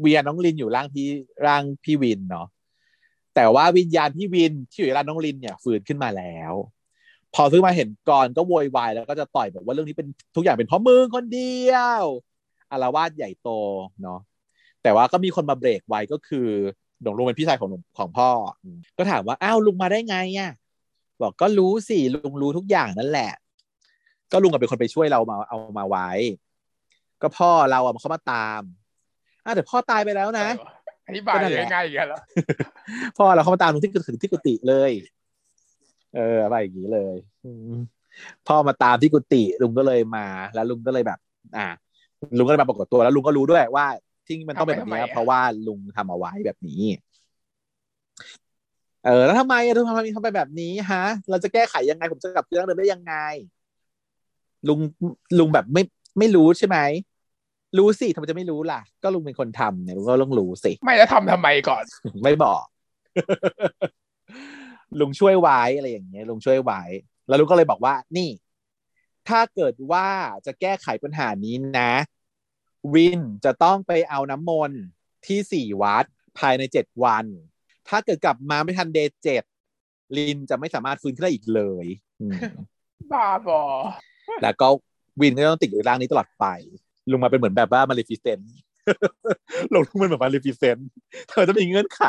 [0.00, 1.08] เวียน้องลินอยู่ร่างพี่
[1.46, 2.46] ร่างพี่วินเนาะ
[3.34, 6.52] แต่ว่าวิญญาณพี่วินที่อยู่ในร่างน้องลินเนี่ย ฟื้นขึ้นมาแล้ว
[7.34, 12.02] พอซื้อมาเห็นก่อนก็โวยวายแล้วก็จะต่อยบอกว่าเรื่องนี้เป็นทุกอย่างเป็นเพราะมึงคนเดียว
[12.70, 13.50] อารวาสใหญ่โต
[14.02, 14.20] เนาะ
[14.82, 16.48] แต่ว่าก็มีคนมาเบรกไว้ก็คือ
[17.02, 18.30] หลวงลุงเป็นพี่ชายของหลวงของพ่อ
[18.62, 20.50] อืมก็ถามว่าอ้าวลุงมาได้ไงอะ
[21.22, 23.32] บอกก็รู้สิลุงรู้ทุกอย่างนั่นแหละ
[24.32, 26.08] ก็ลุงอะเป็นคนไปช่วยเรามาเอามาไว้
[27.22, 28.62] ก็พ่อเราอะเขามาตาม
[29.44, 30.48] อ้าวแต่พ่อตายไปแล้วนะ
[31.06, 32.18] อธิบายก็นั่นแหละง่ายๆอย่างเงี้ยเหรอ
[33.18, 34.92] พ่อเราเขามาตามลุงที่ถึงที่กุฏิเลย
[36.16, 37.74] เอออะไรอย่างนี้เลยอืม
[38.46, 41.18] พ่อมาตามที่กุฏิลุงก็เลยมา แล้วลุงก็เลยแบบ
[41.56, 41.66] อ่า
[42.38, 43.86] ลุงก็เลยมาปรากฏตัวแล้วลุงก็รู้ด้วยว่า
[44.26, 46.82] ที่มันต้องเป็นแบบนี้เพราะว่าลุงทำเอาไว้แบบนี้
[49.06, 53.14] เออแล้วทำไมอะลุงทำไมทำไปแบบนี้ฮะ เราจะแก้ไขยังไงผมจะกลับเรื่องเดิมได้ยังไง
[54.68, 54.78] ลุง
[55.38, 55.82] ลุงแบบไม่
[56.18, 56.78] ไม่รู้ใช่ไหม
[57.78, 61.84] รู้สิทำไมจะไม่รู้ล่ะ ก็ลุงเป็นคนทำเนี่ยลุงก็ต้องรู้สิ ไม่แล้วทำทำไมก่อน
[62.24, 62.64] ไม่บอก
[65.00, 66.82] ลุงช่วยไว้อะไรอย่างเงี้ยลุงช่วยไว้
[67.28, 68.30] แล้วลุงก็เลยบอกว่า นี่
[69.28, 70.08] ถ้าเกิดว่า
[70.46, 71.92] จะแก้ไขปัญหานี้นะ
[72.94, 74.82] วินจะต้องไปเอาน้ำมนต์
[75.26, 76.04] ที่สี่วัด
[76.38, 77.24] ภายในเจ็ดวัน
[77.88, 79.44] ถ้าเกิดกลับมาไม่ทันเดย์เจ็ด
[80.16, 81.86] ลินจะไม่สามารถฟื้นขึ้นได้อีกเลย
[82.20, 82.38] อืม
[83.12, 83.62] บ้าบอ
[84.42, 84.68] แล้วก็
[85.20, 86.46] วินก็ต้องติดอยู่ในร่างนี้ตลอดไป
[87.12, 88.38] ลงมาเป็นเหมือนแบบว่ามาเลฟิเซน
[89.74, 90.78] ลงทุนมันเหมือนมาเลฟิเซน
[91.30, 92.02] เธอต้องมีเงื่อนไข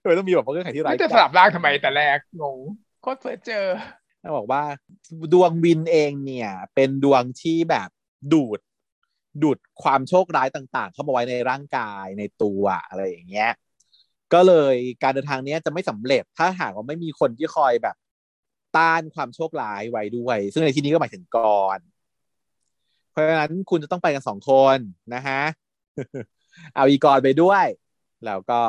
[0.00, 2.58] เธอต้องมีแบบว่าเงื่อนไขที่ร้ายไม่จะสกาลัจบร่างทำไมแต่แรกงง
[3.02, 3.66] โคตรเพอเจอ
[4.20, 4.62] เขาบอกว่า
[5.32, 7.88] ดวงวินเองเนี่ย เป็นดวงที่แบบ
[8.32, 8.60] ดูด
[9.42, 13.50] ดูดความโชคร้ายต่าง ๆ เข้ามาไว้ในร่างกายในตัวอะไรอย่างเงี้ย
[14.32, 17.96] ก็เลยการเดินทางเนี้ยจะไม่สำเร็จถ้าหากว่าไม่มีคนที่คอยแบบ
[18.76, 21.38] ต้านความโชคร้ายไว้ด้วย ซึ่งในที่นี้ก็หมายถึงก
[21.76, 21.78] ร
[23.10, 24.78] เพราะฉะนั้นคุณจะต้องไปกันสองคน
[25.14, 25.40] นะฮะ
[26.74, 27.66] เอาอีกรไปด้วย
[28.26, 28.60] แล้วก็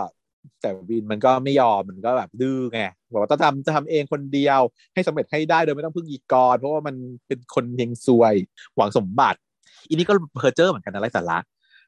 [0.61, 4.61] แต่วินมันก็ไม่ยอมมันก็แบบดื้อไงบอกว่าต้องทำจะทำเองคนเดียว
[4.93, 6.95] ให้สำเร็จให้ได้โดยไม่ต้องพึ่งอีกรเพราะว่ามัน
[7.27, 8.33] เป็นคนเฮงซวย
[8.75, 9.39] หวังสมบัติ
[9.87, 11.39] อีนี่ก็เพอเจอร์เหมือนกันนะไรสาระ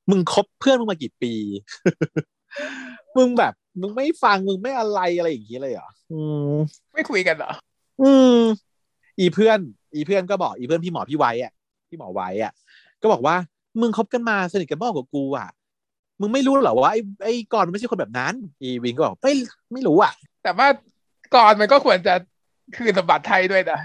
[0.09, 1.33] มึงคบเพื่อนมึงมากี่ปี
[3.17, 6.19] มึงแบบมึงไม่ฟังมึงไม่อะไรอะไรอย่างนี้เลยเหรออื
[6.49, 6.53] ม
[6.93, 7.51] ไม่คุยกันเหรอ
[8.01, 8.39] อืม
[9.19, 9.59] อีเพื่อน
[9.95, 11.51] อีเพื่อนก็บอก อีเพื่อนพี่หมอพี่ไว้อะ
[11.89, 12.51] พี่หมอไว้อะ
[13.01, 13.35] ก็บอกว่า
[13.81, 15.49] มึงคบกันมาสนิทกันมากกว่ากูอะ
[16.21, 19.33] มึงไม่รู้เหรอว่าไอ้ไอ้ก่อนมันไม่ใช่คนแบบนั้น อีวินก็บอกไม่
[19.73, 20.13] ไม่รู้อะ
[20.43, 20.67] แต่ว่า
[21.35, 22.13] ก่อนมันก็ควรจะ
[22.75, 23.79] คืนสมบัติไทยด้วยนะ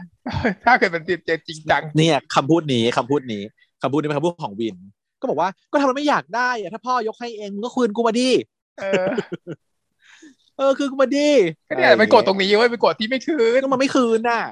[0.65, 3.43] ถ้าเกิดมันติดเจจริงจังเนี่ยคำพูดนี้คำพูดนี้
[3.83, 4.77] คำพูดนี้เป็นคำพูดของวิน
[5.21, 8.31] ก็บอกว่าก็ทำไมไม่อยากได้อะถ้าพ่อยกให้เองมึงก็คืนกูมาดิ
[8.81, 9.07] เออ
[10.57, 11.31] เออคืนกูมาดิ
[11.69, 14.43] ก็เนี่ยมันโกรธตรงนี้เว้ยมันโกรธที่ไม่คืนก็มันไม่คืนน่ะ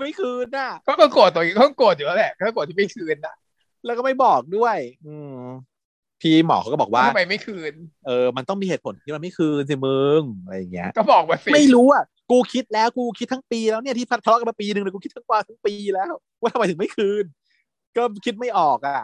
[0.00, 3.34] ไม่คืนน่ะ ก็ก็โกรธตัวเองก็โกรธอยู่แล้วแหละก็โกรธที่ไม่คืนนะ
[3.86, 4.76] แล้วก็ไม่บอกด้วย
[5.06, 5.42] อืม
[6.20, 7.72] พี่หมอเขาก็บอกว่าทำไมไม่คืน
[8.06, 17.24] เออ มันต้องมีเหตุผลที่มันไม่คืนสิมึงอะไรอย่างเงี้ย ก็บอกมาสิ ไม่รู้อะ กูคิดแล้วกูคิดทั้งปีแล้วเนี่ยที่ทะเลาะกันมาปีหนึ่งเลยกูคิดทั้งวันทั้งปีแล้ว ว่าทำไมถึงไม่คืน
[17.96, 19.00] ก็คิดไม่ออกอะ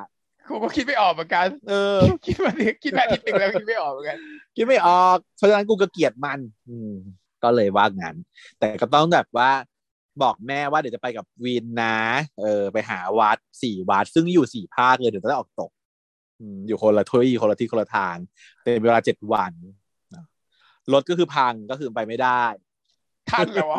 [0.49, 4.19] กูก็คิดไม่ออกเหมือนกัน เออ คิดมาดิคิดมาอาทิตย์หนึ่งแล้วคิดไม่ออกเหมือนกัน
[4.57, 6.93] คิดไม่ออก เพราะฉะนั้นกูก็เกลียดมัน อืม
[7.43, 8.17] ก็เลยว่างั้น
[8.59, 9.51] แต่ก็ต้องแบบว่า
[10.23, 11.99] บอกแม่ว่าเดี๋ยวจะไปกับวินนะ
[12.41, 15.71] เออ ไปหาวัดสี่วัด ซึ่งอยู่สี่ภาคเลยเดี๋ยวจะได้ออกตก
[16.41, 18.17] อืมอยู่คนละที่คนละที่คนละทาง
[18.63, 19.53] เป็นเวลาเจ็ดวัน
[20.15, 20.25] นะ
[20.93, 22.45] รถก็คือพังก็คือไปไม่ได้
[23.31, 23.79] ทันแล้ววะ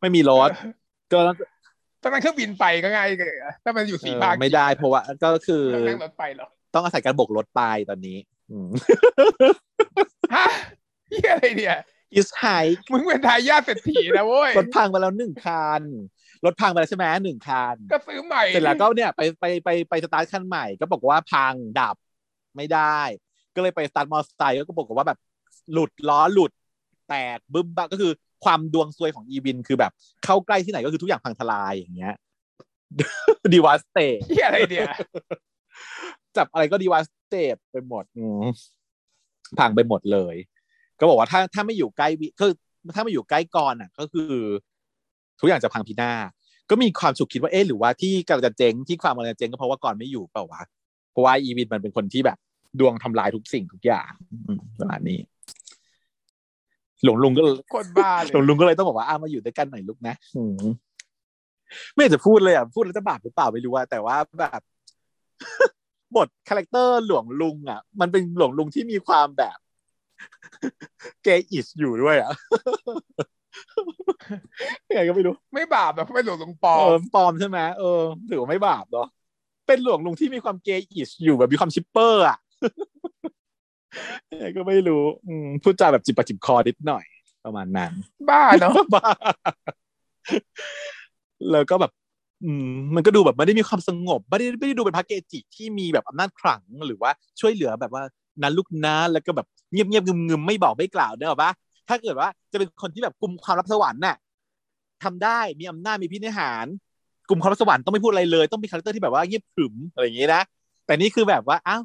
[0.00, 0.50] ไม่มีรถ
[1.12, 1.18] ก็
[2.02, 8.18] ตอนนั้นเครื่องบินไปก็ง่ายเลยอะถ้ามันอยู่สี่เออภาคไม่ได้เพราะว่าก็คือต้องนั่งรถไปเหรอต้องอาศัยการโบกรถไปตอนนี้
[8.50, 8.68] อืม
[10.34, 10.46] ฮะ
[11.10, 11.78] เหียอะไรเนี่ย
[12.14, 12.44] อิสไฮ
[12.92, 15.82] มึงเป็นทายาทเศรษฐีนะเว้ยรถพังไปแล้วหนึ่งคัน
[16.44, 21.96] รถพังไปแล้วใช่ไหมหนึ่งคัน ก็ซื้อใหม่ เสร็จแล้วก็เนี่ยไปไปไปไปสตาร์ทคันใหม่ ก็บอกว่าพังดับ
[22.56, 23.00] ไม่ได้
[23.54, 25.18] ก็เลยไปสตาร์ทมอเตอร์ไซค์ก็บอกว่าแบบ
[25.72, 26.52] หลุดล้อหลุด
[27.08, 28.12] แตกบึ้มบ้าก็คือ
[28.44, 29.92] ความดวงซวยของอีวินคือแบบ
[30.24, 32.14] เข้าใกล้ที่ไหนก็คือทุกอย่างพังทลายอย่างเงี้ย
[33.52, 34.92] devastate เหี้ยอะไรเนี่ย
[36.36, 37.34] จับอะไรก็ devastate
[37.72, 38.44] ไปหมดอืม
[39.58, 40.36] พังไปหมดเลย
[41.00, 42.52] ก็บอกว่าถ้าถ้าไม่อยู่ใกล้วินคือ
[42.96, 44.32] ถ้าไม่อยู่ใกล้กรอะ ก็คือ
[45.40, 46.28] ทุกอย่างจะพังพินาศ
[46.70, 50.62] ก็มีความฉุกคิดว่าเอ๊ะหรือว่าที่กำลังจะเจ๊งที่ความกำลังจะเจ๊งก็เพราะว่ากรไม่อยู่เปล่าวะ
[51.10, 52.38] เพราะว่าอีวินมันเป็นคนที่แบบ
[52.80, 54.10] ดวงทำลายทุกสิ่งทุกอย่าง
[54.46, 55.18] อืมประมาณนี้
[57.04, 57.42] หลวงลุงก็
[57.74, 60.64] คนบ้าเลยหลวงลุงก็เลยต้องบอกว่าอ้ามาอยู่ด้วยกันหน่อยลูกนะอืม
[61.92, 64.60] ไม่อยากจะพูดเลยอะพูดแล้วจะบาปหรือเปล่าไม่รู้ว่า แต่ว่าแบบ
[66.16, 69.58] บท character หลวงลุง อะ มันเป็นหลวงลุงที่มีความแบบ
[71.22, 72.32] gay-ish อยู่ด้วยอะ
[74.88, 78.00] ยังไงก็ไม่รู้ ไม่บาปหรอกไม่หลวงหลวงปอเออมปลอมใช่ไหมเออ
[78.30, 79.08] ถือว่าไม่บาปเนาะ
[79.66, 82.38] เป็นหลวงลุงที่มีความ gay-ish อยู่แบบมีความ shipper อะ
[84.30, 87.04] ยังไงก็ไม่รู้อืมพูดจาแบบจิบปะจิบคอนิดหน่อย
[87.44, 87.92] ประมาณนั้น
[88.28, 89.08] บ้าเนาะบ้า
[91.50, 91.92] แล้วก็แบบ
[92.44, 97.10] อืม มันก็ดูแบบไม่ได้มีความสงบไม่ได้ไม่ได้ดูเป็นพระเกจิที่มีแบบอำนาจขลังหรือว่า
[97.40, 98.02] ช่วยเหลือแบบว่า
[98.42, 101.50] นั้นลูกนะแล้วก็แบบ เงียบเงียบงึมงึมไม่บอกไม่กล่าวเนอะปะ
[101.88, 104.16] ถ้าเกิดว่าจะเป็นคนที่แบบกลุ่มความลับสวรรค์น่ะ
[105.04, 106.66] ทำได้มีอำนาจมีอภินิหาร
[107.28, 110.42] กลุ่มความลับสวรรค์ต้องไม่พูดอะไรเลยต้องมี character ที่แบบว่าเงียบขรึมอะไรอย่างงี้นะ
[110.86, 111.82] แต่นี่คือแบบว่าอ้าว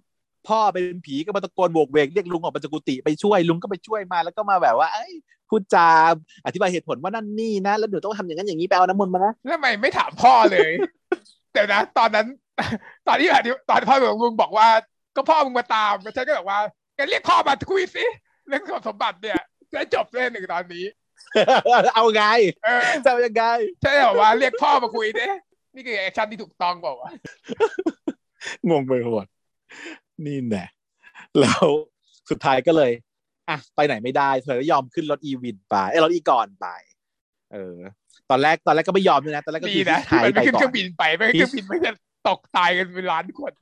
[0.48, 5.14] พ่อเป็นผีก็มาตะโกนโหวกเหวกเรียกลุงออกมาจากกุฏิไปช่วยลุงก็ไปช่วยมาแล้วก็มาแบบว่าเอ้ย
[5.50, 5.90] พูดจา
[6.46, 10.72] อธิบายเหตุผลว่านั่นนี่นะ แล้วหนูต้องทำอย่างนั้นอย่างนี้ไปเอาน้ำมนต์มานะแล้วทำไมไม่ถามพ่อเลย
[11.54, 12.28] เดี๋ยวนะ ตอนนั้น
[13.08, 14.68] ตอนที่อธิตอนพ่อหลวงลุงบอกว่า
[15.16, 16.60] ก็พ่อมึงมาตามฉันก็บอกว่า
[16.96, 18.06] แกเรียกพ่อมาคุยสิ
[18.48, 19.40] เรื่องสมบัติเนี่ย
[19.74, 20.86] จะจบเรื่องหนึ่งตอนนี้
[21.96, 22.24] เอาไง
[22.64, 23.44] เออจะเอายังไง
[23.82, 25.28] ใช่บอกว่าเรียกพ่อมาคุยดิ
[25.76, 29.26] นี่คือแอคชั่นที่ถูกต้องบอกว่าวะงงไปหมด
[30.26, 30.66] นี่แน่
[31.40, 31.66] แล้ว
[32.30, 32.92] สุดท้ายก็เลย
[33.50, 36.68] อะไปไหนไม่ได้เธอก็ยอมขึ้นรถอีวินไปเอ้ยรถอีกอนไป
[37.54, 37.78] เออ
[38.30, 41.92] ตอนแรกตอนแรกก็ไม่ยอมด้วยนะตอนแรกก็ดีคือนะไทที่ยมันไปไม่ขึ้นก่เคอรื่อนงบินไปไม่ขึ้นเครื่องบินไม่จะ
[42.28, 43.54] ตกตายกันเป็นล้านคน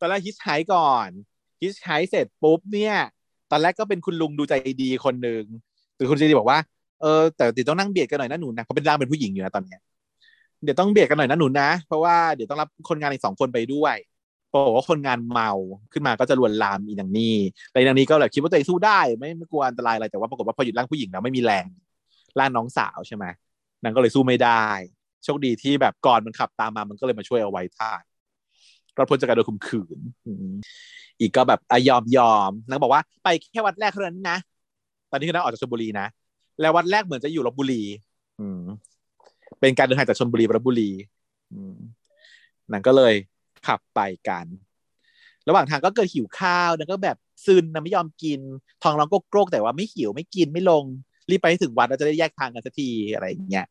[0.00, 1.08] ตอนแรกฮิชไฮก่อน
[1.62, 2.94] ฮิชไฮเสร็จปุ๊บเนี่ย
[3.50, 5.42] ตอนแรกก็เป็นคุณลุงดูใจดีคนหนึ่ง
[5.98, 6.58] คือคุณเจดีบอกว่า
[7.02, 9.80] เออแต่เดี๋ยวต้องนั่งเบียดกันหน่อยนะหนูนะเขาเป็นร่างเป็นผู้หญิงอยู่นะตอนเนี้ย
[10.64, 13.96] เดี๋ยวต้องเบียดกันหน่อยนะหนูนะ เพราะว่าเดี๋ยวต้องรับคนงานอีกสองคนไปด้วย
[14.52, 15.50] บอกว่าคนงานเมา
[15.92, 17.36] ขึ้นมาก็จะลวนลามอีนางนี่
[17.70, 21.66] แล้วอีนางนี่ก็แบบคิดว่าตัวเองสู้ได้ ไม่ไม่กลัวอันตรายอะไรแต่ว่าปรากฏว่าพอหยุดร่างผู้หญิงแล้วไม่มีแรง
[22.38, 23.24] ร่างน้องสาวใช่ไหม
[23.82, 24.66] นางก็เลยสู้ไม่ได้
[25.24, 28.02] โชคดีที่แบบก่อนมันขับตามมามันก็เลยมาช่วยเอาไว้ท่าน
[28.96, 29.98] รอดพ้นจากการโดนข่มขืน
[31.18, 34.36] อีกก็แบบอยอมยอมนางบอกว่าไปแค่วัดแรกเท่านั้นนะ
[35.10, 36.06] ตอนนี้คือนางออกจากชลบุรีนะ
[36.60, 37.82] แล้ววัดแรกเหมือนจะอยู่ลบบุรี
[38.40, 38.62] อืม
[39.60, 40.90] เป็นการเดินทางจากชลบุรีไปลบบุรี
[41.52, 41.76] อืม
[42.72, 43.14] นางก็เลย
[43.66, 44.46] ขับไปกัน
[45.48, 47.16] ระหว่างทางก็เกิดหิวข้าวนางก็แบบ
[47.46, 48.40] ซึนนางไม่ยอมกิน
[48.82, 50.84] ทองร้องก็โกรกแต่ว่าไม่หิวไม่กินไม่ลง
[51.30, 53.66] รีบไปให้ถึงวัดเราจะได้แยกทางกันสักทีอะไรอย่างเงี้ย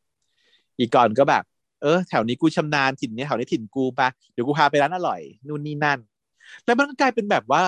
[0.80, 1.44] อีกก่อนก็แบบ
[1.86, 6.00] เออแถวนี้กูชำนาญถิ่นนี้แถวนี้ถิ่นกูปะเดี๋ยวกูพาไปร้านอร่อยนู่นนี่นั่น
[6.66, 7.64] แล้วมันก็กลายเป็นแบบว่า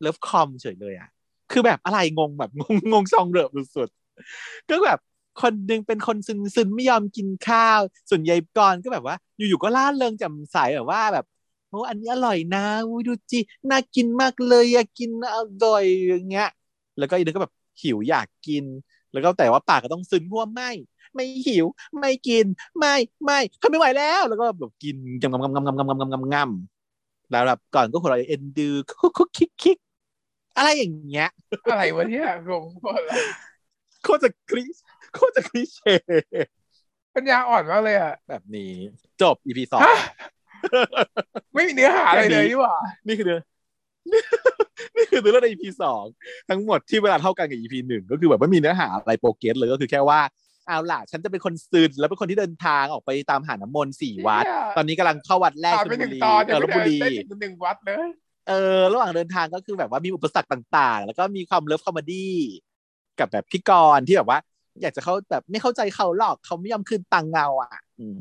[0.00, 1.08] เลิฟคอมเฉยเลยอะ
[1.52, 4.98] คือแบบอะไรงงแบบงงงงซองเริบสุดๆก็แบบ
[5.42, 7.80] คนหนึ่งเป็นคนซึนซึนไม่ยอมกินข้าว
[8.10, 11.24] ส่วนยายกรก็แบบว่า อยู่ๆก็ล่าเริงแจ่มใสแบบว่าแบบ
[11.68, 13.38] โอ้อันนี้อร่อยนะอุ้ยดูจี
[13.70, 16.48] น่ากินมากเลยอยากกินอร่อยอย่างเงี้ย
[16.98, 18.64] แล้วก็อีนึงก็แบบหิวอยากกิน
[19.12, 20.70] แล้วก็แต่ว่าปากก็ต้องซึนเพราะว่าไม่
[21.14, 21.66] ไม่หิว
[21.98, 22.46] ไม่กิน
[22.78, 22.94] ไม่
[23.24, 28.68] ไม่ทนไม่ไหวแล้ว แล้วก็แบบกินงำงำงำงำงำงำงำงำงำแล้วแบบก่อนก็หัวเราะเอ็นดู
[29.00, 29.76] คุกคุกคิกคิก
[30.56, 31.28] อะไรอย่างเงี้ย
[31.70, 33.22] อะไรวะเนี่ยงงหมดเลย
[34.02, 34.62] โคตรจะคลิ
[35.14, 35.94] โคตรจะคลิเช่
[37.14, 38.72] ปัญญาอ่อนมากเลยอะแบบนี้
[39.22, 39.80] จบ EP สอง
[41.54, 43.40] ไม่มีเนื้อหาอะไรเลยนี่หว่า นี่คือเดือ
[44.12, 44.16] น
[44.96, 46.04] นี่คือเรื่องใน EP สอง
[46.50, 50.20] ทั้งหมดที่เวลาเท่ากันกับ EP หนึ่งก็คือแบบไม่มีเนื้อหาอะไรโปรเกรสเลยก็คือแค่ว่า
[50.66, 54.44] เอาล่ะ ฉันจะเป็นคนซึนแล้วเป็นคนที่เดินทางออกไปตามหาน้ำมนต์สี่วัด
[54.76, 58.10] ตอนนี้กำลังเข้าวัดแรกตอนชไปลถึบุงรีตอนเออลบบุรีได้ถึงหนึ่งวัดเลย
[58.48, 62.34] เออ ระหว่างเดินทางก็คือแบบว่ามีอุปสรรคต่างๆ แล้วก็มีความเลิฟคอมเมดี้
[63.18, 64.38] กับแบบพี่กรณ์ที่แบบว่า
[64.82, 68.16] อยากจะเขาแบบไม่เข้าใจเขาหรอกเขาไม่ยอมคืนตังค์เงาอะอืม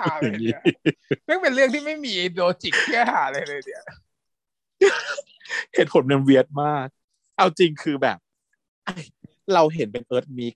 [0.00, 0.60] หาเลยเนี่ย
[1.26, 3.82] แม่งเป็นเรื่องที่ไม่มี logic เพื่อหาเลยเลยเนี่ย
[5.74, 6.86] เหตุผลมัน weird มาก
[7.36, 8.18] เอาจริงคือแบบ
[8.84, 8.94] ไอ้
[9.54, 10.54] เราเห็นเป็นเอิร์ธมิกซ์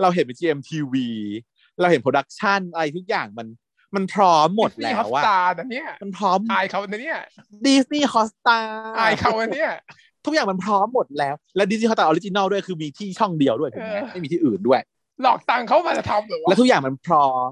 [0.00, 0.94] เราเห็นเป็น GMMTV
[1.80, 3.48] เราเห็น production อะไรทุกอย่างมัน
[3.94, 7.18] มันพร้อมหมดนี่แล้วว่า Hotstar นะเนี่ยมันพร้อมอายเขานะเนี่ย
[7.66, 8.58] Disney Hotstar
[8.98, 9.72] อายเขานะเนี่ย
[10.24, 14.80] ทุกอย่างมันพร้อมหมดแล้ว และ Disney Hotstar original ด้วยคือมีที่ช่องเดียวด้วยถูกไหมเออไม่มีที่อื่นด้วย
[15.22, 17.50] หลอกตังค์เขามาจะทำเหรือและวะทุกอย่างมันพร้อม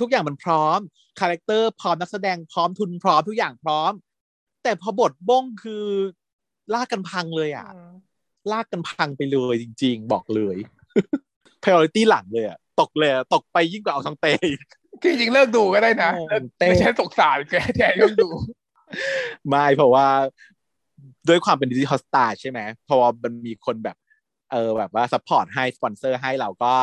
[0.00, 0.78] ทุกอย่างมันพร้อม
[1.20, 3.92] คาแรคเตอร์พร้อมนักแสดงพร้อมทุนพร้อมทุกอย่างพร้อม
[4.64, 5.84] แต่พอบทบ้งคือ
[6.74, 7.68] ลากกันพังเลยอะ
[8.52, 10.56] ลากกันพังไปเลยจริง ๆ บอกเลย
[11.62, 14.60] priority หลังเลยอะ ตกเลยอะตกไปยิ่งกว่าเอาทางเตอีก
[15.00, 18.28] คือจริงๆเลิกดูก็ได้นะเออเลิกเต้ไม่ใช่สงสารแกแทนเลิกดู
[19.48, 20.06] ไม่เพราะว่า
[21.28, 23.96] ด้วยความเป็นดิจิทัลสตาร์ใช่ไหมเพราะว่ามันมีคนแบบ
[24.52, 26.74] เออแบบว่า support ให้สปอนเซอร์ให้เราก็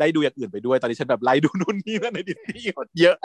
[0.00, 2.64] ได้ดูอย่างอื่นไปด้วย ตอนนี้ฉันแบบไล่ดูนู่นนี่นั่นในดิสนีย์
[3.00, 3.16] เยอะ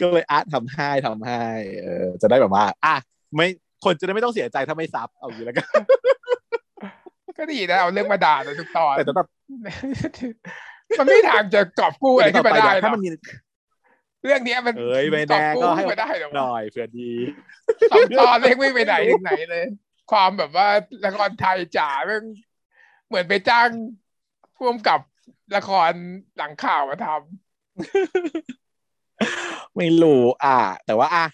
[0.00, 1.44] ก็เลยอาร์ตทำให้ทำให้
[1.82, 2.94] เออจะได้แบบว่า อะ
[3.34, 3.46] ไม่
[3.84, 5.66] คนจะได้ไม่ต้องเสียใจถ้าไม่ sub เอาอย่างนี้แล้วกัน
[7.38, 9.26] ก็ดีนะเอาเรื่องมาด่าในทุกตอนแต่สำหรับ
[10.98, 13.08] มันไม่มีทางจะกอบกู้อะไรขึ้นมาได้หรถ้าอกมันมี
[14.22, 17.10] เรื่องเนี้ยมันเอ้ยไม่กอแน่บกู้ก็ให้ขึ้นมาได้หรอกหน่อยเผื่อดี
[17.90, 19.64] สองตอนเร่งไม่ไปไหนถึงไหนเลย
[20.12, 20.68] ความแบบว่า
[21.06, 22.24] ละครไทยจ๋าเรื่อง
[23.08, 23.68] เหมือนไปจ้าง
[24.56, 25.00] พ่วงกับ
[25.56, 25.92] ละคร
[26.36, 27.06] หลังข่าวมาท
[29.76, 31.26] ไม่รู้อะแต่ว่าอะ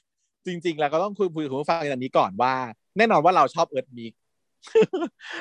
[0.47, 2.55] จริง ๆ แล้วก็ต้องคุยคุยกับคุณผู้ฟังอันนี้ก่อนว่า
[2.97, 4.13] แน่นอนว่าเราชอบเอิร์ธมิกซ์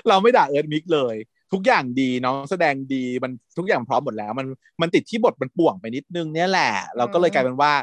[0.09, 1.15] เราไม่ด่าเอิร์ธมิกซ์เลย
[1.53, 4.47] ทุกอย่างดีน้องแสดงดีมันทุกอย่างพร้อมหมดแล้ว มัน
[4.81, 7.73] มันติดที่บทมันป่วงไปนิดนึงเนี่ยแหละ เราก็เลยกลายเป็นว่า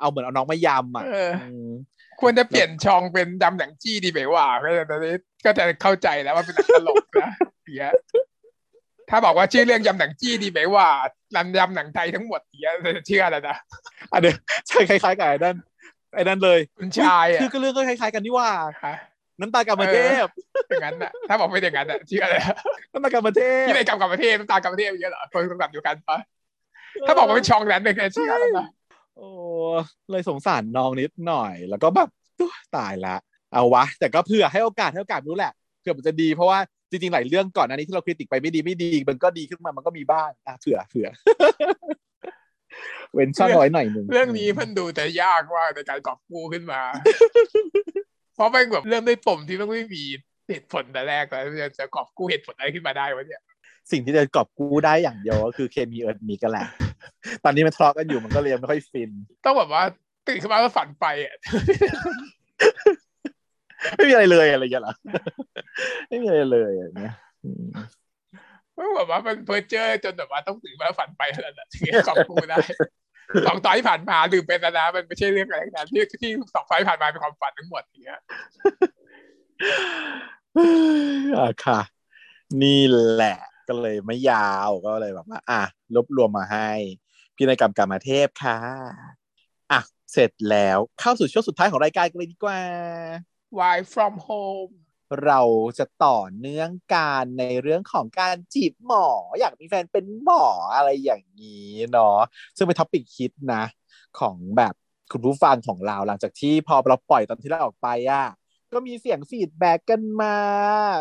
[0.00, 1.70] เอาเหมือนเอาน้องมายำำอะเอออืม
[2.20, 5.14] ควรจะเปลี่ยนช่องเป็นยำหนังจี้ดีไหมว่าก็จะตอนนี้
[5.44, 7.30] ก็จะเข้าใจแล้วว่าเป็นหนังตลกนะ
[7.76, 7.92] เนี้ย
[9.12, 10.86] ถ้าบอกว่าชื่อเรื่องยำหนังจี้ดีไหมว่า
[11.36, 13.56] รันยำหนังไทยทั้งหมดเนี้ยจะเชื่อแล้วนะ
[14.12, 14.36] อันเนี้ย
[14.68, 15.56] ใช่คล้ายๆกับไอ้นั่น
[16.14, 18.48] ไอ้นั่นเลยคุณชายคือะอก็เรื่องก็คล้ายๆกันนี่ว่า
[18.84, 18.96] ฮะ
[19.40, 20.26] น้ำตากรรมเทพ
[20.68, 22.40] อย่างนั้นน่ะถ้าบอกไม่อย่างนั้นอะเชื่อเลย
[22.92, 26.18] น้ำตากรรมเทพที่ในกรรมกับประเทศน้ำตากรรมประเทศอย่างเงี้ยเหรอคนกำกับอยู่กันปะ
[27.06, 28.66] ถ้าบอกว่าเป็นช่องนั้นเนี่ยเชื่อแล้วนะ
[29.16, 29.28] โอ้
[30.10, 32.08] เลยสงสารน้องนิดหน่อย แล้วก็แบบ
[32.38, 33.16] อุ๊ยตายละ
[33.52, 36.58] เอาวะ แต่ก็เผื่อให้โอกาสให้โอกาสรู้แหละเผื่อมันจะดีเพราะว่า
[36.92, 41.08] จริงๆหลายเรื่องก่อนหน้านี้ที่เราคริติกไปไม่ดีไม่ดี มันก็ดีขึ้นมามันก็มีบ้างอะเผื่อเผื่อ
[43.14, 46.82] เว้นช่องเอาไว้หน่อยหนึ่งเรื่องนี้มันดูแต่ยากมากในการกอบกู้ขึ้นมา
[48.34, 50.04] เพราะมันแบบเริ่มด้วยปมที่มันไม่มี
[50.48, 53.42] เหตุผลแต่แรกแล้วจะจะกอบกู้เหตุผลอะไรขึ้นมาได้วะเนี่ย
[53.90, 56.66] สิ่งที่จะกอบกู้ได้อย่างเดียวก็คือเคมีเอิร์ธมีกันแหละ
[57.44, 59.10] ตอนนี้มันทะเลาะกันอยู่มันก็เลยยังไม่ค่อยฟิน
[59.44, 59.82] ต้องแบบว่า
[60.26, 61.34] ตื่นขึ้นมาแล้วฝันไปอะ
[63.96, 64.94] ไม่มีอะไรเลยอะไรอย่างเงี้ยเหรอ
[66.08, 67.64] ไม่มีอะไรเลยอย่างเงี้ยอืม
[68.74, 72.58] ไม่แบบว่ามันเพอเจอร์จนแบบว่าต้องตื่นมาฝันไปแล้วนะถึงจะกอบกูได้
[73.46, 78.20] สองตอนที่ผ่านมาลืมไปแล้วนะมันไม่ใช่เรื่องอะไรนะที่ที่สองตอนที่ผ่านมาเป็นความฝันทั้งหมดอย่างเงี้ย
[81.38, 81.80] อะค่ะ
[82.62, 83.36] นี่แหละ
[83.68, 85.62] ก็เลยไม่ยาวก็เลยแบบว่า อะ
[85.94, 86.70] รวบรวมมาให้
[87.36, 88.56] พี่นายกรรมกรรมเทพค่ะ
[89.72, 89.80] อะ
[90.12, 92.60] เสร็จแล้วเข้าสู่ช่วงสุดท้ายของรายการกันเลยดีกว่า
[93.58, 94.72] Why from home
[95.24, 95.40] เรา
[95.78, 99.06] จะต่อเนื่องการในเรื่องของการจีบหมอ
[99.40, 100.44] อยากมีแฟนเป็นหมอ
[100.74, 102.18] อะไรอย่างนี้เนาะ
[102.56, 103.64] ซึ่งเป็นท็อปิกคิดนะ
[104.18, 104.74] ของแบบ
[105.12, 108.24] คุณผู้ฟังของเราหลังจากที่พอเราปล่อยตอนที่เราออกไปอะ
[108.72, 110.36] ก็มีเสียงฟีดแบ็กกันมา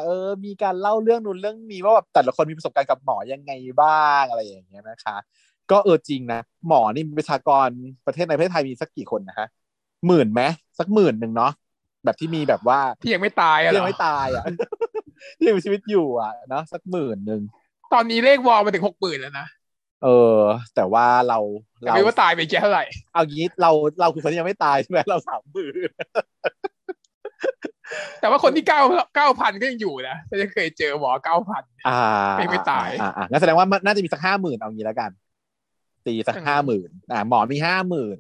[0.04, 5.16] เออ มีการเล่าเรื่องนู้นเรื่องนี้ว่าแบบแต่ละคนมีประสบการณ์กับหมอยังไงบ้างอะไรอย่างเงี้ยนะคะ
[5.72, 7.68] ก็เออจริงนะหมอนี่มีประชากร
[8.06, 9.48] ประเทศในประเทศไทยมีสักกี่คนนะฮะ
[10.08, 10.42] หมื่นไหม
[10.80, 11.52] สักหมื่นหนึ่งเนาะ
[12.06, 14.44] แบบที่มีแบบว่าที่ยังไม่ตายอะที่เหรยังอไม่ตายอะ
[15.38, 17.42] ที่ยังมีชีวิตอยู่อะเนาะสักหมื่นหนึ่ง
[17.94, 19.48] ตอนนี้เลขวอลมาถึงหกหมื่นแล้วนะ
[20.04, 20.40] เออ
[20.76, 21.40] แต่ว่าเรา
[21.80, 23.72] แต่เราไม่รู้ว่าตายไปแค่เท่าไหร่เอางี้เรา
[24.02, 25.74] เราคือคนที่ยังไม่ตายใช่ไหมเราสามหมื่น
[28.20, 28.82] แต่ว่าคนที่เก้า
[29.16, 32.02] เก้าพันก็ยังอยู่นะแต่ยังเคยเจอหมอเก้าพันอ่า
[32.38, 35.12] ไม่ไม่ตายอ่าอ่างั้นแสดงว่ามันน่าจะมีสักห้าหมื่นเอางี้แล้วกัน
[36.06, 38.18] ตีสักอืมห้าหมื่นอ่าหมอมีห้าหมื่น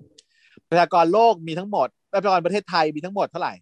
[0.70, 3.54] ประชากรโลกมีทั้งหมดประชากรประเทศไทยมีทั้งหมดเท่าไหร่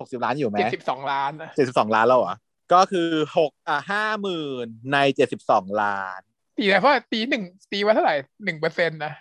[0.00, 2.36] หกสิบล้านอยู่ไหมเจ็ดสิบสองล้านนะเจ็ดสิบสองล้านแล้วเหรอ
[2.72, 6.20] ก็คือหกอ่าห้าหมื่นในเจ็ดสิบสองล้าน
[6.58, 7.42] ตีอะไรเพราะตีหนึ่ง
[7.72, 8.14] ตีว่าเท่าไหร่
[8.44, 9.12] หนึ่งเปอร์เซ็นต์นะ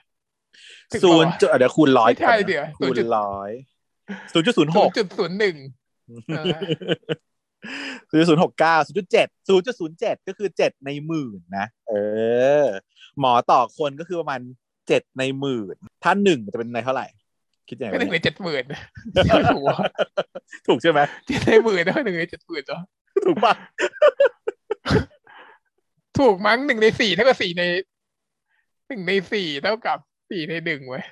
[0.91, 3.51] ถึงศูปะนย์วะจุดเดี๋ยวคูณร้อยไม่ใช่เดี๋ยวคูณ0.0ร้อย
[4.33, 5.57] ศูนย์จุดศูนย์หศูนกย์จุดศูนย์หนึ่ง
[6.35, 6.59] เออ
[8.09, 11.93] ศูนย์จุดศูนย์หกเก้าศูนย์จุดเจ็ดศูนย์จุดศูนย์เจ็ดก็คือเจ็ดในหมื่นนะเอ
[12.63, 12.65] อ
[13.19, 14.41] หมอต่อคนก็คือประมาณ
[14.87, 17.07] เจ็ดในหมื่นถ้าหนึ่งจะเป็นในเท่าไหร่
[17.67, 18.63] คิดยังไงก็หนึ่งวะในเนี่ยเจ็ดหมื่น
[19.53, 19.77] ถูกวะ
[20.67, 22.79] ถูกใช่ไหมเจ็ดในหมื่นแล้วหนึ่งในเจ็ดหมื่นเหรอ
[23.25, 23.53] ถูกปะ
[26.19, 27.63] ถูกมั้งหนึ่งในสี่เท่ากับสี่ใน
[28.87, 29.97] หนึ่งในสี่เท่ากับ
[30.29, 31.03] สี่ในหนึ่งเว้ย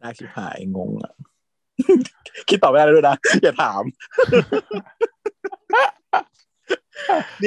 [0.00, 1.12] น่าชิบหายงงอะ
[2.48, 3.82] คิดต่อไม่ได้ด้วยนะ อย่าถาม
[4.32, 5.11] นี่แห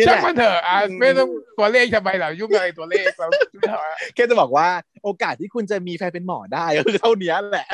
[0.08, 4.68] ช่างละมันเถอะอะอืมไม่ต้องตัวเลขทำไมเหรอยุ่งอะไรตัวเลขเราไม่เอาอะแค่จะบอกว่า
[5.04, 7.68] โอกาสที่คุณจะมีแฟนเป็นหมอได้ก็คือเท่านี้แหละ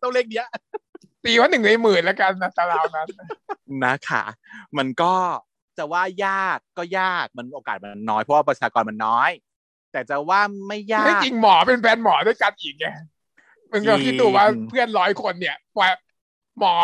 [0.00, 0.46] เท่าเลขเนี้ย
[1.24, 3.08] ตีว่าหนึ่งในหมื่นแล้วกันนะตารางนั้น
[3.84, 4.22] นะคะ
[4.78, 5.14] มันก็
[5.78, 9.30] จะว่ายากก็ยากมันโอกาสมันน้อยเพราะว่าประชากรมันน้อย
[9.92, 12.86] แต่จะว่าไม่ยาไม่กจริงหมอเป็นแฟนหมอด้วยกันอีกไง
[13.72, 15.88] มึงก็คิดดูว่าเพื่อนร้อยคนเนี่ยกว่า
[16.60, 16.74] หมอ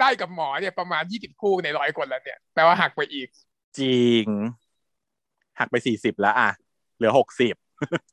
[0.00, 3.28] ได้กับหมอเนี่ยประมาณยี่สิบคู่ในร้อยคนแล้วเนี่ยแปลว่าหักไปอีก
[3.78, 4.24] จริง
[5.58, 6.50] หักไปสี่สิบแล้วอะ
[6.96, 7.54] เหลือหกสิบ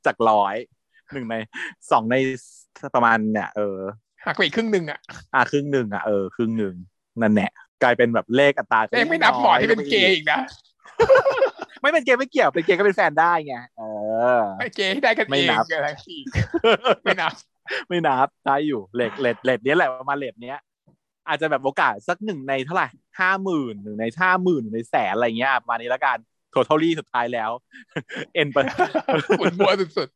[0.06, 0.56] จากร้อย
[1.14, 1.36] หนึ่งใน
[1.92, 2.16] สองใน
[2.96, 3.78] ประมาณเนี่ย เออ
[4.26, 5.00] หักไปอีกครึ่งหนึ่งอะ
[5.34, 6.76] อะครึ่งหนึ่งอะเออครึ่งหนึ่ง
[7.22, 7.52] นั่นแหละ
[7.84, 10.40] กลายเป็นแบบเลขอัตราเองไม่นับหมอที่เป็นเกย์อีกนะ
[11.82, 13.84] ไม่เป็นเกย์ไม่เกี่ยวเป็นเกย์ก็เป็นแฟนได้ไงเอ
[14.38, 16.26] อไอ้เกย์ที่ได้กันไม่เองนับอะไรอีก
[17.04, 17.34] ไม่นับ
[17.90, 20.58] ไม่นับได้อยู่เลทเลทเลทเนี้ยแหละประมาณเลทเนี้ย
[21.28, 22.88] อาจจะแบบโอกาสสักหนึ่งในเท่าไหร่
[23.20, 26.18] ห้าหมื่นหนึ่งในห้าหมื่นหนึ่งในแสนอะไรเงี้ยประมาณนี้แล้วกัน
[26.54, 27.52] totaly สุดท้ายแล้ว
[28.34, 28.58] เอ็นไป
[29.40, 30.08] ปวดหัวสุด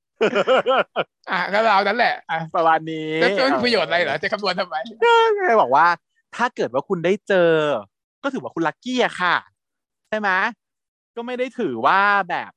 [0.61, 4.75] ๆอะก็เรานั้นแหละอะประมาณนี้แล้วจะมีประโยชน์อะไรเหรอจะคำนวณทำไม
[5.45, 5.87] แค่บอกว่า
[6.35, 7.51] ถ้าเกิดว่าคุณได้เจอ
[8.23, 9.35] ก็ถือว่าคุณลัคกี้อะค่ะ
[10.09, 10.29] ใช่ไหม
[11.15, 11.99] ก็ไม่ได้ถือว่า
[12.29, 12.51] แบบ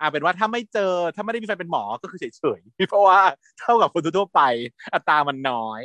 [0.00, 3.20] อ่าเป็นว่าถ้าไม่เจอถ้าไม่ได้มีแฟนเป็นหมอก็คือเฉยๆเพราะว่า
[3.58, 4.40] เท่ากับคนทั่วๆไป
[4.94, 5.80] อัตรามันน้อย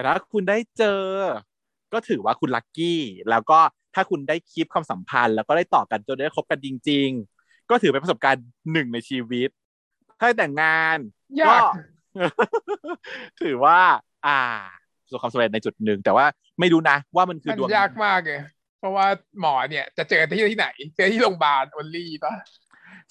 [0.00, 1.02] แต่ถ้าคุณได้เจอ
[1.92, 3.00] ก็ถือว่าคุณ lucky
[3.30, 3.58] แล้วก็
[3.94, 7.08] ถ้าคุณได้ keep ความสัมพันธ์ แล้วก็ได้ต่อกันจนได้คบกันจริง
[7.40, 9.48] ๆ ก็ถือเป็นประสบการณ์หนึ่งในชีวิต
[10.18, 10.98] ถ้าได้แต่งงาน
[11.40, 11.62] ยาก
[13.42, 13.78] ถือว่า
[14.26, 14.40] อ่า
[15.04, 16.26] ประสบความสำเร็จในจุดหนึ่งแต่ว่า
[16.60, 18.40] ไม่รู้นะ ว่ามันคือมันดวงยากมากเลย
[18.78, 19.06] เพราะว่า
[19.40, 22.32] หมอเนี่ยจะเจอที่ที่ไหน เจอที่โรงพยาบาล only ปะ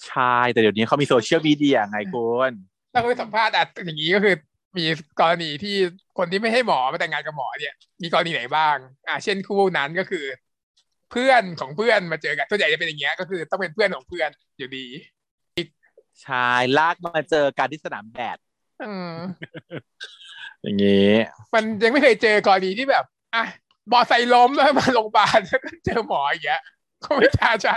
[0.06, 2.52] ใช่ แต่เดี๋ยวนี้เขามี social media ไงคุณ
[2.92, 4.34] ถ้าเขาไปสัมภาษณ์อะอย่างนี้ก็คือ
[4.78, 4.84] มี
[5.20, 5.76] กรณีที่
[6.18, 8.76] คนที่ไม่ให้หมอมาแต่งงานกับหมอเนี่ย มีกรณีไหนบ้าง
[9.08, 10.24] อ่า เช่นคู่นั้นก็คือ
[11.10, 14.86] เพื่อนของเพื่อนมาเจอกันส่วนใหญ่จะเป็นอย่างเงี้ยก็คือต้องเป็นเพื่อนของเพื่อนอยู่ดี
[16.22, 16.48] ใช่
[16.78, 18.38] ลากมาเจอการที่สนามแบด
[18.82, 19.14] อืม
[20.62, 21.12] อย่างนี้
[21.54, 23.04] มันยังไม่เคยเจอกรณีที่แบบ
[23.34, 23.44] อะ
[23.92, 26.62] มอไซค์ล้มแล้วมาโรงพยาบาลแล้วก็เจอหมออย่างเงี้ย
[27.04, 27.68] ก็ไม่ท้าใจ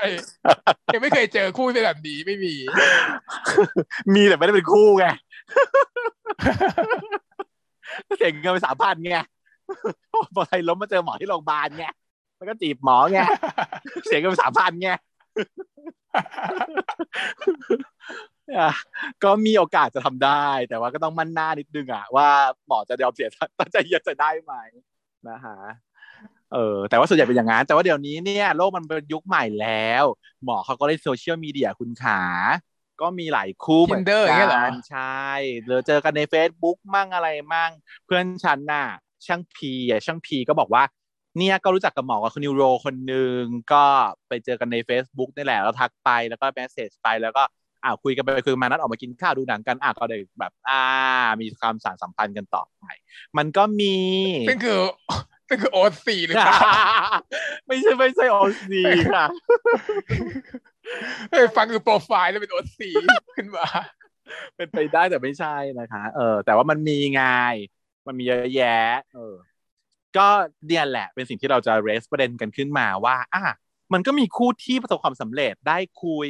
[0.94, 2.54] ยังไม่เคยเจอคู่เป็นแบบนี้ไม่มี
[4.14, 5.06] มีแต่ไม่ได้เป็นคู่ไง
[8.18, 9.18] เสียเงินไปสามพันไง
[10.36, 11.86] พอไทยล้มมาเจอหมอที่โรงพยาบาลไง
[12.38, 13.20] แล้วก็จีบหมอไง
[14.06, 14.90] เสียเงินไปสามพันไง
[18.60, 18.72] อะ
[19.24, 22.28] ก็มีโอกาสจะทำได้ แต่ว่าก็ต้องมั่นหน้านิดนึงอะว่า
[22.68, 23.30] หมอจะยอมเสีย
[23.60, 23.78] ตั้งใจ
[24.08, 24.54] จะได้ไหม
[25.30, 25.58] นะฮะ
[26.54, 30.04] เออแต่ว่าส่วนใหญ่เป็นอย่างนั้นแต่ว่าเดี๋ยวนี้เนี่ยโลกมันเป็นยุคใหม่แล้ว
[30.44, 32.22] หมอเขาก็ได้ social media คุณขา
[33.02, 35.28] ก็มีหลายคู่เหมือน Tinder อย่างเงี้ยเหรอกันใช่
[35.66, 37.72] หรือเจอกันใน Facebook มั่งอะไรมั่ง
[38.06, 38.86] เพื่อนฉันน่ะ
[39.26, 40.84] ช่างพีอะช่างพีก็บอกว่า
[41.38, 43.42] เนี่ยก็รู้จักกับหมอกับคุณ neuro คนหนึ่ง
[43.74, 43.86] ก็
[44.28, 47.44] ไปเจอกันใน Facebook นี่แหละแล้วทักไปแล้วก็ message ไปแล้วก็
[47.84, 50.82] อ่าคุยกันไปคุยกันมานัดออกมากินข้าวดูหนังกันอะก็เลยแบบ อ่า
[51.42, 52.84] มีความสานสัมพันธ์กันต่อไป
[53.38, 53.96] มันก็มี
[54.50, 54.80] ซึ่งคือ
[55.48, 56.58] ซึ่งคือโอซีหรือเปล่า
[57.68, 58.38] ไม่ใช่ไม่ใช่โอ
[58.68, 58.82] ซี
[59.14, 59.26] ค่ะ
[61.30, 62.90] เฮ้ยฟังคือโปรไฟล์แล้วเป็นโอซี
[63.36, 63.66] ขึ้นมา
[64.56, 67.24] เป็นไปได้แต่ไม่ใช่นะคะ เออ แต่ว่ามันมีไง
[68.08, 69.36] มันมีเยอะแยะ เออ
[70.18, 70.28] ก็
[70.68, 73.44] เนี่ยแหละ เป็นสิ่งที่เราจะเรสประเด็นกันขึ้นมาว่าอะ
[73.94, 76.30] มันก็มีคู่ที่ประสบความสำเร็จได้คุย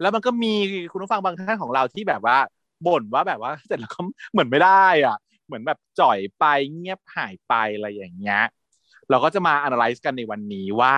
[0.00, 0.54] แล้วมันก็มี
[0.92, 2.38] คุณผู้ฟังบางท่านของเราที่แบบว่า
[2.86, 4.00] บ่นว่าแบบว่าเสร็จแล้วก็
[4.32, 5.16] เหมือนไม่ได้อะ
[5.46, 8.42] เหมือนแบบจ่อยไปเงียบหายไปอะไรอย่างเงี้ย
[9.10, 10.96] เราก็จะมา analyze กันในวันนี้ว่า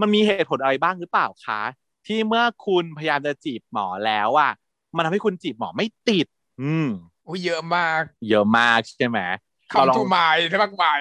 [0.00, 1.62] มันมีเหตุผลอะไรบ้างหรือเปล่าคะ
[2.06, 4.52] ที่เมื่อคุณพยายามจะจีบหมอแล้วอะ
[4.96, 6.26] มันทำให้คุณจีบหมอไม่ติด
[6.60, 6.86] อืม
[7.26, 9.18] อุ้ยเยอะมาก เยอะมากใช่ไหม
[9.72, 10.98] คำทูมายได้มากมาย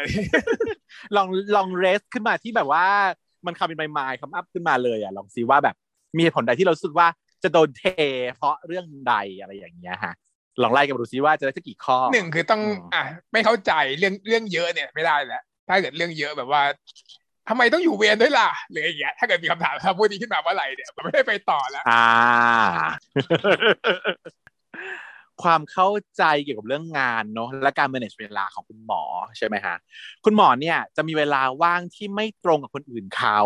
[1.16, 2.86] ลองลองเรสขึ้นมาที่แบบว่า
[3.46, 5.76] มันคำเป็นไมล์คำอัพขึ้นมาเลยอะลองซิว่าแบบ
[6.16, 7.08] มีเหตุผลใดที่เราสึกว่า
[7.44, 7.84] จะโดนเท
[8.36, 10.14] เพราะเรื่องใดอะไรอย่างเงี้ยฮะ
[10.62, 16.62] ลองไล่กันมาดูซิว่าจะได้สักกี่ข้อหนึ่งคือต้องอืมอะไม่เข้าใจเรื่องเรื่องเยอะเนี่ยไม่ได้แล้วถ้าเกิดเรื่องเยอะแบบว่า
[17.50, 22.08] ทำไมต้องอยู่เวรด้วยล่ะหรืออย่างเงี้ยถ้าเกิดมีคำถามถ้าพูดนี้ขึ้นมาเมื่อไหร่เนี่ยมันไม่ได้ไปต่อแล้วอ่า
[25.44, 29.02] ความเข้าใจเกี่ยวกับเรื่องงานเนาะและการ manage เวลาของคุณหมอ
[29.38, 29.76] ใช่ไหมฮะ
[30.26, 33.40] คุณหมอเนี่ยจะมีเวลาว่างที่ไม่ตรงกับคนอื่นเขา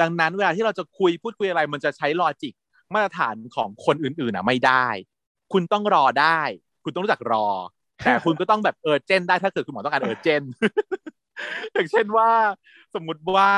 [0.00, 2.54] ดังนั้นเวลาที่เราจะคุยพูดคุยอะไร มันจะใช้ลอจิก
[2.94, 4.86] มาตรฐานของคนอื่นๆอะไม่ได้
[5.52, 6.40] คุณต้องรอได้
[6.84, 7.48] คุณต้องรู้จักรอ
[8.04, 10.42] แต่คุณก็ต้องแบบเออเจนได้ถ้าเกิดคุณหมอต้องการเออเจน
[11.72, 12.28] อย่างเช่นว่า
[12.94, 13.50] สมมุติว่า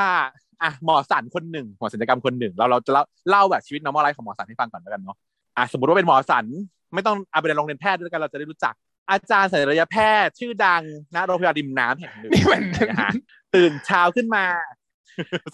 [0.61, 5.17] อะหมอสันคนหนึ่งหมอศัลยกรรมคนหนึ่งเราเราจะเล่าเล่าแบบชีวิต normal life ของหมอสันให้ฟังก่อนแล้วกันเนาะ
[5.57, 6.45] อะสมมติว่าเป็นหมอสัน
[6.93, 8.73] ไม่ต้องเอาไปเรียนโรงเรียนแพทย์ด้วยกันเราจะได้รู้จัก
[9.09, 10.83] อาจารย์ศัลยแพทย์ชื่อดัง
[11.15, 13.11] ณโรงพยาบาลริมน้ำแห่งหนึ่งนี่มันนะฮะ
[13.55, 14.45] ตื่นเช้าขึ้นมา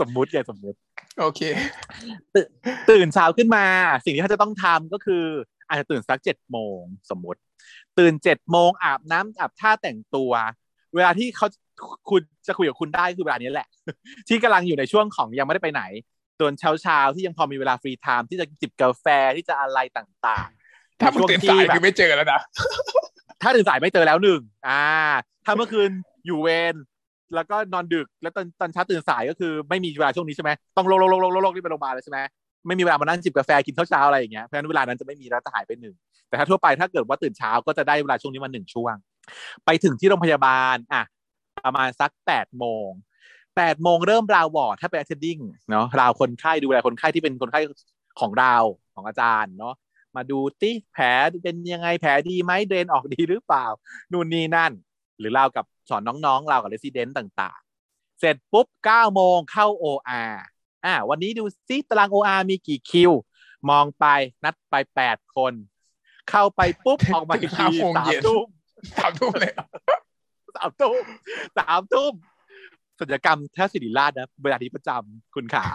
[0.01, 0.77] สมมุติไงสมมุติ
[1.19, 1.41] โอเค
[2.91, 3.65] ตื่นเช้าขึ้นมา
[4.05, 5.23] สิ่งที่เขาจะต้องทำก็คือ
[5.67, 6.79] อาจจะตื่นสักเจ็ดโมง
[7.11, 7.39] สมมติ
[7.99, 10.31] ตื่นเจ็ดโมงอาบน้ำอาบท่าแต่งตัว
[10.95, 11.47] เวลาที่เขา
[12.09, 13.67] คุณจะคุยกับคุณได้คือเวลานี้แหละ
[14.27, 15.83] ที่กำลังอยู่ในช่วงของยังไม่ได้ไปไหน
[16.39, 22.41] ตอนเช้าเช้าๆที่ยังพอมีเวลา free time ที่จะจิบกาแฟที่จะอะไรต่างๆ ถ้ามึงตื่นสายแบบคือไม่เจอแล้วนะ
[23.41, 24.83] ถ้าตื่นสายไม่เจอแล้วหนึ่งอ่า
[25.45, 25.89] ถ้าเมื่อคืน
[26.25, 26.75] อยู่เวร
[27.35, 32.19] แล้วก็นอนดึกแล้วตอนตอนเช้าตื่นสายก็คือไม่มีเวลาช่วงนี้ใช่ไหมต้องโลกโลกโลกโลกโลกที่ไปโรงพยาบาลเลยใช่ไหม
[32.67, 35.95] ไม่มีเวลามานั่งจิบกาแฟกินข้าวเช้าอะไรอย่างเงี้ยเพราะฉะนั้นเวลานั้นจะไม่มีแล้วจะหายไปหนึ่ง
[36.29, 38.95] แต่ถ้าทั่วไปถ้าเกิดว่าตื่นเช้าก็จะได้เวลาช่วงนี้มาหนึ่งช่วง
[39.65, 41.03] ไปถึงที่โรงพยาบาลอะ
[41.65, 42.89] ประมาณสักแปดโมง
[43.57, 47.61] แปดโมงเริ่มราววอร์ดถ้าเป็น attending เนาะราวคนไข้ดูแลคนไข้ที่เป็นคนไข้
[48.19, 48.55] ของเรา
[48.95, 49.75] ของอาจารย์เนาะ
[50.15, 51.05] มาดูติแผล
[51.43, 53.65] เป็นยังไงแผลดีไหมเดนออกดีหรือเปล่า
[54.11, 54.71] นู่นนี่นั่น
[55.19, 60.33] หรือเรากับสอนน้องๆ เรากับเรสซิเดนต์ต่างๆ เสร็จปุ๊บ9โมงเข้า OR
[60.85, 63.11] อ่าวันนี้ดูซิตาราง OR มีกี่คิว
[63.69, 64.05] มองไป
[64.43, 64.75] นัดไป
[65.07, 65.53] 8คน
[66.29, 68.47] เข้าไปปุ๊บออกมาอีกทีห้าโมงสามเย็นทุ่ม
[68.95, 69.53] สามทุ่มเลย
[70.55, 71.03] สามทุ่ม
[71.57, 72.13] สามทุ่ม
[72.99, 75.65] ศัลยกรรมแทบสิริราชนะเวลานี้ประจำคุณขา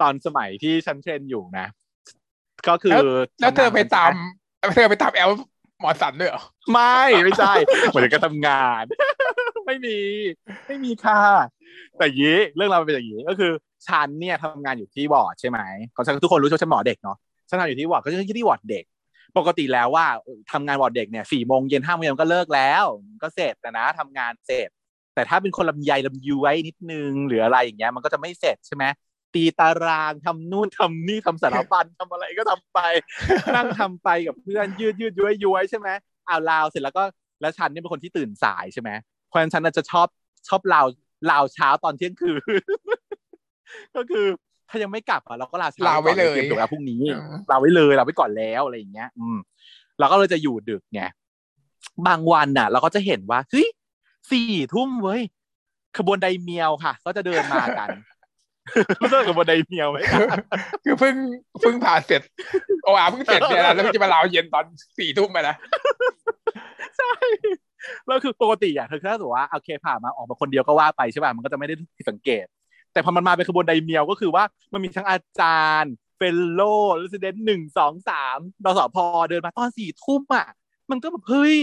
[0.00, 1.66] ตอนสมัยที่ฉัน train อยู่นะ
[2.68, 2.92] ก็คือ
[3.40, 4.10] แล้วเธอไปตาม
[4.74, 5.30] เธอไปตามแอล
[5.80, 7.52] หมอศัลย์ด้วยเหรอ ไม่ ไม่ใช่
[7.88, 8.84] เหมือนการทำงาน
[9.66, 9.98] ไม่มี
[10.66, 11.22] ไม่มีค่ะ
[11.98, 13.52] แต่อย่างนี้เรื่องราวมันเป็นอย่างนี้ก็คือ
[13.88, 15.58] ฉันเนี่ยทำงานอยู่ที่วอร์ดใช่ไหม
[15.92, 17.16] เขาทุกคนรู้ใช่ไหมฉันหมอเด็กเนาะ
[17.48, 18.84] ฉันทำอยู่ที่วอร์ดก็จะที่วอร์ดเด็ก
[19.36, 20.06] ปกติแล้วว่า
[20.52, 22.84] ทำงานวอร์ดเด็กเนี่ยสี่โมงเย็นห้าโมงเย็นก็เลิกแล้ว
[23.22, 24.68] ก็เสร็จนะนะทำงานเสร็จ
[25.14, 28.84] แต่ถ้าเป็นคนลำไยลำย้วยนิดนึงหรืออะไรอย่างเงี้ยมันก็จะไม่เสร็จใช่ไหม
[29.34, 32.78] ตีตารางทำนู่นทำนี่ทำสารพันทำอะไรก็ทำไป
[33.54, 35.88] นั่งทำไปกับเพื่อนยืดยืดย้วยย้วยใช่ไหม
[36.26, 37.04] เอาลาวเสร็จแล้วก็
[37.40, 38.90] แล้วฉันเนี่ยเป็นคนที่ตื่นสายใช่ไหม
[39.26, 40.06] เพราะฉะนั้นฉันจะชอบ
[40.48, 40.86] ชอบลาว
[41.30, 42.62] ลาวเช้าตอนเที่ยงคืน
[43.96, 44.26] ก็คือ
[44.70, 49.38] ถ้ายังไม่กลับอะเราก็ลาเช้าลาไว้เลยก่อนเตรียมตัวแล้วพรุ่งนี้อืมลาไว้เลยลาไว้ก่อนแล้วอะไรอย่างเงี้ย อืม
[49.98, 51.02] เราก็เลยจะอยู่ดึกไง
[52.06, 53.68] บางวันน่ะ เราก็จะเห็นว่าเฮ้ย
[54.30, 55.20] สี่ทุ่มเว้ย
[55.98, 57.88] ขบวนไดเมียวค่ะ ก็จะเดินมากัน
[59.02, 60.18] รู้จักขบวนไดเมียวไหมคะ
[60.84, 61.14] คือเพิ่ง
[61.60, 62.22] เพิ่งผ่าเสร็จ
[62.84, 64.64] OR เพิ่งเสร็จเนี่ยนะแล้วมันจะมาลาวเย็นตอน
[64.98, 65.54] สี่ทุ่มไปนะ
[66.98, 67.12] ใช่
[68.06, 72.46] แล้วคือปกติอะเธอแค่รู้สึกว่าโอเคผ่ามาออกมาคนเดียวก็ว่าไปใช่ป่ะมันก็จะไม่ได้ผิดสังเกต
[72.92, 78.96] แต่พอมันมาเป็นขบวนไดเมียวก็คือว่ามันมีทั้งอาจารย์ fellow resident หนึ่งสองสามดสพ
[79.28, 80.46] เดินมาตอนสี่ทุ่มอะ
[80.90, 81.56] มันก็แบบเฮ้ย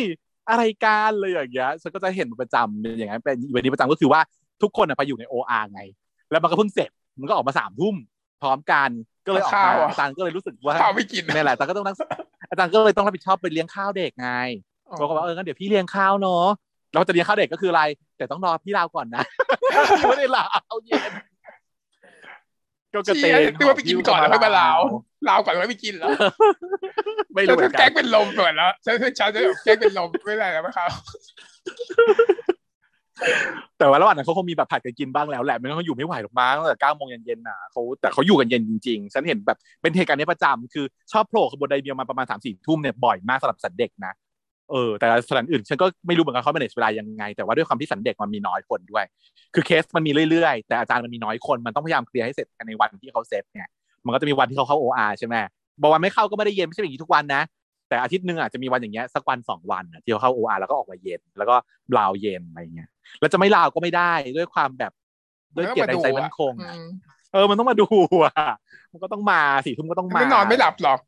[0.49, 4.21] อะไรการเลยอย่างเงี้ยฉันก็จะเห็นเป็นประจำเป็นอย่างนั้นเป็นวันนี้ประจำก็คือว่า
[4.61, 5.81] ทุกคนอะไปอยู่ในโออาไง
[6.31, 7.95] แล้วมันก็เพิ่งเสร็จมันก็ออกมาสามทุ่ม
[8.41, 8.89] พร้อมกัน
[9.25, 11.97] ก็เลยออกมาอาจารย์ก็เลยรู้สึกว่าข้าวไม่กินนี่แหละอาจารย์ก็ต้องนั่ง
[12.49, 14.31] อาจารย์ก็เลยต้องรับผิดชอบไปเลี้ยงข้าวเด็กไง
[14.99, 16.45] บอกว่าเอองั้นเดี๋ยวพี่เลี้ยงข้าวเนาะ
[16.93, 17.83] เราจะเลี้ยงข้าวเด็กก็คืออะไร
[18.17, 19.23] แต่ต้องรอพี่ลาวก่อนนะ
[20.09, 21.11] ไม่ได้ลาวเอาเย็น
[22.93, 24.79] ก็กระเตงตัวไปกินก่อนแล้วค่อยมาลาว
[25.29, 26.09] ลาวก่อนแล้วไม่กินแล้ว
[27.35, 30.89] ไม่รู้เหมือนกัแก๊นงเป็นลมก่อนแล้วฉันฉันจะแก๊งเป็นลมไม่ได้แล้วมั้งครับ
[33.79, 44.13] แต่ว่าระหว่างนั้นเขาคงมีแบบผัดกันกินบ้างแล้วแหละไม่งั้นเขาอยู่ไม่ไหวหรอกมั้งตั้งแต่เก้าโมงเย็นๆน่ะเขาแต่เขาอยู่กันเย็นจริงๆฉันเห็นแบบเป็นเหตุการณ์นี้ประจำคือชอบโผล่ขบวนไดเมียมาประมาณสามสี่ทุ่มเนี่ยบ่อยมากสำหรับสันเด็กนะ
[44.71, 49.05] เออแต่สถานอื่นฉันก็ไม่รู้เหมือนกันเขาเป็นเวลายังไง แต่ว่าด้วยความที่สันเด็กมันมีน้อยคนด้วย
[49.53, 53.67] คือเคสมันมีเรื่อยๆ แต่อาจารย์มันมีน้อยคนมันต้องพยายามเคลียร์ให้เสร็จในวันที่เขาเซตเนี่ย
[54.05, 55.35] มันก็จะมีวันที่เขาเข้าโออาใช่ไหม
[55.81, 57.41] บอกวันไม่เข้าก็ไม่ได้เย็นไม่ใช่อย่างนี้ทุกวันนะ
[57.89, 61.55] แต่อาทิตย์หนึ่งอาจจะมีวันอย่างเงี้ยสักวันสองวันอะที่เขาเข้าโออาแล้วก็ออกมาเย็น แล้วก็
[61.97, 62.89] ลาวเย็นอะไรเงี้ย
[63.19, 64.91] แล้วจะไม่ลาวก็ไม่ได้ด้วยความแบบ
[65.55, 66.75] ด้วยเกียรติใจมั่นคงอะ
[67.33, 67.87] เออมันต้องมาดู
[68.23, 68.33] อะ
[68.91, 70.99] มันก็ต้องมาสี่ทุ่มก็ต้องมาไม่นอนไม่หลับหรอก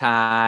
[0.00, 0.44] ใช่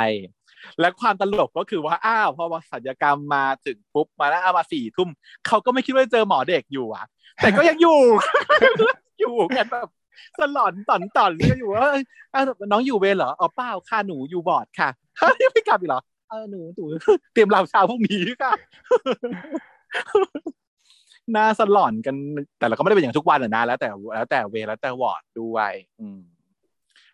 [0.81, 5.09] และความตลกก็คือว่าอ้าวพอสัญญกรรมมาถึงปุ๊บมาแล้วเอามาสี่ทุ่ม
[5.47, 7.05] เขาก็ไม่คิดว่าจะเจอหมอเด็กอยู่อะ
[7.43, 7.99] แต่ก็ยังอยู่
[9.21, 9.89] อยู่กันแบบ
[10.39, 11.91] สลอนตอนตอนก็อยู่ว่า
[12.73, 14.89] น้องอยู่เวรเหรออ๋อเปล่าค่ะหนูอยู่บอร์ดค่ะ
[15.53, 16.85] ไม่กลับอีกเหรอเออหนูหนู
[17.33, 18.53] เตรียมเราเช้าพรุ่งนี้ค่ะ
[21.37, 22.17] น่าสลอนกัน
[22.59, 26.21] แต่เราก็ไม่ได้เป็นอย่างทุกวันหรอกนะแล้วแต่แล้วแต่เวรแล้วแต่วอร์ดด้วย อืม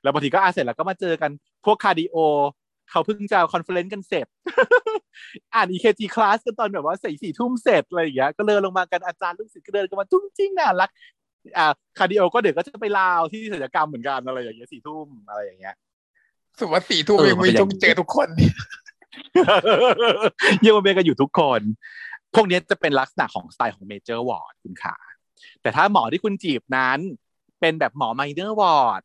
[0.02, 1.30] แล้วบางทีก็อาเสร็จแล้วก็มาเจอกัน
[1.64, 2.16] พวก cardio
[2.90, 4.26] เขาเพิ่งจะ conference กันเสร็จ
[5.54, 10.90] อ่าน EKG class กันตอนแบบว่าสี่สี่ทุ่มเสร็จอะไรอย่างเงี้ยก็เดินลงมากันอาจารย์ลูกศิษย์ก็เดินกันมาจุ้งจิ้งน่ารัก
[11.58, 15.76] อ่า cardio ก็เดี๋ยวก็จะไปลาวที่ศัลยกรรมเหมือนกันอะไรอย่างเงี้ยสี่ทุ่มอะไรอย่างเงี้ย
[16.58, 18.28] สุว่าสี่ทุ่มยังมีต้องเจอทุกคน
[20.64, 21.60] ยังมาเบกันอยู่ทุกคน
[22.34, 24.96] พวกนี้จะเป็นลักษณะของสไตล์ของ major ward คุณขา
[25.62, 26.98] แต่ถ้าหมอที่คุณจีบนั้น
[27.60, 29.02] เป็นแบบหมอ minor ward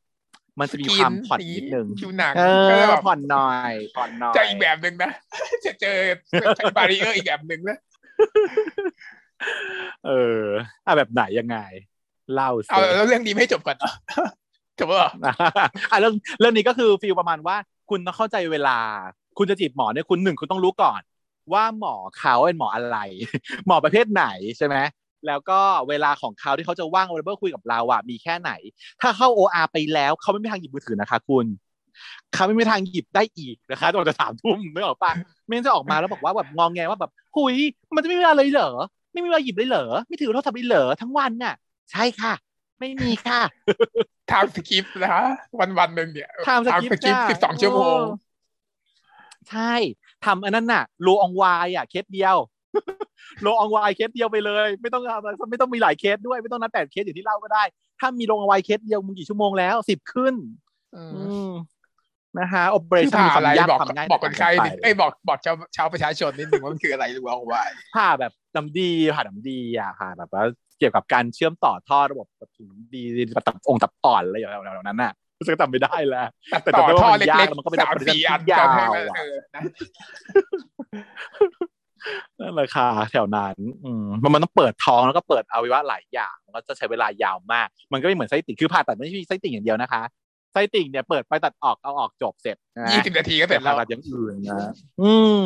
[0.60, 5.12] มันจะมีความผ่อนนิดนึงดูหนังเอก็อแบบผ่อนหน่อยผ่อนหน่อยจะอีกแบบหนึ่งนะ
[5.66, 5.98] จะเจอ
[6.78, 7.78] barrier อีกแบบหนึ่งนะ
[10.08, 10.44] เออ
[10.86, 11.58] อะแบบไหนยังไง
[12.34, 13.92] เล่าสิเอาแล้วเรื่องนี้ไม่จบก่อนเหรอ
[14.80, 15.12] จบแล้วเหรอ
[15.92, 17.56] อะเรื่องเรื่องนี้ก็คือ feel ประมาณว่า
[17.90, 18.78] คุณต้องเข้าใจเวลา
[19.38, 21.02] คุณจะจีบหมอเนี่ยคุณหนึ่งคุณต้องรู้ก่อน
[21.54, 22.98] ว่าหมอเขาเป็นหมออะไร
[23.68, 24.26] หมอประเภทไหน
[24.58, 24.76] ใช่ไหม
[25.28, 25.60] แล้วก็
[25.90, 28.52] เวลาของเขาที่เขาจะว่างเวลาคุยกับเราอะมีแค่ไหน
[29.02, 31.46] ถ้าเข้า OR ไปแล้วเขาไม่มีทางหยิบมือถือนะคะ คุณ
[32.34, 35.12] เขาไม่มีทางหยิบได้อีกนะคะจนจะสามทุ่มไม่ออกปะ
[35.46, 37.56] ไม่งั้นจะออกมาแล้วบอกว่าแบบงองแงว่าแบบหุย
[37.96, 38.72] มันจะไม่มีเวลาเลยเหรอ
[39.14, 41.56] ไม่มีเวลาหยิบเลยเหรอไม่ถือโทรศัพท์เลยเหรอทั้งวันน่ะ
[41.92, 42.34] ใช่ค่ะ
[42.80, 43.42] ไม่มีค่ะ
[44.28, 45.18] ไทม์สกิปนะ
[45.60, 48.02] วันวันหนึ่งเนี่ย Time skip สกิปจ้ะสิบสองชั่วโมง
[49.50, 49.74] ใช่
[50.26, 52.38] ทำอันนั้นน่ะโลอองวายอะเคสเดียว
[53.44, 55.04] โลอองวายเคสเดียวไปเลย ไม่ต้อง
[55.50, 57.64] ไม่ต้องมีหลายเคสด้วยไม่ต้องนัดแปดเคสอย่างที่เล่าก็ได้
[58.00, 60.36] ถ้ามีโลอองวายเคสเดียวมึงกี่ชั่วโมงแล้วสิบขึ้น
[60.96, 61.52] อืมอืม
[62.40, 67.64] นะฮะโอเปอเรคือชั่นผ่ามีความอะไรยากบอกความง่ายบอกคนไข้ต่างนิกัดนไปเอ้ยบอกบอกชาวชาวประชาชนนิดนึงว่ามันคืออะไรรู้เอาไว้
[67.96, 70.44] ผ่าแบบน้ำดีผ่าน้ำดีอะผ่าแบบว่า
[70.80, 73.02] เกี่ยวกับการเชื่อมต่อท่อระบบแบบถุงน้ำดี
[73.48, 79.60] ตับองค์ตับอ่อนอะไรอย่างเงี้ยนั้นน่ะรู้สึกจำไม่ได้แล้วตัดแต่ต่อจำได้ว่าท่อมันเล็ยากกแล้วมันก็เป็นๆสามสี่อันยาวกั
[82.04, 90.02] นให้อะมันเออนะนั่นแหละค่ะแถวนั้นอืมมันมันต้องเปิดท้องแล้วก็เปิดอวัยวะหลายอย่างมันก็จะใช้เวลายาวมาก มันก็ไม่เหมือนไส้ติ่งคือผ่าตัดไม่ใช่ไส้ติ่งอย่างเดียวนะคะ
[90.54, 94.72] ไส้ติ่งเนี่ยเปิดไปตัดออกเอาออกจบเสร็จนะยี่สิบนาทีก็เสร็จแล้วผ่าตัดอย่างอื่นนะ
[95.02, 95.40] อืม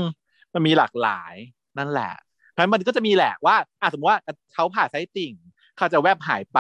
[0.54, 1.34] มันมีหลากหลาย
[1.78, 2.14] นั่นแหละ
[2.52, 4.20] เพราะฉะนั้นมันก็จะมีแหละว่าอะสมมติว่า
[4.54, 5.34] เขาผ่าไส้ติ่ง
[5.78, 6.60] เขาจะแวบหายไป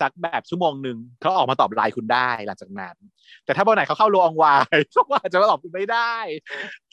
[0.00, 2.96] สักแบบชั่วโมงหนึ่งเขาออกมาตอบไลน์คุณได้หลังจากนั้น
[3.44, 6.14] แต่ถ้าวันไหนเขาเข้าโรงวายเขาอาจจะมาตอบคุณไม่ได้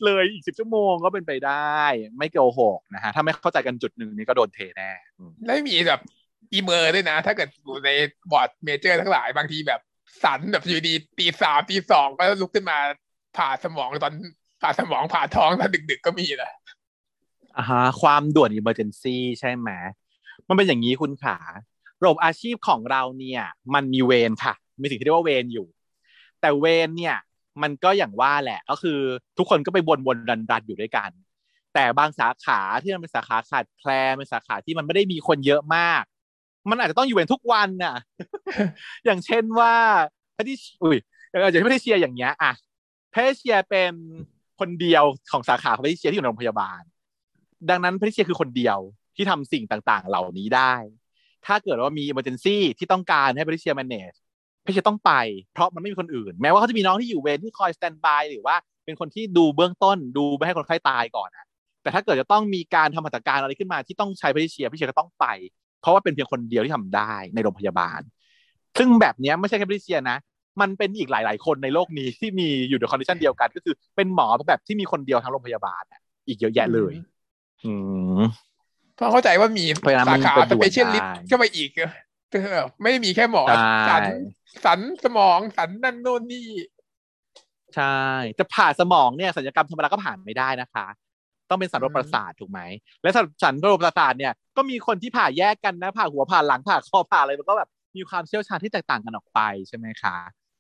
[0.06, 1.82] เลยอีกสิบชั่วโมงก็เป็นไปได้
[2.18, 6.02] ไม่โกหกนะฮะถ้าไม่เข้าใจกันจุดหนึ่งนี่ก็โดนเทแน่อืมแล้วมีแบบ
[6.53, 7.90] emer ด้วยนะ ถ้าเกิดอยู่ใน
[8.32, 9.82] ward major ทั้งหลายบางทีแบบ
[10.23, 12.77] ศัลย์แบบอยู่ดีตีสามตีสองก็ลุกขึ้นมา
[13.38, 14.14] ผ่าสมองตอน
[14.61, 16.53] ผ่าสมองผ่าท้องตอนดึก ๆ ก็มีนะ
[17.57, 19.69] อ่าฮะความด่วน emergency ใช่ไหม
[20.48, 21.38] มันเป็นอย่างนี้คุณขา
[22.01, 23.43] ระบบอาชีพของเราเนี่ย
[23.73, 25.67] มันมีเวรค่ะ มีสิ่งที่เรียกว่าเวรอยู่
[26.41, 27.17] แต่เวรเนี่ย
[27.61, 28.99] มันก็อย่างว่าแหละก็คือ
[29.38, 31.09] ทุกคนก็ไปวนวนดันดันๆอยู่ด้วยกัน
[31.73, 36.03] แต่บางสาขาที่มันเป็นสาขาขาดแคลนเป็นสาขาที่มันไม่ได้มีคนเยอะมาก
[36.69, 37.95] มันอาจจะต้องอยู่เวรทุกวันน่ะ
[39.05, 39.73] อย่างเช่นว่า
[40.34, 40.97] แพทย์อุ้ย
[41.41, 42.51] อย่างเช่นแพทย์เชียอย่างเงี้ยอะ
[43.11, 43.91] แพทย์เชียเป็น
[44.59, 46.81] คนเดียวของสาขาแพทย์เชียที่อยู่ในโรงพยาบาล
[47.69, 48.77] ดังนั้นแพทย์เชียคือคนเดียว
[49.15, 50.73] ที่ทำสิ่งต่างๆ เหล่านี้ได้
[51.45, 54.17] ถ้าเกิดว่ามี emergency ที่ต้องการให้แพทย์เชียร์ manage
[54.63, 55.11] แพทย์เชียร์ต้องไป
[55.53, 58.55] เพราะมันไม่มีคนอื่น แม้ว่าเขาจะมีน้องที่อยู่เวรที่คอย stand by หรือว่า
[58.85, 61.45] เป็นคนที่ดูเบื้องต้นดูไม่ให้คนไข้ตายก่อนอะ
[61.84, 65.26] แต่ถ้าเกิดจะต้องมีการทำมาตรการอะไรขึ้นมาที่ต้องใช้แพทย์เชียร์แพทย์เชียร์ก็ต้องไป
[65.81, 68.01] เพราะว่าเป็นเพียงคนเดียวที่ทำได้ในโรงพยาบาล
[68.77, 70.17] ซึ่งแบบเนี้ยไม่ใช่แค่บริเซียนะ
[70.61, 76.93] มันเป็นอีกหลาย ๆ คนในโลกนี้ที่มีอยู่ในคอนดิชันเดียวกัน ก็คือเป็นหมอแบบที่มีคนเดียวทั้งโรงพยาบาลอะอีกเยอะแยะเลย
[77.65, 77.73] อื
[78.19, 78.22] ม
[78.95, 83.43] เพราะเข้าใจว่ามีเพราะฉะนั้นสามันขาเป็นสด่วนเปเชียลิสได้ต์ก็ไปอีกเออไม่ได้มีแค่หมอ
[83.88, 84.03] ใช่สัน
[84.65, 86.47] สันสมองสันนั่นโน่นนี่
[87.76, 87.97] ใช่
[88.39, 90.88] จะผ่าสมองเนี่ยสัญญกรรมธรรมดาก็ผ่านไม่ได้นะคะ
[91.49, 92.59] ต้องเป็นสันโรคประสาทถูกไหม
[93.01, 100.15] และสันสันโรคประสาทเนี่ยก็มีคนที่ผ่าแยกกันนะ ผ่าหัวผ่าหลังผ่าคอผ่าอะไรมันก็แบบมีความเชี่ยวชาญที่แตกต่างกันออกไปใช่ไหมคะ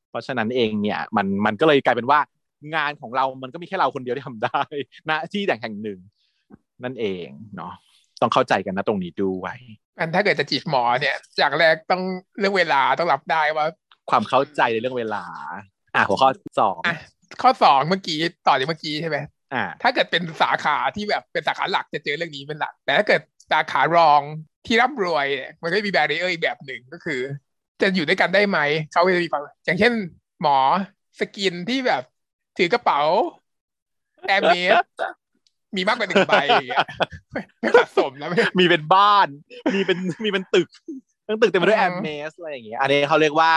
[0.09, 2.19] เพราะฉะนั้นเองเนี่ย มันมันก็เลยกลายเป็นว่า
[2.75, 4.61] งานของเรามันก็มีแค่เราคนเดียวที่ทำได้
[5.09, 5.99] ณที่แห่งแห่งหนึ่ง
[6.83, 7.73] นั่นเองเนาะ
[8.21, 9.57] ต้องเข้าใจกันนะตรงนี้ด้วย
[9.97, 12.01] อันถ้าเกิดจะจีบหมอเนี่ยจากแรกต้อง
[12.39, 13.65] เรื่องเวลาต้องรับได้ว่า
[14.09, 15.23] ความเข้าใจในเรื่องเวลา
[15.95, 16.29] อะหัวข้อ
[16.61, 16.95] สองอะ
[17.41, 19.17] ข้อสองเมื่อกี้ต่อจากเมื่อกี้ใช่ไหม
[19.53, 23.21] อะถ้าเกิดเป็นสาขาที่แบบเป็นสาขาหลักจะเจอเรื่องนี้เป็นหลัก แต่ถ้าเกิด
[23.51, 24.21] สาขารอง
[24.65, 27.21] ที่ร่ำรวยเนี่ยมันก็มีแบร r เออร์อีกแบบหนึ่งก็คือ
[27.81, 28.59] จะอยู่ด้วยกันได้ไหม
[28.91, 29.93] เขาก็จะมีความอย่างเช่น
[30.41, 30.57] หมอ
[31.19, 32.03] skin ที่แบบ
[32.57, 33.01] ถือกระเป๋า
[34.27, 34.73] แอร์เมส
[35.77, 36.83] มีมากกว่าหนึ่งใบอย่างเงี้ย
[37.61, 39.27] ไม่สะสมแล้วไม่มีเป็นบ้าน
[39.73, 40.67] มีเป็นมีเป็นตึก
[41.27, 43.51] ทั้งตึกเต็มไปด้วยอืแอมมเมสอะไรอย่างเงี้ยอันนี้เขาเรียกว่า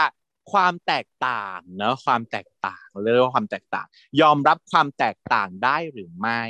[0.51, 3.87] ความแตกต่างเนอะความแตกต่างเรียกว่าความแตกต่าง
[4.21, 6.41] ยอมรับความแตกต่างได้หรือไม่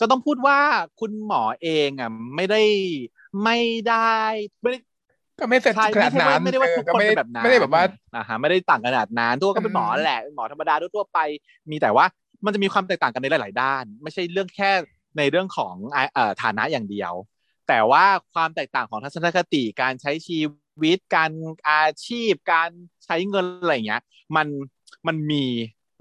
[0.00, 0.58] จะต้องพูดว่า
[1.00, 2.62] คุณหมอเองอะไม่ได้
[3.44, 3.58] ไม่
[3.88, 4.16] ได้
[4.62, 4.80] ไม่ได้
[5.38, 7.84] ก็ไม่เสร็จใช่ขนาดนั้นไม่ได้ว่าเอทุอกก็คนไม่เป็ได้นแบบนั้นไม่ได้แบบว่า
[8.16, 11.18] นะฮะไม่ได้ต่างขนาดนั้นทุกคนก็เป็นหมออืมแหละเป็นหมอธรรมดาทั่วๆไป
[11.70, 12.06] มีแต่ว่า
[12.44, 14.70] มันจะมีความแตกต่างกันในหลาย ๆ ด้าน ไม่ใช่เรื่องแค่
[15.18, 15.98] ในเรื่องของอ
[16.28, 17.12] อฐานะอย่างเดียว
[17.68, 18.04] แต่ว่า
[18.34, 20.40] ความแตกต่างของทัศนคติการใช้ชี
[20.82, 21.30] วิตการ
[21.68, 22.70] อาชีพ การ
[23.04, 24.02] ใช้เงินอะไรอย่างเงี้ย
[24.36, 24.46] มัน
[25.06, 25.44] มันมี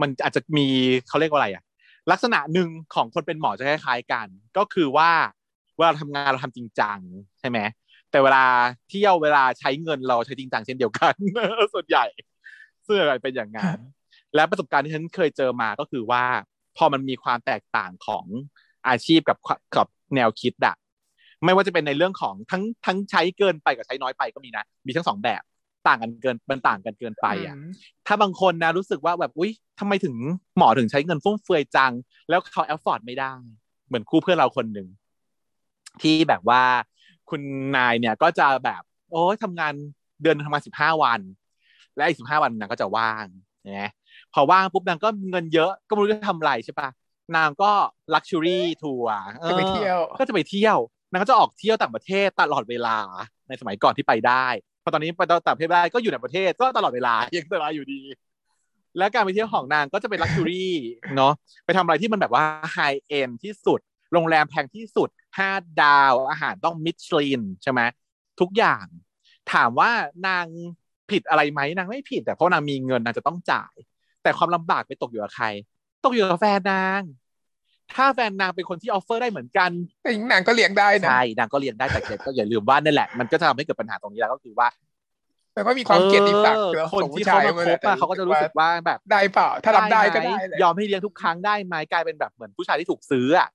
[0.01, 0.67] มันอาจจะมี
[1.07, 1.63] เขาเรียกว่าอะไรอะ
[2.11, 4.27] ลักษณะหนึ่งของคนเป็นหมอจะคล้ายๆกัน
[4.57, 5.11] ก็คือว่า
[5.77, 6.99] เวลาทำงานเราทำจริงจัง
[7.39, 7.59] ใช่ไหม
[8.11, 8.45] แต่เวลา
[8.89, 11.13] เที่ยวเวลาใช้เงินเราใช้จริงจังเช่นเดียวกัน
[11.73, 12.05] ส่วนใหญ่
[12.85, 13.79] ส่วนใหญ่เป็นอย่างนั้น
[14.35, 16.23] และประสบการณ์ที่ฉันเคยเจอมาก็คือว่า
[16.77, 18.25] พอมันมีความแตกต่างของ
[18.87, 19.37] อาชีพกับ
[19.75, 20.75] กับแนวคิดอะ
[21.45, 25.41] ไม่ว่าจะเป็นในเรื่องของทั้งทั้งใช้เกินไปกับใช้น้อยไปก็มีนะมีทั้งสองแบบ
[25.87, 27.71] ต่างกันเกินมันต่างกันเกินไปอะม
[28.07, 30.15] ถ้าบางคนนะรู้สึกว่าแบบอุ้ยทำไมถึง
[30.57, 31.91] หมอถึงใช้เงินฟุ่มเฟือยจัง
[32.29, 33.33] แล้วเขา afford ไม่ได้
[33.87, 34.87] เหมือนคู่เพื่อนเราคนหนึ่ง
[36.01, 36.63] ที่แบบว่า
[37.29, 37.41] คุณ
[37.75, 38.81] นายเนี่ยก็จะแบบ
[39.11, 39.73] โอ้ยทำงาน
[40.21, 41.21] เดือนทำงานสิบห้าวัน
[41.95, 43.25] และอีกสิบห้าวันนางก็จะว่าง
[43.79, 43.91] นะ
[44.33, 46.89] พอว่างปุ๊บนางก็เงินเยอะก็ไม่รู้จะทำอะไรใช่ปะ
[47.35, 47.71] นางก็
[48.13, 49.17] luxury tour
[49.49, 50.77] จะไปเที่ยว ก็จะไปเที่ยว
[51.11, 52.97] นางก็จะออกเที่ยวต่างประเทศตลอดเวลา
[53.47, 54.45] ในสมัยก่อนที่ไปได้
[54.83, 58.01] พอตอนนี้ไปต่างประเทศไม่ได้ก็อยู่ในประเทศก็ตลอดเวลายังตลอดอยู่ดี
[58.97, 60.75] และการไปเที่ยวของนางก็จะเป็น luxury
[61.15, 61.33] เนาะ
[61.65, 63.79] ไปทำอะไรที่มันแบบว่า high-end ที่สุด
[64.13, 65.49] โรงแรมแพงที่สุดห้า
[65.81, 67.81] ดาวอาหารต้องมิชลินใช่ไหม
[68.39, 68.85] ทุกอย่าง
[69.53, 69.91] ถามว่า
[70.27, 70.45] นาง
[71.09, 73.73] ผิดอะไรไหมนางไม่ผิด แต่เพราะนางมีเงินนางจะต้องจ่าย
[74.23, 75.45] แต่ความลำบากไปตกอยู่กับใคร
[76.05, 77.01] ตกอยู่กับแฟนนาง
[77.95, 79.71] ถ้าแฟนนางเป็นคนที่ออฟเฟอร์ได้เหมือนกัน
[80.03, 84.67] แต่หญิงนางก็เลี้ยงได้นะใช่นางก็เลี้ยงได้แต่ก็อย่าลืมว่านั่นแหละมันก็จะทำให้เกิดปัญหาตรงนี้แล้วก็คือว่า
[85.53, 93.49] แต่ก็มีความเกลียดติศักดิ์เออแล้วคนของที่ผู้เขาชายมาคบอะเขาก็จะรู้สึกว่าแบบได้เปล่า ถ้ารับได้ก็ได้หมแหละยอมให้เลี้ยงทุกครั้งได้ไหมกลายเป็นแบบเหมือนผู้ชายที่ถูกซื้ออะ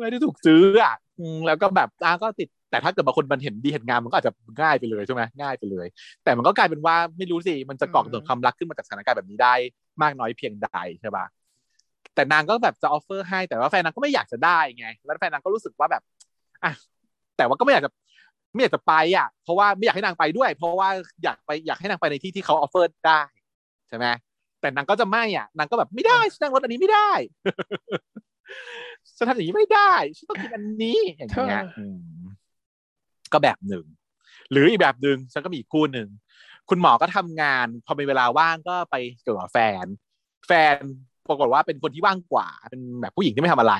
[0.00, 5.86] ไม่ได้ถูกซื้ออะอืมแล้วก็แบบอะก็ติด แต่ถ้าเกิดบางคนมันเห็นดีเห็นงามมันก็อาจจะง่ายไปเลยใช่ไหมง่ายไปเลย
[6.24, 9.54] แต่มันก็กลายเป็นว่าไม่รู้สิมันจะก่อเกิดความรักขึ้นมาจากสถานการณ์แบบนี้ได้
[10.02, 10.68] มากน้อยเพียงใด
[11.00, 11.26] ใช่ปะ
[12.14, 16.02] แต่นางก็แบบจะ offer ให้แต่ว่าแฟนนางก็ไม่อยากจะได้ไง แล้วแฟนนางก็รู้สึกว่าแบบ
[16.64, 16.72] อะ
[17.36, 17.90] แต่ว่าก็ไม่อยากจะ
[18.54, 20.88] ไม่อยากจะไปอะ เพราะว่าไม่อยากให้นางไปด้วย เพราะว่า
[21.22, 23.20] อยากไปอยากให้นางไปในที่ที่เขา afford ได้
[23.88, 24.06] ใช่ไหม
[24.60, 27.10] แต่นางก็จะไม่อะนางก็แบบไม่ได้ฉันนั่งรถอันนี้ไม่ได้
[29.16, 31.98] ฉันทำอย่างนี้ไม่ได้ฉันต้องกินอันนี้อย่างเงี้ยเธออืม
[33.32, 33.84] ก็แบบหนึ่ง
[34.50, 36.08] หรืออีกแบบหนึ่งฉันก็มีอีกคู่หนึ่ง
[36.68, 39.86] คุณหมอก็ทำงาน พอมีเวลาว่างก็ไปเกี่ยวกับแฟน
[40.46, 40.76] แฟน
[41.28, 43.74] ปรากฏว่าเป็นคนที่ว่างกว่า เป็นแบบผู้หญิงที่ไม่ทำอะไร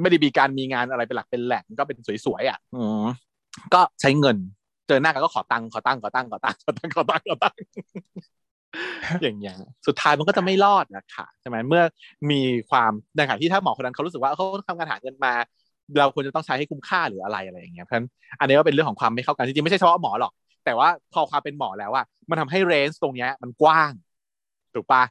[0.00, 3.04] ไม่ได้มีการมีงานอะไรเป็นหลักเป็นแหล่งก็เป็นสวยๆอะอืม
[3.74, 4.36] ก็ใช้เงิน
[4.88, 7.58] เจอหน้ากันก็ขอตังค์ขอตังค์ขอตังค์ขอตังค์ขอตังค์ขอตังค์ขอตังค์
[9.22, 9.56] อย่างเงี้ย
[9.86, 11.82] สุดท้ายมันก็จะไม่รอดนะคะใช่ไหมเมื่อ
[12.30, 12.40] มี
[12.70, 15.32] ความในขณะที่ถ้าหมอคนนั้นเขารู้สึกว่าเขาทำงานหาเงินมา
[16.00, 18.08] เราควรจะต้องใช้ให้คุ้มค่าหรืออะไรอะไรอย่างเงี้ยเพราะฉะนั้น
[18.40, 20.32] อันนี้ก็เป็นเรื่องของความไม่เข้ากันจริงๆไม่ใช่เฉพาะหมอหรอก
[20.64, 23.92] แต่ว่าพอความเป็นหมอแล้วอะมันทำให้เรนจ์ตรงเนี้ยมันกว้าง
[24.74, 25.02] ถูกปะ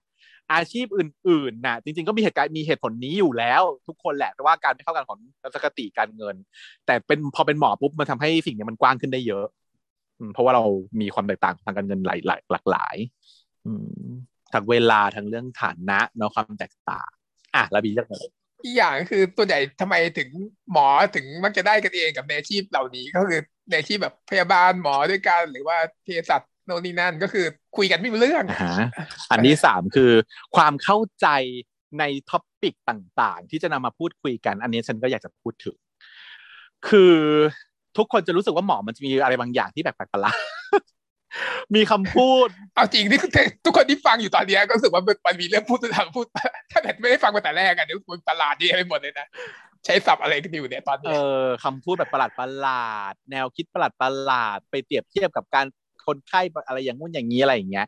[0.54, 6.36] อาชีพอื่นๆน่ะจริงๆก็มีเหตุการณ์มีเหตุผลนี้อยู่แล้ว ทุกคนแหละแต่ว่าการไม่เข้ากันของทัศนคติการเงิน
[6.86, 9.46] แต่เป็นพอเป็นหมอปุ๊บมันทำให้สิ่งเนี้ยมันกว้างขึ้นได้เยอะ
[10.34, 10.64] เพราะว่าเรา
[11.02, 12.96] มีความแตกต่างทางการเงินหลายหลายหลากหลาย
[14.54, 17.10] ทั้งเวลาทั้งเรื่องฐานะเนาะความแตกต่าง
[17.56, 18.24] อะแล้วบีเลือกอะไร
[18.64, 20.30] อีกอย่างคือส่วนใหญ่ทำไมถึง
[20.72, 23.40] หมอถึงมักจะได้กันเองกับในอาชีพเหล่านี้ก็คือ
[23.70, 27.46] ในอาชีพแบบพยาบาลหมอด้วยกันหรือว่าเภสัชโน่นนี่นั่นก็คือ
[27.78, 28.88] คุยกันไม่รู้เรื่องอ่าฮะ
[29.32, 30.12] อันที่สามคือ
[30.56, 31.28] ความเข้าใจ
[32.00, 35.78] ใน topic ต่าง ๆ ที่จะนำมาพูดคุยกัน อันนี้ฉันก็อยากจะพูดถึง
[36.88, 37.16] คือ
[37.98, 40.38] ทุกคนจะรู้สึกว่าหมอมันจะมีอะไรบางอย่างที่แปลกๆประหลาด
[41.76, 43.20] มีคำพูด เอาจริงที่
[43.66, 46.26] ทุกคนที่ฟังอยู่ตอนเนี้ยก็รู้สึกว่ามันมีเรื่องพูดทางพูด
[46.72, 49.28] ถ้าแบบไม่ได้ฟังมาแต่แรกอะเดี๋ยวมันประหลาดดีไปหมดเลยนะ
[49.86, 55.66] ใช้ศัพท์อะไรกันอยู่เนี่ยตอนเอเนี้ยอคำพูดแบบประหลาดประหลาด แนวคิดประหลาดประหลาด ไปเปรียบเทียบกับการ
[56.08, 57.88] คนไข้อะไรอย่างงู้นอย่างนี้อะไรอย่างเงี้ย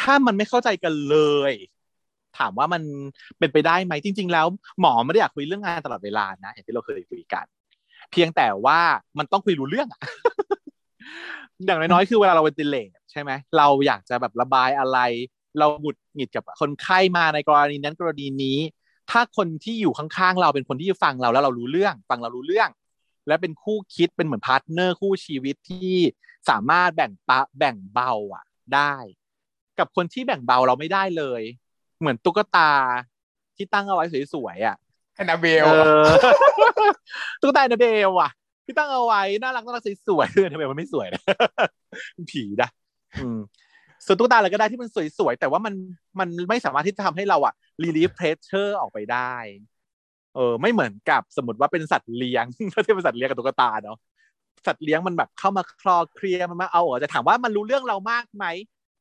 [0.00, 1.18] ถ้ามันไม่เข้าใจกันเล
[1.50, 1.52] ย
[2.38, 2.82] ถามว่ามัน
[3.38, 4.46] เป็นไปได้ไหมจริง ๆ แล้ว
[4.80, 7.44] หมอไม่ได้อยากคุยเรื่องงานตลอดเวลานะอย่างที่เราเคยคุยกัน
[8.12, 8.80] เพียงแต่ว่า
[9.18, 10.00] มันต้องคุยรู้เรื่องอะ
[11.66, 14.98] อย่างน้อยๆคือเวลาเราเป็นติเลตใช่ไหมเราอยากจะแบบระบายอะไร
[15.58, 18.58] เราหงุดหงิดกับคนไข้มาในกรณีนั้นกรณีนี้
[19.10, 22.68] ถ้าคนที่อยู่ข้างๆเราเป็นคนที่ฟังเราแล้วเรารู้เรื่อง ฟังเรารู้เรื่อง
[23.28, 25.96] และเป็นคู่คิดเป็นเหมือน partner คู่ชีวิตที่
[26.48, 28.94] สามารถแบ่งปะแบ่งเบาอะได้
[29.78, 31.42] กับคนที่แบ่งเบาเราไม่ได้เลย
[32.00, 32.70] เหมือนตุ๊กตา
[33.56, 34.76] ที่ตั้งเอาไว้สวยๆอะ
[35.16, 35.68] แ Annabelle เอ
[36.02, 36.04] อ
[37.40, 38.30] ตุ๊กตา Annabelle อะ
[38.64, 41.22] ที่ตั้งเอาไว้น่ารักน่ารักสวยๆคือ Annabelle มันไม่สวยนะ
[42.30, 42.68] ผีนะ
[43.22, 43.38] อืม
[44.06, 45.74] ส่วนตุ๊กตาอะไรก็ได้ที่มันสวยๆแต่ว่ามัน
[46.18, 49.34] มันไม่สามารถที่จะทำให้เราอะ relieve pressure ออกไปได้
[50.34, 53.98] เออ ไม่เหมือนกับสมมติว่าเป็นสัตว์เลี้ยงถ้าเทียบเป็นสัตว์เลี้ยงกับตุ๊กตาเนาะ
[54.66, 58.44] สัตว์เลี้ยงมันแบบเข้ามาคลอเคลียมันมาเอาเหรอจะถามว่ามันรู้เรื่องเรามากไหม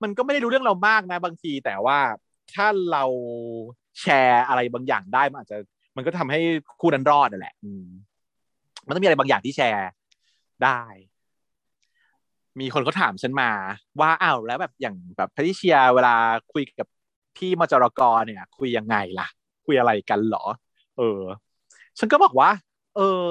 [0.03, 1.99] มันก็ไม่ได้รู้เรื่องเรามากนะ บางที แต่ว่า
[2.53, 3.03] ถ้าเรา
[4.01, 5.57] แชร์อะไรบางอย่างได้มันอาจจะ
[5.95, 6.39] มันก็ทำให้
[6.79, 7.85] คู่นั้นรอดนั่นแหละ อืม
[8.85, 9.89] มันต้องมีอะไรบางอย่างที่แชร์
[10.63, 10.81] ได้
[12.59, 13.49] มีคนเขาถามฉันมา
[13.99, 16.15] ว่าอ้าวแล้วแบบอย่างแบบพทิเชียเวลา
[16.53, 16.87] คุยกับ
[17.37, 19.27] พี่มจรกรเนี่ย คุยยังไงล่ะ
[19.65, 20.45] คุยอะไรกันเหรอ
[20.97, 21.21] เออ
[21.99, 22.49] ฉันก็บอกว่า
[22.95, 23.21] เออ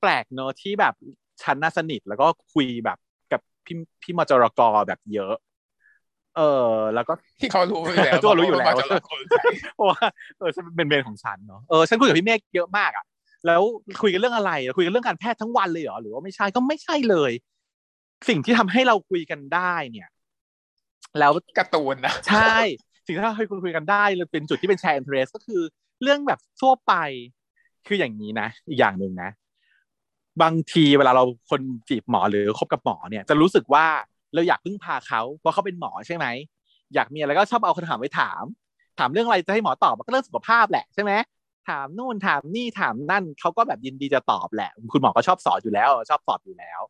[0.00, 0.94] แปลกเนอะที่แบบ
[1.42, 2.98] ฉันน่าสนิทแล้วก็คุยแบบ
[3.32, 5.34] กับพี่พี่มจรกรแบบเยอะ
[6.36, 9.42] เออ แล้วก็ที่เขารู้อยู่แล้วตัวรู้อยู่แล้วาจะรับคนใคร
[9.74, 10.00] เพราะว่า
[10.38, 13.04] เออฉันเป็นเวรของฉันเนาะเออฉันคุยกับพี่เมฆเยอะมากอะ
[13.46, 13.62] แล้ว
[14.02, 17.32] คุยกันเรื่องอะไรคุยกันเรื่องการแพทย์ทั้งวันเลยเหรอหรือว่าไม่ใช่ก็ไม่ใช่เลย
[18.28, 20.08] สิ่งที่ทำให้เราคุยกันได้เนี่ย
[21.18, 22.56] แล้วการ์ตูนนะใช่
[23.06, 25.62] สิ่งที่เราเคยคุยกันได้เลยเป็นจุดที่เป็นแชร์อินเทรสก็คือ
[26.02, 26.92] เรื่องแบบทั่วไป
[27.86, 29.30] คืออย่างนี้นะอีกอย่างหนึ่งนะ
[30.42, 33.86] บางทีเวลาเราคนจีบหมอหรือคบกับหมอเนี่ย จะรู้สึกว่า
[34.34, 36.26] เราอยากพึ่งพาเขาเพราะเขาเป็นหมอใช่ไหม
[36.94, 38.44] อยากมีอะไรก็ชอบเอาคำถามไปถาม
[38.98, 41.12] ถามเรื่องอะไรจะให้หมอตอบมันก็เรื่องสุขภาพแหละใช่ไหม
[41.68, 46.80] ถามนู่นถามนี่ถามนั่นเขาก็แบบยินดีจะตอบแหละ คุณหมอก็ชอบสอนอยู่แล้ว ชอบสอนอยู่แล้ว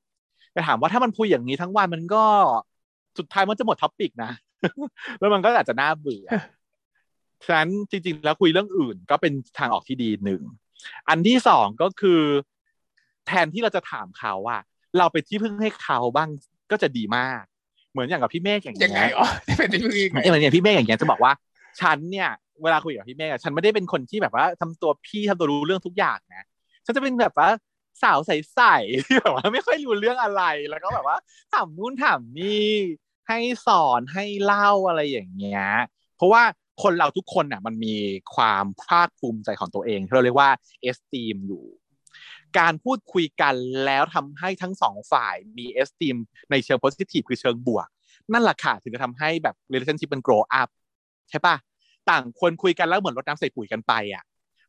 [0.53, 2.25] แต่ถามว่าถ้ามันคุยอย่างนี้ทั้งวันมันก็
[3.19, 4.33] สุดท้ายมันจะหมดท็อปิกนะ
[5.19, 6.29] แล้วมันก็อาจจะน่าเบื่อ
[7.45, 10.43] ฉะนั้นจริง ๆ แล้วคุยเรื่องอื่นก็เป็นทางออกที่ดีหนึ่ง
[11.09, 12.21] อันที่สองก็คือ
[13.27, 14.59] แทนที่เราจะถามเขาว่า
[14.99, 16.29] เราไปนที่พึ่งให้เขาบ้าง
[16.71, 17.43] ก็จะดีมาก
[17.91, 19.29] เหมือนอย่างกับพี่เมฆอย่างยังไงเงี้ยอ๋อ
[19.59, 21.33] เป็นที่พึ่งยังไงเหมือนอย่างพี่เมฆอย่างเงี้ยจะบอกว่า
[21.81, 22.31] ฉันเนี่ย
[22.63, 26.47] เวลาคุยกับพี่เมฆอะฉันไม่ได้เป็นคนที่แบบว่าทำตัวพี่ทำตัวรู้เรื่องทุกอย่างนะ
[26.85, 27.49] ฉันจะเป็นแบบว่า
[28.03, 31.17] สาวใสๆที่แบบว่าไม่ค่อยรู้เรื่องอะไรแล้วก็แบบว่า
[31.53, 32.69] ถามนู่นถามนี่
[33.29, 35.65] ให้สอนให้เล่าอะไรอย่างเงี้ย
[36.17, 36.43] เพราะว่า
[36.83, 37.97] คนเราทุกคนน่ะมันมี
[38.35, 40.51] ความภาคภูมิใจของตัวเองที่เราเรียกว่า
[40.83, 41.65] เอสตีมอยู่
[42.59, 46.17] การพูดคุยกันแล้วทำให้ทั้งสองฝ่ายมีเอสตีม
[46.51, 47.89] ในเชิงโพสิทีฟคือเชิงบวก
[48.33, 50.69] นั่นแหละค่ะถึงจะทำให้แบบ relationship มัน grow up
[51.31, 51.57] ใช่ปะ
[52.11, 54.25] ต่างคนคุยกันแล้วเหมือนรดน้ำใส่ปุ๋ยกันไปอะ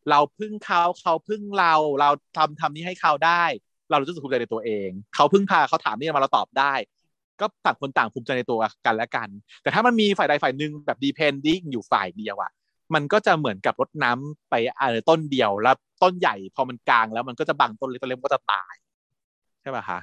[0.10, 3.44] เราพึ่งเขาเขาพึ่งเราเราทำทำนี้ให้เขาได้
[3.90, 6.74] เรารู้สึกภูมิใจในตัวเอง เขาพึ่งพาเขาถามนี่มาเราตอบได้
[7.40, 9.30] ก็ต่างคนต่างภูมิใจในตัวกันและกัน
[9.62, 12.52] แต่ถ้ามันมีฝ่ายใดฝ่ายหนึ่งแบบ depending อยู่ฝ่ายเดียวอะ
[12.94, 18.74] มันก็จะเหมือนกับรดน้ำไปอ่าต้นเดียวแล้วต้นใหญ่พอมันกลางแล้วมันก็จะบังต้นเล็กต้นเล็กก็จะตาย
[19.62, 20.00] ใช่ป่ะคะ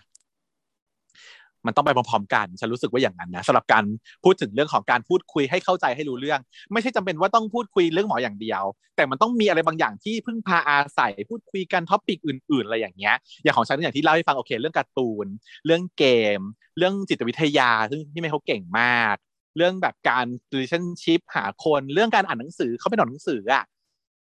[1.67, 3.85] มันต้องไปพร้อมๆกันฉันรู้สึกว่าอย่างนั้นนะสำหรับการ
[4.25, 6.41] พูดถึงเรื่องของการพูดคุยให้เข้าใจให้รู้เรื่อง
[6.73, 8.63] ไม่ใช่จำเป็นว่าต้องพูดคุยเรื่องหมออย่างเดียว
[8.97, 15.27] แต่มันต้องมีอะไรบางอย่างที่พึ่งพาอาศัยพูดคุยกันท็อปิกอื่น ๆ อะไรอย่างเงี้ยอย่างของฉันอย่างที่เล่าให้ฟังโอเค เรื่องการ์ตูน
[15.67, 16.05] เรื่องเก
[16.39, 16.41] ม
[16.79, 19.17] เรื่องจิตวิทยาซึ่งพี่เมย์เขาเก่งมาก
[19.57, 23.65] เรื่องแบบการ relationship หาคนเรื่องการอ่านหนังสือเขาเป็นหนังหนังสืออะ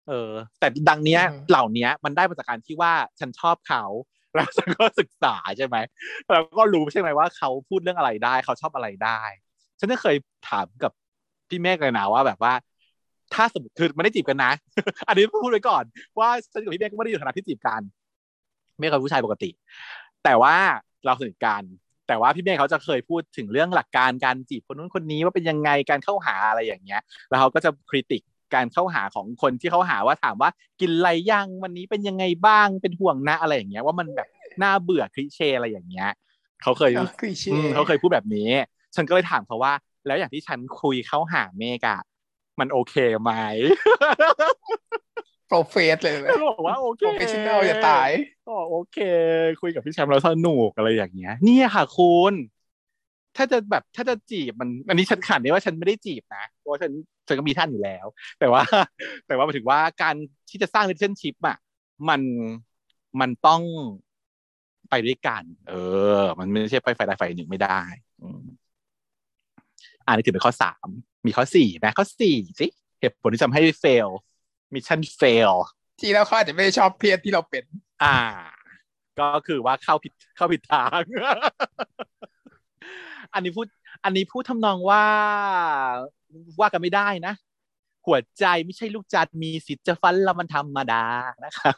[0.08, 1.20] เออแต่ดังเนี้ย
[1.50, 3.84] เหล่านี้มันได้มาจากการที่ว่าฉันชอบเขา
[4.34, 5.76] แล้วฉันก็ศึกษาใช่ไหม
[6.30, 9.20] แล้วก็รู้ใช่ไหมว่าเขาพูดเรื่องอะไรได้ เขาชอบอะไรได้
[9.80, 10.16] ฉันก็เคย
[10.48, 10.92] ถามกับ
[11.48, 12.52] พี่เมฆเลยนะว่าแบบว่า
[13.34, 14.52] ถ้าสมมติคือไม่ได้จีบกันนะ
[15.08, 15.84] อันนี้พูดไว้ก่อน
[16.18, 17.82] ว่าฉันกับพี่เมฆก็ไม่ได้อยู่ฐานะที่จีบกัน
[18.78, 19.50] เมฆกับผู้ชายปกติ
[20.24, 20.56] แต่ว่า
[21.04, 21.62] เราสนิทกัน
[22.08, 28.22] แต่ว่าพี่เมฆเขาจะเคยพูดถึงเรื่องหลักการการจีบคนนู้นคนนี้ว่าเป็นยังไงการเข้าหาอะไรอย่างเงี้ย แล้วเขาก็จะคริติก
[28.54, 30.50] การเข้าหาของคนที่เขาหาว่าถามว่า
[30.80, 34.28] กินอะไรยังวันนี้เป็นยังไงบ้างเป็นห่วงนะอะไรอย่างเงี้ยว่ามันแบบ
[34.62, 36.10] น่าเบื่อคลิเช่อะไรอย่างเงี้ย
[36.62, 38.50] เขาเคยเอาคลีเช่อืมเขาเคยพูดแบบนี้
[38.96, 39.72] ฉันก็เลยถามเขาว่า
[40.06, 42.00] แล้วอย่างที่ฉันคุยเข้าหาเมกอะ
[42.60, 43.32] มันโอเคไหม
[45.48, 48.08] โปรเฟสเลยเขาบอกว่าโอเคโปรเฟชชั่นแนลอย่าตาย
[48.46, 48.98] ก็โอเค
[49.60, 52.32] คุยกับพี่แชมป์แล้วสนุกอะไรอย่างเงี้ย เนี่ยค่ะคุณ
[53.36, 56.92] ถ้าจะแบบถ้าจะจีบมัน อันนี้ฉันขันได้ว่าฉันไม่ได้จีบนะเพราะว่าฉัน
[57.28, 58.06] ฉันก็มีท่านอยู่แล้ว
[58.40, 58.62] แต่ว่า
[59.26, 60.14] แต่ว่าหมายถึงว่าการ
[60.50, 61.58] ที่จะสร้าง relationship อะ
[62.08, 62.20] มัน
[63.20, 63.62] มันต้อง
[64.90, 65.74] ไปด้วยกัน เอ
[66.20, 67.80] อ มันไม่ใช่ไปฝ่ายใดฝ่ายหนึ่งไม่ได้
[68.22, 68.42] อืม
[70.06, 70.88] อันนี้ถือเป็นข้อสาม
[71.26, 72.66] มีข้อสี่นะข้อสี่สิ
[73.00, 74.08] เหตุผลที่ทำให้ fail
[74.74, 75.52] mission fail
[76.00, 77.64] ที่แล้วเขาอาจจะไม่ได้ชอบเพศที่เราเป็น
[78.02, 78.18] อ่า
[79.20, 81.00] ก็คือว่าเข้าผิดเข้าผิดทาง
[83.34, 83.66] อันนี้พูด
[84.04, 85.04] อันนี้พูดทำนองว่า
[86.60, 87.34] ว่ากันไม่ได้นะ
[88.06, 91.04] หัวใจไม่ใช่ลูกจันมีสิทธิ์จะฟันแล้วมันธรรมดา
[91.44, 91.70] นะคะ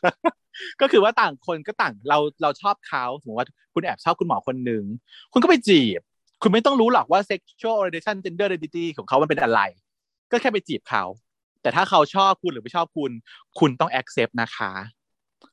[0.81, 4.85] ก็คือว่าต่างคนก็ต่างเราเราชอบเขาสมมติว่าคุณแอบชอบคุณหมอคนหนึ่ง
[5.33, 6.01] คุณก็ไปจีบ
[6.43, 9.61] คุณไม่ต้องรู้หรอกว่า sexual orientation gender identity ของเขามันเป็นอะไร
[10.31, 11.05] ก็แค่ไปจีบเขา
[11.63, 13.11] แต่ถ้าเขาชอบคุณหรือไม่ชอบคุณ
[13.59, 14.73] คุณต้อง accept นะคะ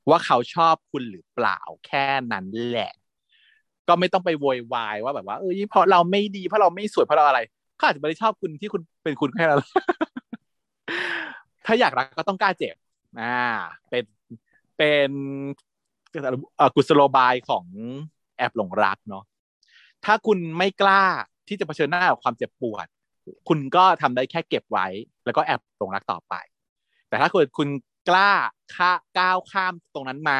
[0.09, 2.91] ว่าเขาชอบคุณหรือเปล่าแค่นั้นแหละ
[3.87, 7.39] ก็ไม่ต้องไปโวยวายว่าแบบว่าเอ้ยเพราะเราไม่ดีเพราะเราไม่สวยเพราะเราอะไร
[7.77, 9.61] เขาอาจจะไม่ได้ชอบคุณที่คุณเป็นคุณแค่นั้น
[11.65, 12.75] ถ้าอยากรักก็ต้องกล้าเจ็บ
[13.21, 13.47] อ่า
[13.89, 14.03] เป็น
[14.77, 15.09] เป็น
[16.75, 17.65] กุศโลบายของ
[18.37, 19.23] แอบหลงรักเนาะ
[20.05, 21.03] ถ้าคุณไม่กล้า
[21.47, 22.87] ที่จะเผชิญหน้ากับความเจ็บปวด
[23.47, 24.87] คุณก็ทำได้แค่เก็บไว้
[25.25, 26.33] แล้วก็แอบหลงรักต่อไป
[27.09, 27.67] แต่ถ้าเกิดคุณ
[28.09, 28.31] กล้า
[28.75, 30.31] ข้าก้าวข้ามตรงนั้นม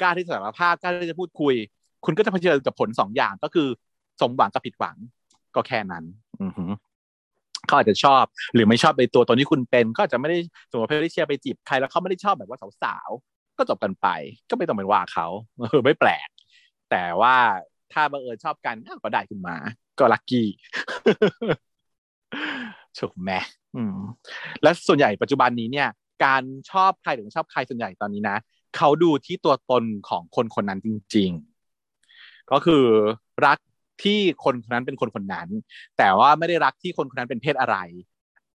[0.00, 1.54] กล้าที่จะสารภาพกล้าที่จะพูดคุย
[2.04, 3.68] คุณก็จะเผชิญกับผลสองอย่างก็คือ
[4.20, 4.96] สมหวังกับผิดหวัง
[5.54, 6.04] ก็แค่นั้น
[6.42, 6.70] อือหือ
[7.66, 8.24] เขาอาจจะชอบ
[8.54, 10.38] หรือไม่ชอบในตัวตนที่คุณเป็น ก็อาจจะไม่ได้
[10.70, 14.08] สมมติว่าเพลเชียไปจีบใครแล้วเขาไม่ได้ชอบแบบว่าสาวๆก็จบกันไป
[14.50, 15.26] ก็ไม่ต้องเป็นว่าเขา
[15.58, 16.28] เออไม่แปลก
[16.90, 17.36] แต่ว่า
[17.92, 19.56] ถ้าบังเอิญชอบกันอ้าวก็ได้ขึ้นมา
[19.98, 20.48] ก็ลัคกี้
[22.98, 23.32] ถูกไหม
[23.76, 23.96] อืม
[24.62, 25.88] และส่วนใหญ่ปัจจุบันนี้เนี่ย
[26.24, 28.36] การชอบใครหรือไม่ชอบใครส่วนใหญ่ตอนนี้นะ
[28.76, 31.51] เขาดูที่ตัวตนของคนคนนั้นจริง ๆ
[32.50, 32.84] ก็คือ
[33.46, 33.58] รัก
[34.04, 35.48] ที่คนคนนั้นเป็นคนคนนั้น
[35.98, 37.76] แต่ว่าไม่ได้รักที่คนคนนั้นเป็นเพศอะไร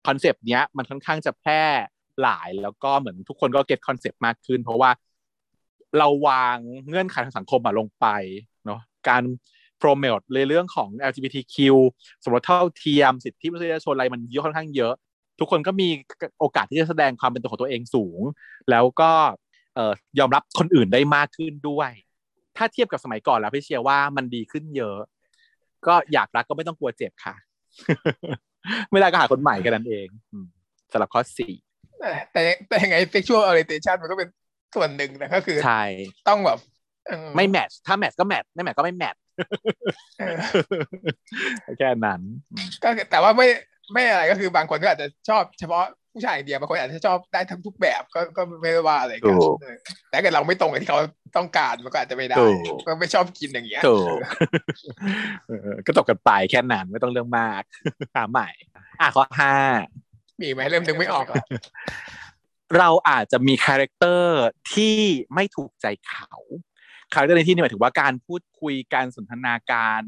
[0.08, 1.62] concept เนี้ยมันค่อนข้างจะแพร่
[2.22, 4.92] หลายแล้วก็เหมือนทุกคนก็ get concept มากขึ้น เพราะว่า
[5.98, 6.58] เราวาง
[6.88, 8.06] เงื่อนไขทางสังคมมาลงไป
[8.66, 9.24] เนาะการ
[9.80, 11.56] โปรโมทในเรื่องของ LGBTQ
[12.24, 14.94] สมรสเท่าเทียมสิทธิมนุษยชนอะไรมันเยอะค่อนข้างเยอะ
[15.40, 15.88] ทุกคนก็มี
[16.40, 18.20] โอกาสที่จะแสดงความเป็นตัวของตัวเองสูง
[18.70, 19.12] แล้วก็
[19.78, 21.92] ออยอมรับคนอื่นได้มากขึ้นด้วย
[22.58, 25.00] ถ้าเทียบกับสมัยก่อนแล้วพี่เชียร์ว่ามันดีขึ้นเยอะ
[25.88, 27.36] ก็อยากรักก็ไม่ต้องกลัวเจ็บค่ะ
[28.92, 30.46] ไม่ได้ก็หาคนใหม่แค่นั้นเองอืม
[30.92, 31.54] สำหรับข้อสี่
[32.32, 34.30] แต่แต่ยังไง sexual orientation มันก็เป็น
[34.76, 35.84] ส่วนหนึ่งนะก็คือใช่
[36.28, 36.60] ต้องแบบ
[37.08, 39.22] เออไม่แมทช์ถ้าแมทช์ก็แมทช์ไม่แมทช์ก็ไม่แมทช์
[40.20, 40.36] เออ
[41.78, 42.22] แค่นั้น
[42.84, 43.48] ก็คือแต่ว่าไม่
[43.94, 45.86] ไม่อะไรก็คือบางคนก็อาจจะชอบเฉพาะ
[46.18, 49.76] ผู้ชายอย่างเดียวบางคนอาจจะชอบได้ทั้งทุกแบบก็ก็ไม่ได้ว่าอะไรกันถูกเออ
[50.10, 51.00] แต่ถ้าเกิดเราไม่ตรงกับที่เขา
[51.38, 52.38] ต้องการมันก็อาจจะไม่ได้
[52.68, 54.18] ถูกก็ไม่ชอบกินอย่างเงี้ยถูก
[55.48, 57.62] เออก็จบกันไปแค่นั้นไม่ต้องเรื่องมาก
[58.16, 58.50] หาใหม่
[59.02, 59.54] อะข้อห้า
[60.42, 61.46] มีไหมเริ่มนึกไม่ออกแล้ว
[62.78, 64.42] เราอาจจะมี character
[64.74, 64.98] ที่
[65.34, 66.32] ไม่ถูกใจเขา
[67.14, 70.04] character ในที่นี้หมายถึงว่าการพูดคุยการสนทนาการ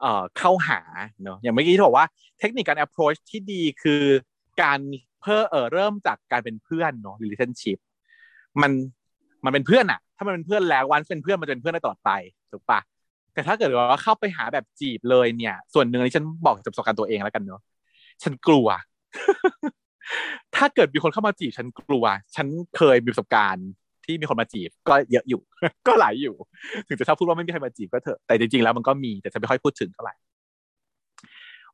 [0.00, 0.80] เอ่อเข้าหา
[1.22, 2.06] เนอะอย่างเมื่อกี้ที่บอกว่า
[2.38, 4.02] เทคนิคการ approach ที่ดีคือ
[4.62, 4.80] การ
[5.20, 7.78] เพื่อเออเริ่มจากการเป็นเพื่อนเนาะ relationship
[8.62, 8.72] มัน
[9.44, 12.10] มันเป็นเพื่อนอะถ้ามันเป็นเพื่อนแล้ววันเป็นเพื่อนมันจะเป็นเพื่อนได้ตลอดไป
[12.52, 12.80] ถูกปะ
[13.34, 17.62] แต่ถ้าเกิดว่าเข้าไปหาแบบจีบเลยเนี่ย ส่วนหนึ่งนี้ฉันบอกจากประสบการณ์ตัวเองแล้วกันเนาะ
[18.22, 18.68] ฉันกลัว
[20.56, 22.04] ถ้าเกิดมีคนเข้ามาจีบฉันกลัว
[22.36, 22.46] ฉัน
[22.76, 23.68] เคยมีประสบการณ์
[24.04, 25.40] ที่มีคนมาจีบ ก็เยอะอยู่
[25.86, 26.34] ก็หลายอยู่
[26.88, 30.14] ถึงจะชอบพูดว่าไม่มีใครมาจีบก็เถอะแต่จริงๆแล้วมันก็มีแต่จะไม่ค่อยพูดถึงเท่าไหร่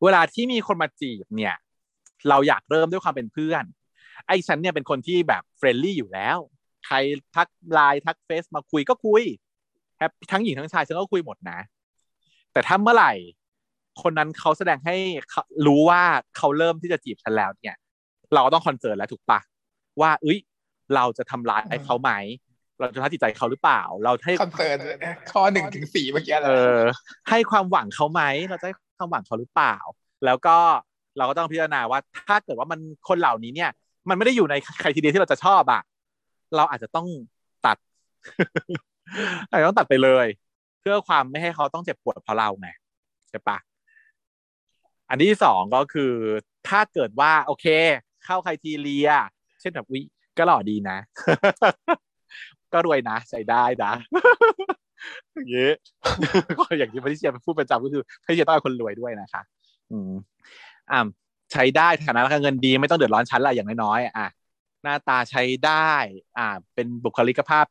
[0.02, 1.54] เวลาที่มีคนมาจีบเนี่ย
[2.28, 3.64] เราอยากเริ่มด้วยความเป็นเพื่อน
[4.26, 6.38] ไอ้ฉันเนี่ยเป็นคนที่แบบ friendly อยู่แล้ว
[6.86, 6.96] ใคร
[7.34, 9.22] ทักไลน์ทักเฟซมาคุยก็คุย
[9.98, 11.59] แฮปทั้งหญิงทั้งชายฉันก็คุยหมดนะ
[12.52, 13.12] แต่ถ้าเมื่อไหร่
[14.02, 14.96] คนนั้นเขาแสดงให้
[15.30, 16.02] เขารู้ว่า
[16.36, 17.76] เขาเริ่มที่จะจีบฉันแล้วเนี่ย
[18.34, 19.40] เราก็ต้อง concern แล้วถูกปะ
[20.01, 20.38] ว่า เอ้ย
[20.94, 22.10] เราจะทำร้ายเขาไหม
[22.78, 24.76] เราจะทำร้ายจิตใจเขาหรือเปล่า เราให้คอนเซิร์น
[25.32, 26.80] ข้อหนึ่งถึงสี่เมื่อกี้เออ
[27.30, 29.76] ให้ความหวังเขาไหมเราจะให้ความหวังเขาหรือเปล่า
[30.24, 30.56] แล้วก็
[31.19, 33.70] เราก็ต้องพิจารณาว่าถ้าเกิดว่ามันคนเหล่านี้เนี่ย
[34.09, 35.82] มันไม่ได้อยู่ในใครทีเดียที่เราจะชอบอะ
[36.57, 37.07] เราอาจจะต้อง
[37.66, 37.77] ตัด
[39.51, 40.27] อาจจะต้องตัดไปเลย
[40.81, 42.69] เพื่อความไม่ให้เขาต้องเจ็บปวดเพราะเราไง
[43.31, 43.59] ใช่ปะ
[45.09, 46.12] อันที่สองก็คือ
[46.69, 47.66] ถ้าเกิดว่า โอเค
[48.24, 49.11] เข้าใครทีเรีย
[49.61, 50.01] เช่นแบบวิ
[50.39, 50.99] ก็หล่อดีนะ
[52.73, 53.93] ก็รวยนะใช้ได้นะ
[55.35, 55.70] อย่างนี้
[56.59, 59.43] ก็อย่างที่พทิเชียพูดประจำก็คือพทิเชียต้องเป็นคนรวยด้วยนะคะ
[59.91, 60.12] อืม
[60.93, 61.06] อ่า
[61.52, 64.28] ใช้ได้ฐานะการเงินดี ไม่ต้องเดือดร้อนชั้นละอย่างน้อยๆอะ
[64.82, 65.93] หน้าตาใช้ได้
[66.39, 67.66] อ่า เป็นบุคลิกภาพ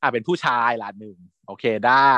[0.00, 1.16] อ่าเป็นผู้ชายละหนึ่ง
[1.46, 2.14] โอเคได้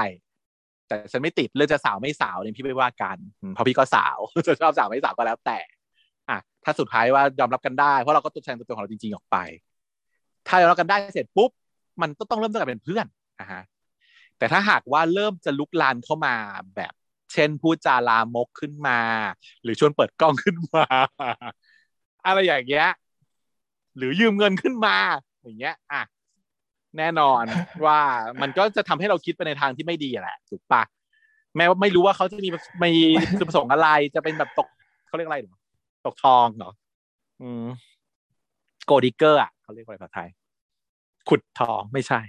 [0.89, 3.17] แต่ฉันไม่ติดเรื่องจะสาวไม่สาวเนี่ยพี่ไม่ว่ากัน
[3.55, 5.59] เพราะพี่ก็สาวจะชอบสาวไม่สาวก็แล้วแต่
[6.29, 9.37] อะถ้าสุดท้ายว่ายอมรับกันได้เพราะเราก็ตัวแทนตัวตนของเราจริงๆออกไป
[10.49, 11.51] ถ้ายอมรับกันได้เสร็จปุ๊บ
[12.03, 13.07] มันก็ต้องเริ่มต้นกันเป็นเพื่อน
[13.41, 13.63] นะฮะ
[14.39, 16.35] แต่ถ้าหากว่าเริ่มจะลุกลานเข้ามา
[16.77, 16.93] แบบ
[17.33, 19.01] เช่นพูดจาลามกขึ้นมา
[19.63, 20.87] หรือชวนเปิดกล้องขึ้นมา
[22.27, 22.89] อะไรอย่างเงี้ย
[23.97, 24.97] หรือยืมเงินขึ้นมา
[25.43, 26.03] อย่างเงี้ย อะ
[26.99, 27.45] แน่นอน
[27.85, 28.01] ว่า
[28.43, 30.83] มันก็จะทำให้เราคิดไปในทางที่ไม่ดีแหละถูกปะ
[31.57, 32.49] แม้ว่าไม่รู้ว่าเขาจะมี
[32.83, 32.93] มี
[33.39, 34.69] จุดประสงค์อะไรจะเป็นแบบตก
[35.09, 35.57] เขาเรียกอะไรหรอ
[36.07, 36.73] ตกทองเหรอ
[37.43, 37.65] อืม
[38.87, 40.29] โกดิเกอร์อะเขาเรียกว่าอะไรภาษาไทย
[41.29, 42.21] ขุดทองไม่ใช่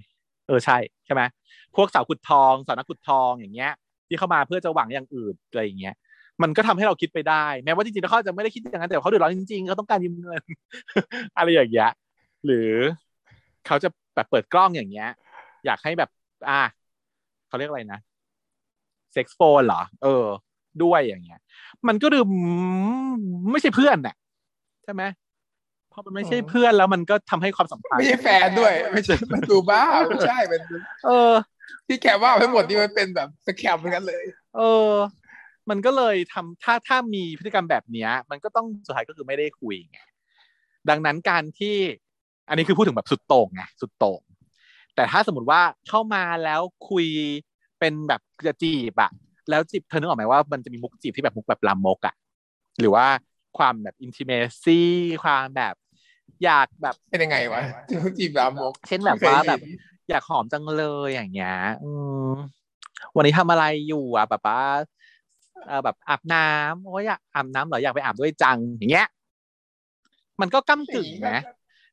[0.47, 1.21] เออใช่ใช่ไหม
[1.75, 3.73] พวกสาวขุดทองสาวนักขุดทองอย่างเงี้ย
[4.09, 5.95] ที่เข้ามาเพื่อจะหวังอย่างอื่นอะไรอย่างเงี้ย
[6.41, 10.41] มันก็ทำให้เราคิดไปได้ แม้ว่าจริงๆแล้วเขาจะไม่ได้คิดอย่างนั้นแต่เขาเดือดร้อนจริงๆเขาต้องการยืมเงิน
[11.37, 11.91] อะไรอย่างเงี้ย
[12.45, 12.71] หรือ
[13.67, 15.09] เขาจะแบบเปิดกล้องอย่างเงี้ย
[15.65, 16.09] อยากให้แบบ
[16.49, 16.61] อ่า
[17.47, 17.99] เขาเรียกอะไรนะ
[19.13, 20.25] เซ็กซ์โฟนเหรอ เออ
[20.83, 21.39] ด้วยอย่างเงี้ย
[21.87, 22.19] มันก็ดู
[23.51, 24.15] ไม่ใช่เพื่อนน่ะ
[24.83, 25.03] ใช่ไหม
[25.91, 30.61] พอมันไม่ใช่เพื่อนแล้วมันก็ทำให้ความสัมพันธ์ไม่ใช่แฟนด้วย ไม่ใช่มันดูบ้าไม่ใช่เป็น
[31.05, 31.33] เออ
[31.87, 34.23] ที่แกว่าทั้งหมดนี่มันเป็นแบบสแคมเหมือนกันเลย
[34.55, 34.93] เออ
[35.69, 39.99] มันก็เลยทำถ้าถ้ามีพฤติกรรมแบบเนี้ย มันก็ต้องสุดท้ายก็คือไม่ได้คุยไง
[40.89, 41.75] ดังนั้นการที่
[42.49, 44.21] อันนี้คือพูดถึงแบบสุดโต่งไงสุดโต่ง
[44.95, 47.07] แต่ถ้าสมมติว่าเข้ามาแล้วคุย
[47.79, 49.11] เป็นแบบจะจีบอะ
[49.49, 52.15] แล้วจีบเธอนึกออกไหมว่ามันจะมีมุกจีบที่แบบมุกแบบลามกอะ
[52.79, 53.05] หรือว่า
[53.57, 54.31] ความแบบอินทิเม
[54.63, 54.89] ซี่
[55.23, 55.75] ความแบบ
[56.43, 57.61] อยากแบบเป็นยังไงวะ
[58.17, 59.59] จีบรามก เช่นแบบว่าแบบ
[60.09, 61.91] อยากหอมจังเลยอย่างเงี้ยอื
[62.31, 62.33] ม
[63.15, 64.61] วันนี้ทำอะไรอยู่อะแบบว่า
[65.67, 69.07] เออแบบอาบน้ำโอ้ยอยากอาบน้ำเหรออยากไปอาบด้วยจังอย่างเงี้ย
[70.41, 71.39] มันก็ก้ากึ่งนะ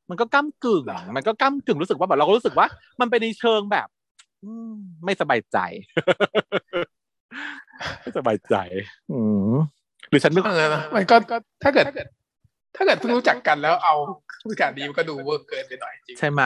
[0.09, 0.83] มันก็ก้ากึ่ง
[1.15, 2.67] มันก็ก้ากึ่งรู้สึกว่าแบบเราก็รู้สึกว่า
[3.01, 3.87] มันเป็นในเชิงแบบ
[4.43, 4.73] อืม
[5.05, 5.57] ไม่สบายใจ
[8.01, 8.55] ไม่สบายใจ
[9.11, 9.19] อื
[9.51, 9.53] ม
[10.09, 11.15] หรือฉันไม่เออมันก็
[11.63, 11.85] ถ้าเกิด
[12.77, 13.95] ถ้าเกิดเพิ่งรู้จักกันแล้วเอา
[14.43, 16.41] ผู้จัดดีมันก็ดูเวิร์กเกินไปหน่อยจริงใช่ไหม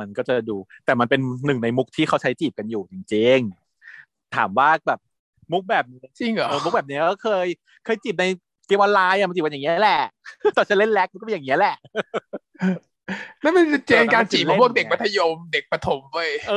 [0.00, 5.00] มันก็จะดู แต่มันเป็นหนึ่งในมุกที่เขาใช้จีบกันอยู่จริงๆถามว่าแบบ
[5.52, 7.46] มุกแบบนี้จริงเหรอเออมุกแบบนี้ก็เคย
[7.84, 8.24] เคยจีบใน
[8.66, 10.02] เกมออนไลน์อะมันจีบกันอย่างเงี้ยแหละ
[10.56, 11.76] ตอนฉันเล่นแล็กมันก็เป็นอย่างเงี้ยแหละ
[13.42, 16.54] แล้วมันเจนการจีบของพวกเด็กมัธยมเด็กประถมเว้ยเอ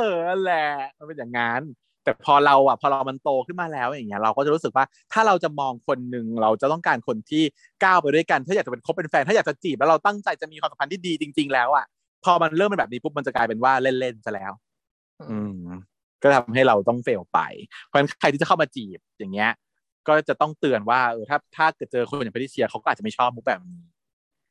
[0.00, 0.66] อนั่นแหละ
[0.98, 1.62] มันเป็นอย่างงั้น
[2.04, 7.42] แต่พอเราอะพอเรามันโตขึ้นมาแล้วอย่างเงี้ยเราก็จะรู้สึกว่าถ้าเราจะมองคนหนึ่งเราจะต้องการคนที่
[7.84, 11.86] ก้าวไปด้วยกัน ถ้าอยากจะเป็นคบเป็นแฟน ถ้าอยากจะจีบแล้วเราตั้งใจจะมีความสัมพันธ์ที่ดีจริง ๆ แล้วอะ
[12.24, 14.52] พอมันเริ่มเป็นแบบนี้ปุ๊บมันจะกลายเป็นว่าเล่นๆซะแล้ว
[15.28, 15.52] อืม
[16.22, 17.40] ก็ทำให้เราต้องเฟลไป
[17.86, 19.50] เพราะฉะนั้นใครที่จะเข้ามาจีบอย่างเงี้ย
[20.08, 23.80] ก็จะต้องเตือนว่าเออถ้าถ้าเกิดเจอคนอย่างแพทริเซียเขาก็อาจจะไม่ชอบมุกแบบนี้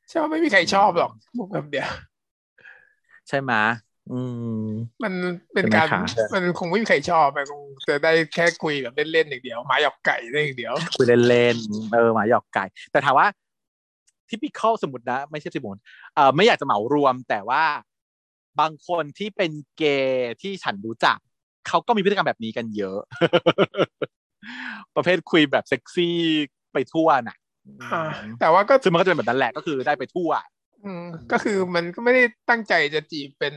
[0.10, 1.88] ใช่ว่าไม่มีใครชอบหรอกมุกแบบเดียว
[3.28, 3.52] ใช่ไหม
[4.12, 4.22] อื
[4.64, 4.66] ม
[5.04, 5.14] มัน
[5.54, 13.28] เป็นการใช่ไหมคะมันคงไม่มีใครชอบมันคงจะได้แค่คุยแบบเล่นๆอย่างเดียวหมาหยอกไก่ได้อย่างเดียว คุยเล่นๆเออหมาหยอกไก่ แต่ถามว่า
[14.30, 15.82] ทิปิคอลสมมตินะ ไม่ใช่สมมติ
[16.16, 17.64] เออไม่อยากจะเหมารวม แต่ว่า
[18.60, 21.18] บางคนที่เป็นเกย์ที่ฉันรู้จัก
[21.68, 23.00] เขาก็มีพฤติกรรมแบบนี้กันเยอะ
[24.96, 26.18] ประเภทคุยแบบเซ็กซี่
[26.74, 27.38] ไปทั่วน่ะ
[27.94, 28.04] อ่า
[28.40, 30.32] แต่ว่าก็ซึ่งมันก็จะเป็นแบบนั้นแหละก็คือได้ไปทั่ว
[30.86, 33.54] อืมก็คือมันก็ไม่ได้ตั้งใจจะจีบเป็น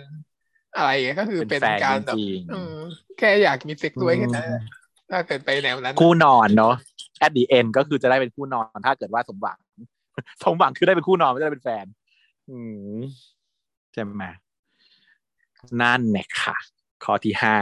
[0.77, 0.91] อะไร
[1.21, 2.77] ก็คือเป็เป็นนแฟนการแบบจริงอืม
[3.19, 4.63] แค่อยากมีเซ็กด้วยแค่นั้นแหละ
[5.11, 6.75] ถ้าเกิดไปแนวนั้นๆคู่นอนเนาะ
[7.25, 9.59] at the end ก็คือจะได้เป็นคู่นอนถ้าเกิดว่าสมหวัง
[10.43, 11.85] สมหวังคือได้เป็นคู่นอนไม่ได้เป็นแฟน
[12.51, 12.59] อื
[12.95, 12.99] ม
[13.93, 14.25] ใช่ไหม
[15.83, 16.57] นั่นแหละค่ะ
[17.05, 17.57] ข้อที่ห้า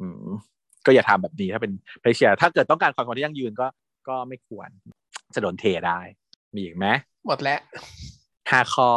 [0.00, 0.24] อืม
[0.86, 3.66] ก็อย่าทำแบบนี้ถ้าเป็นเพเชียถ้าเกิดต้องการความสัมพันธ์ที่ยั่งยืนก็
[4.08, 4.68] ก็ไม่ควร
[5.34, 6.00] จะโดนเทได้
[6.54, 6.86] มีอีกไหม
[7.26, 7.60] หมดแล้ว
[8.50, 8.88] ห้าข้อ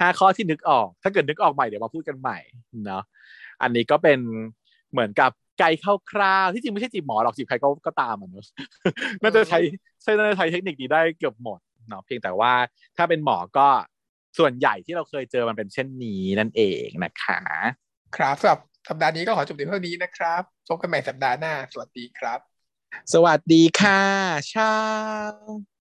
[0.00, 2.38] ห้าข้อที่นึกออก ถ้าเกิดนึกออกใหม่เดี๋ยวมาพูดกันใหม่
[2.86, 3.02] เนาะ
[3.62, 4.18] อันนี้ก็เป็น
[4.92, 5.80] เหมือนกับไกด์
[6.10, 8.46] คร่าวๆที่จริงไม่ใช่จีบหมอหรอกจีบใครก็ก็ตามอะเนอะ
[9.22, 9.58] น่าจะใช้
[10.02, 11.58] ใช้น่าจะใช้เทคนิคนี้ได้เกือบหมด
[11.88, 12.52] เนาะเพียงแต่ว่า
[12.96, 13.68] ถ้าเป็นหมอก็
[14.38, 17.40] ส่วนใหญ่ที่เราเคยเจอมันเป็นเช่นนี้นั่นเองนะคะ
[18.16, 22.38] ครับสำหรับสัปดาห์นี้ก็ขอจบเพียงเท่านี้นะครับพบกันใหม่สัปดาห์หน้า สวัสดีครับ
[23.12, 24.02] สวัสดีค่ะ
[24.52, 24.72] ชา